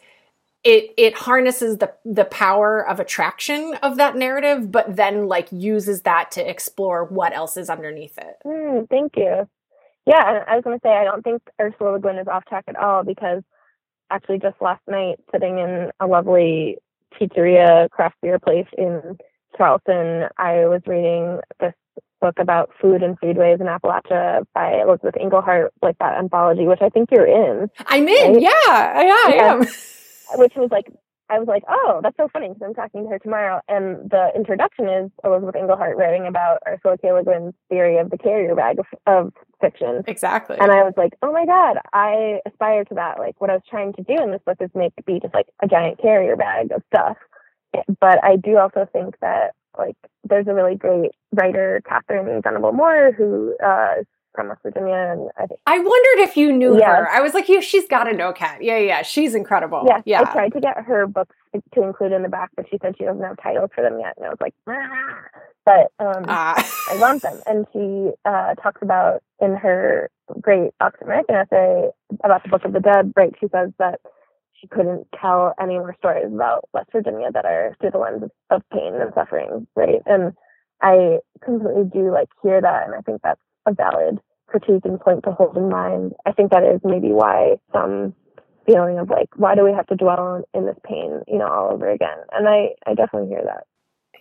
it 0.63 0.93
it 0.97 1.13
harnesses 1.13 1.77
the 1.77 1.93
the 2.03 2.25
power 2.25 2.85
of 2.85 2.99
attraction 2.99 3.75
of 3.81 3.97
that 3.97 4.15
narrative, 4.15 4.71
but 4.71 4.95
then 4.95 5.27
like 5.27 5.47
uses 5.51 6.01
that 6.01 6.31
to 6.31 6.49
explore 6.49 7.05
what 7.05 7.33
else 7.33 7.55
is 7.55 7.69
underneath 7.69 8.17
it. 8.17 8.35
Mm, 8.45 8.89
thank 8.89 9.13
you. 9.15 9.47
Yeah, 10.05 10.43
I 10.47 10.55
was 10.55 10.63
going 10.63 10.77
to 10.77 10.81
say 10.83 10.89
I 10.89 11.03
don't 11.03 11.23
think 11.23 11.41
Ursula 11.61 11.91
Le 11.91 11.99
Guin 11.99 12.17
is 12.17 12.27
off 12.27 12.45
track 12.45 12.65
at 12.67 12.75
all 12.75 13.03
because 13.03 13.43
actually 14.09 14.39
just 14.39 14.61
last 14.61 14.81
night, 14.87 15.19
sitting 15.31 15.59
in 15.59 15.91
a 15.99 16.07
lovely 16.07 16.77
pizzeria 17.13 17.89
craft 17.91 18.15
beer 18.21 18.39
place 18.39 18.67
in 18.77 19.17
Charleston, 19.57 20.27
I 20.37 20.65
was 20.65 20.81
reading 20.87 21.39
this 21.59 21.73
book 22.21 22.35
about 22.37 22.71
food 22.81 23.01
and 23.01 23.19
foodways 23.19 23.61
in 23.61 23.67
Appalachia 23.67 24.45
by 24.53 24.81
Elizabeth 24.81 25.15
Engelhardt, 25.19 25.73
like 25.81 25.97
that 25.99 26.17
anthology, 26.17 26.65
which 26.67 26.81
I 26.81 26.89
think 26.89 27.09
you're 27.11 27.25
in. 27.25 27.69
I'm 27.85 28.07
in, 28.07 28.33
right? 28.33 28.41
yeah, 28.41 29.01
yeah, 29.01 29.23
I 29.25 29.35
am. 29.37 29.65
which 30.35 30.53
was 30.55 30.69
like 30.71 30.91
I 31.29 31.37
was 31.37 31.47
like, 31.47 31.63
oh, 31.69 31.99
that's 32.01 32.17
so 32.17 32.27
funny 32.27 32.49
because 32.49 32.61
I'm 32.65 32.73
talking 32.73 33.03
to 33.03 33.09
her 33.09 33.19
tomorrow. 33.19 33.61
And 33.67 34.09
the 34.09 34.31
introduction 34.35 34.89
is 34.89 35.11
Elizabeth 35.23 35.55
Engelhardt 35.55 35.95
writing 35.95 36.25
about 36.25 36.57
Ursula 36.67 36.97
K. 36.97 37.11
Le 37.11 37.23
Guin's 37.23 37.53
theory 37.69 37.97
of 37.97 38.09
the 38.09 38.17
carrier 38.17 38.55
bag 38.55 38.79
of, 38.79 38.85
of, 39.05 39.33
fiction. 39.61 40.03
Exactly. 40.07 40.55
And 40.57 40.71
I 40.71 40.83
was 40.83 40.93
like, 40.95 41.13
oh 41.21 41.33
my 41.33 41.45
God, 41.45 41.79
I 41.91 42.39
aspire 42.45 42.85
to 42.85 42.95
that. 42.95 43.19
Like 43.19 43.39
what 43.41 43.49
I 43.49 43.55
was 43.55 43.63
trying 43.69 43.91
to 43.93 44.03
do 44.03 44.15
in 44.23 44.31
this 44.31 44.39
book 44.45 44.55
is 44.61 44.69
make 44.73 44.93
it 44.97 45.05
be 45.05 45.19
just 45.19 45.33
like 45.33 45.47
a 45.61 45.67
giant 45.67 46.01
carrier 46.01 46.37
bag 46.37 46.71
of 46.71 46.81
stuff. 46.87 47.17
But 47.99 48.23
I 48.23 48.37
do 48.37 48.57
also 48.57 48.87
think 48.93 49.15
that 49.19 49.51
like 49.77 49.97
there's 50.23 50.47
a 50.47 50.53
really 50.53 50.75
great 50.75 51.11
writer, 51.33 51.81
Catherine 51.85 52.41
Venable 52.41 52.71
Moore, 52.71 53.11
who 53.11 53.53
uh, 53.61 53.95
from 54.33 54.49
West 54.49 54.61
Virginia. 54.63 54.95
And 54.95 55.29
I, 55.37 55.45
think, 55.47 55.59
I 55.65 55.77
wondered 55.79 56.23
if 56.23 56.37
you 56.37 56.51
knew 56.51 56.79
yeah. 56.79 56.95
her. 56.95 57.09
I 57.09 57.21
was 57.21 57.33
like, 57.33 57.49
yeah, 57.49 57.59
she's 57.59 57.87
got 57.87 58.05
to 58.05 58.13
know 58.13 58.33
Kat. 58.33 58.63
Yeah, 58.63 58.77
yeah, 58.77 59.01
she's 59.01 59.35
incredible. 59.35 59.83
Yeah, 59.87 60.01
yeah. 60.05 60.21
I 60.21 60.31
tried 60.31 60.53
to 60.53 60.59
get 60.59 60.77
her 60.77 61.07
books 61.07 61.35
to 61.73 61.83
include 61.83 62.11
in 62.11 62.23
the 62.23 62.29
back, 62.29 62.51
but 62.55 62.65
she 62.69 62.77
said 62.81 62.95
she 62.97 63.05
doesn't 63.05 63.23
have 63.23 63.37
titles 63.41 63.69
for 63.73 63.83
them 63.83 63.99
yet. 63.99 64.13
And 64.17 64.25
I 64.25 64.29
was 64.29 64.37
like, 64.39 64.53
ah. 64.67 65.19
but 65.65 65.91
um, 65.99 66.25
ah. 66.27 66.55
I 66.91 66.97
want 66.97 67.21
them. 67.21 67.39
And 67.45 67.65
she 67.73 68.11
uh, 68.25 68.55
talks 68.55 68.81
about 68.81 69.23
in 69.41 69.55
her 69.55 70.09
great 70.41 70.71
Oxford 70.79 71.05
American 71.05 71.35
essay 71.35 71.89
about 72.23 72.43
the 72.43 72.49
Book 72.49 72.65
of 72.65 72.73
the 72.73 72.79
Dead, 72.79 73.13
right? 73.15 73.33
She 73.39 73.47
says 73.51 73.71
that 73.79 73.99
she 74.53 74.67
couldn't 74.67 75.07
tell 75.19 75.53
any 75.59 75.75
more 75.75 75.95
stories 75.99 76.27
about 76.27 76.67
West 76.73 76.89
Virginia 76.91 77.31
that 77.33 77.45
are 77.45 77.75
through 77.79 77.91
the 77.91 77.97
lens 77.97 78.23
of, 78.23 78.31
of 78.49 78.61
pain 78.71 78.93
and 78.95 79.13
suffering, 79.15 79.67
right? 79.75 80.01
And 80.05 80.33
I 80.81 81.19
completely 81.43 81.85
do 81.91 82.11
like 82.11 82.29
hear 82.43 82.61
that, 82.61 82.85
and 82.85 82.95
I 82.95 83.01
think 83.01 83.21
that's 83.21 83.39
a 83.65 83.73
valid 83.73 84.19
critique 84.47 84.85
and 84.85 84.99
point 84.99 85.23
to 85.23 85.31
hold 85.31 85.55
in 85.57 85.69
mind. 85.69 86.13
I 86.25 86.31
think 86.31 86.51
that 86.51 86.63
is 86.63 86.81
maybe 86.83 87.09
why 87.09 87.57
some 87.71 88.13
feeling 88.65 88.97
of 88.99 89.09
like, 89.09 89.29
why 89.35 89.55
do 89.55 89.63
we 89.63 89.71
have 89.71 89.87
to 89.87 89.95
dwell 89.95 90.19
on, 90.19 90.43
in 90.53 90.65
this 90.65 90.77
pain, 90.83 91.21
you 91.27 91.37
know, 91.37 91.47
all 91.47 91.71
over 91.71 91.89
again? 91.89 92.17
And 92.31 92.47
I, 92.47 92.69
I 92.85 92.93
definitely 92.93 93.29
hear 93.29 93.43
that. 93.45 93.65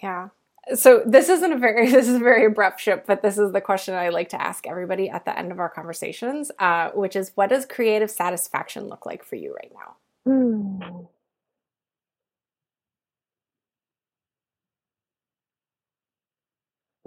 Yeah. 0.03 0.28
So 0.74 1.03
this 1.07 1.28
isn't 1.28 1.53
a 1.53 1.59
very 1.59 1.91
this 1.91 2.09
is 2.09 2.16
a 2.16 2.20
very 2.20 2.45
abrupt 2.45 2.80
shift, 2.80 3.07
but 3.07 3.22
this 3.22 3.39
is 3.39 3.53
the 3.53 3.61
question 3.61 3.95
I 3.95 4.11
like 4.11 4.28
to 4.30 4.41
ask 4.41 4.66
everybody 4.66 5.09
at 5.09 5.24
the 5.24 5.36
end 5.39 5.51
of 5.51 5.59
our 5.59 5.68
conversations, 5.68 6.51
uh, 6.59 6.91
which 6.91 7.16
is, 7.16 7.32
what 7.34 7.51
does 7.51 7.64
creative 7.64 8.11
satisfaction 8.11 8.89
look 8.89 9.07
like 9.07 9.24
for 9.24 9.36
you 9.36 9.55
right 9.55 9.72
now? 9.72 9.97
Hmm. 10.30 11.05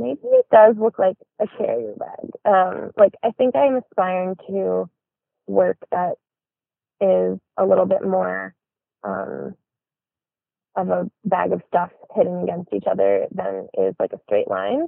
Maybe 0.02 0.22
it 0.24 0.48
does 0.52 0.76
look 0.78 1.00
like 1.00 1.18
a 1.40 1.48
carrier 1.58 1.94
bag. 1.98 2.32
Um, 2.46 2.92
like 2.98 3.14
I 3.24 3.32
think 3.32 3.56
I'm 3.56 3.76
aspiring 3.76 4.36
to 4.48 4.90
work 5.48 5.78
that 5.92 6.14
is 7.00 7.40
a 7.58 7.66
little 7.66 7.86
bit 7.86 8.04
more 8.04 8.54
um, 9.04 9.56
of 10.76 10.90
a 10.90 11.10
bag 11.26 11.52
of 11.52 11.62
stuff 11.68 11.92
hitting 12.16 12.44
against 12.44 12.74
each 12.74 12.86
other 12.90 13.28
than 13.32 13.68
is 13.78 13.96
like 14.00 14.14
a 14.14 14.20
straight 14.26 14.50
line. 14.50 14.88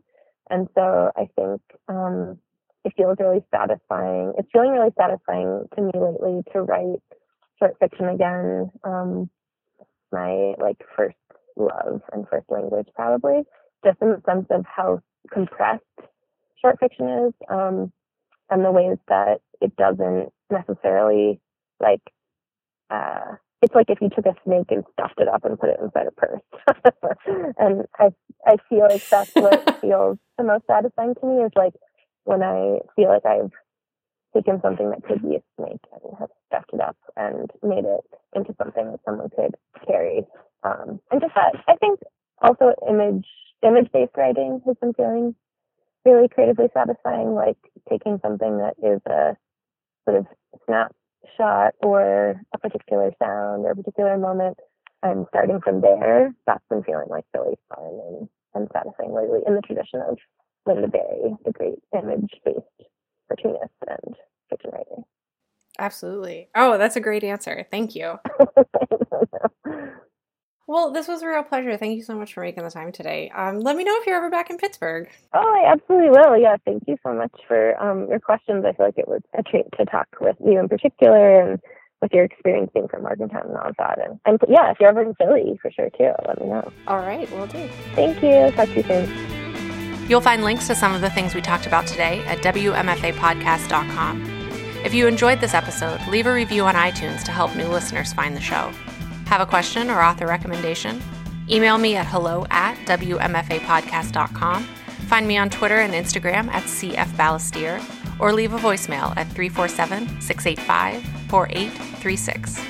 And 0.50 0.68
so 0.76 1.12
I 1.16 1.30
think 1.36 1.62
um, 1.88 2.38
it 2.86 2.94
feels 2.96 3.18
really 3.20 3.44
satisfying. 3.52 4.34
It's 4.38 4.50
feeling 4.52 4.72
really 4.72 4.94
satisfying 4.98 5.66
to 5.76 5.82
me 5.82 5.92
lately 5.96 6.42
to 6.54 6.62
write 6.62 7.02
short 7.60 7.76
fiction 7.80 8.10
again. 8.10 8.72
Um, 8.84 9.30
my 10.12 10.54
like 10.60 10.78
first 10.96 11.18
love 11.56 12.02
and 12.12 12.28
first 12.30 12.46
language 12.50 12.88
probably, 12.96 13.44
just 13.84 14.02
in 14.02 14.10
the 14.10 14.22
sense 14.26 14.48
of 14.50 14.66
how 14.66 15.02
compressed 15.32 15.84
short 16.62 16.80
fiction 16.80 17.10
is, 17.10 17.34
um, 17.50 17.92
and 18.50 18.64
the 18.64 18.72
ways 18.72 18.98
that 19.08 19.42
it 19.62 19.76
doesn't 19.76 20.32
necessarily 20.52 21.40
like 21.80 22.02
uh, 22.90 23.36
it's 23.62 23.74
like 23.74 23.90
if 23.90 24.02
you 24.02 24.10
took 24.10 24.26
a 24.26 24.36
snake 24.44 24.68
and 24.70 24.84
stuffed 24.94 25.20
it 25.20 25.28
up 25.28 25.46
and 25.46 25.60
put 25.60 25.70
it 25.70 25.80
inside 25.82 26.08
a 26.08 26.12
purse. 26.12 26.42
and 27.58 27.86
I 27.98 28.10
I 28.46 28.58
feel 28.70 28.88
like 28.90 29.08
that's 29.10 29.34
what 29.36 29.78
feels 29.82 30.18
the 30.38 30.44
most 30.44 30.66
satisfying 30.68 31.16
to 31.16 31.26
me 31.26 31.44
is 31.44 31.52
like 31.56 31.74
when 32.26 32.44
I 32.44 32.80
feel 32.96 33.10
like 33.10 33.26
I've 33.26 33.52
taken 34.34 34.60
something 34.62 34.90
that 34.90 35.04
could 35.06 35.22
be 35.22 35.36
a 35.36 35.44
snake 35.58 35.82
and 35.94 36.18
have 36.20 36.30
stuffed 36.48 36.72
it 36.74 36.82
up 36.82 36.98
and 37.16 37.50
made 37.62 37.86
it 37.86 38.04
into 38.36 38.54
something 38.58 38.92
that 38.92 39.00
someone 39.06 39.30
could 39.30 39.56
carry. 39.88 40.26
Um, 40.64 41.00
and 41.12 41.22
just 41.22 41.36
that 41.36 41.56
I 41.68 41.76
think 41.76 42.00
also 42.42 42.74
image 42.90 43.28
image 43.66 43.92
based 43.92 44.12
writing 44.18 44.62
has 44.66 44.76
been 44.82 44.94
feeling 44.94 45.36
really 46.06 46.28
creatively 46.28 46.68
satisfying, 46.74 47.34
like 47.34 47.58
taking 47.90 48.20
something 48.22 48.58
that 48.58 48.76
is 48.84 49.02
a 49.08 49.38
sort 50.06 50.18
of 50.18 50.26
snapshot 50.66 51.76
or 51.82 52.42
a 52.54 52.58
particular 52.58 53.12
sound 53.22 53.66
or 53.66 53.72
a 53.72 53.76
particular 53.76 54.18
moment 54.18 54.58
and 55.02 55.26
starting 55.30 55.60
from 55.62 55.82
there, 55.82 56.34
that's 56.48 56.64
been 56.70 56.84
feeling 56.84 57.08
like 57.10 57.26
really 57.36 57.58
fun 57.70 58.00
and, 58.08 58.30
and 58.54 58.70
satisfying 58.74 59.14
lately 59.14 59.40
in 59.46 59.56
the 59.56 59.62
tradition 59.62 60.02
of 60.10 60.18
Lynda 60.68 60.92
Barry, 60.92 61.36
the 61.46 61.52
great 61.52 61.80
image 61.94 62.32
based 62.46 62.90
cartoonist 63.28 63.74
and 63.88 64.16
fiction 64.50 64.72
writer. 64.72 65.04
Absolutely. 65.78 66.50
Oh, 66.56 66.78
that's 66.78 66.96
a 66.96 67.02
great 67.02 67.24
answer. 67.24 67.68
Thank 67.70 67.96
you. 67.96 68.18
Well, 70.66 70.92
this 70.92 71.08
was 71.08 71.22
a 71.22 71.28
real 71.28 71.44
pleasure. 71.44 71.76
Thank 71.78 71.98
you 71.98 72.04
so 72.04 72.16
much 72.16 72.34
for 72.34 72.42
making 72.42 72.64
the 72.64 72.70
time 72.72 72.92
today. 72.94 73.30
Um, 73.36 73.60
let 73.60 73.76
me 73.76 73.84
know 73.84 73.96
if 74.00 74.08
you're 74.08 74.16
ever 74.16 74.30
back 74.30 74.50
in 74.50 74.58
Pittsburgh. 74.58 75.10
Oh, 75.34 75.40
I 75.40 75.72
absolutely 75.72 76.10
will. 76.10 76.38
Yeah, 76.38 76.56
thank 76.66 76.84
you 76.88 76.96
so 77.04 77.14
much 77.14 77.34
for 77.48 77.82
um, 77.84 78.08
your 78.10 78.20
questions. 78.20 78.64
I 78.66 78.72
feel 78.72 78.86
like 78.86 78.98
it 78.98 79.08
was 79.08 79.22
a 79.38 79.44
treat 79.44 79.66
to 79.78 79.86
talk 79.86 80.08
with 80.22 80.38
you 80.44 80.58
in 80.60 80.70
particular 80.70 81.42
and 81.42 81.60
with 82.02 82.14
your 82.14 82.24
experience 82.24 82.72
being 82.74 82.88
from 82.88 83.02
Morgantown 83.02 83.48
and 83.48 83.58
all 83.58 83.70
of 83.70 83.76
that. 83.78 84.00
And, 84.04 84.20
and 84.26 84.40
yeah, 84.48 84.72
if 84.72 84.78
you're 84.80 84.90
ever 84.90 85.02
in 85.02 85.16
Philly, 85.16 85.60
for 85.62 85.70
sure 85.72 85.90
too, 85.98 86.12
let 86.28 86.40
me 86.40 86.48
know. 86.48 86.72
All 86.88 87.00
right, 87.00 87.30
we'll 87.32 87.48
do. 87.48 87.68
Thank 87.96 88.22
you. 88.24 88.52
Talk 88.56 88.70
to 88.70 88.76
you 88.76 88.84
soon. 88.84 90.10
You'll 90.10 90.22
find 90.22 90.44
links 90.44 90.68
to 90.68 90.76
some 90.76 90.94
of 90.94 91.02
the 91.02 91.10
things 91.10 91.34
we 91.34 91.42
talked 91.42 91.66
about 91.66 91.88
today 91.88 92.20
at 92.26 92.40
WMFApodcast.com. 92.40 94.30
If 94.86 94.94
you 94.94 95.08
enjoyed 95.08 95.40
this 95.40 95.54
episode, 95.54 96.06
leave 96.08 96.26
a 96.26 96.34
review 96.34 96.66
on 96.66 96.76
iTunes 96.76 97.24
to 97.24 97.32
help 97.32 97.56
new 97.56 97.68
listeners 97.68 98.12
find 98.12 98.36
the 98.36 98.42
show. 98.42 98.72
Have 99.26 99.42
a 99.42 99.46
question 99.46 99.90
or 99.90 100.02
author 100.02 100.28
recommendation? 100.28 101.02
Email 101.50 101.78
me 101.78 101.96
at 101.96 102.08
hello 102.08 102.46
at 102.50 102.76
WMFApodcast.com. 102.86 104.64
Find 105.08 105.28
me 105.28 105.38
on 105.38 105.50
Twitter 105.50 105.80
and 105.80 105.94
Instagram 105.94 106.48
at 106.48 106.64
CFBalestier, 106.64 107.84
or 108.20 108.32
leave 108.32 108.54
a 108.54 108.58
voicemail 108.58 109.16
at 109.18 109.28
347 109.28 110.22
685 110.22 111.04
4836. 111.30 112.62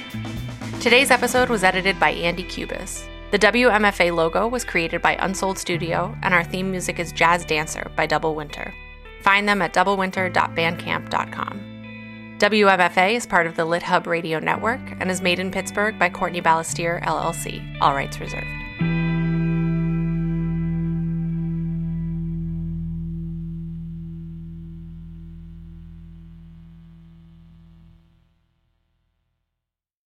Today's 0.82 1.12
episode 1.12 1.50
was 1.50 1.64
edited 1.64 2.00
by 2.00 2.12
Andy 2.12 2.44
Cubis. 2.44 3.08
The 3.32 3.40
WMFA 3.40 4.14
logo 4.14 4.48
was 4.48 4.64
created 4.64 5.02
by 5.02 5.16
Unsold 5.16 5.58
Studio, 5.58 6.16
and 6.22 6.34
our 6.34 6.44
theme 6.44 6.70
music 6.70 7.00
is 7.00 7.12
Jazz 7.12 7.46
Dancer 7.46 7.90
by 7.96 8.06
Double 8.06 8.36
Winter. 8.36 8.74
Find 9.22 9.48
them 9.48 9.62
at 9.62 9.74
doublewinter.bandcamp.com. 9.74 11.73
WMFA 12.44 13.16
is 13.16 13.26
part 13.26 13.48
of 13.48 13.56
the 13.56 13.64
Lit 13.64 13.84
Hub 13.84 14.06
Radio 14.06 14.38
Network 14.38 14.82
and 15.00 15.10
is 15.10 15.22
made 15.22 15.40
in 15.40 15.50
Pittsburgh 15.50 15.98
by 15.98 16.10
Courtney 16.10 16.42
Balestier, 16.42 17.02
LLC. 17.04 17.64
All 17.80 17.96
rights 17.96 18.20
reserved. 18.20 18.46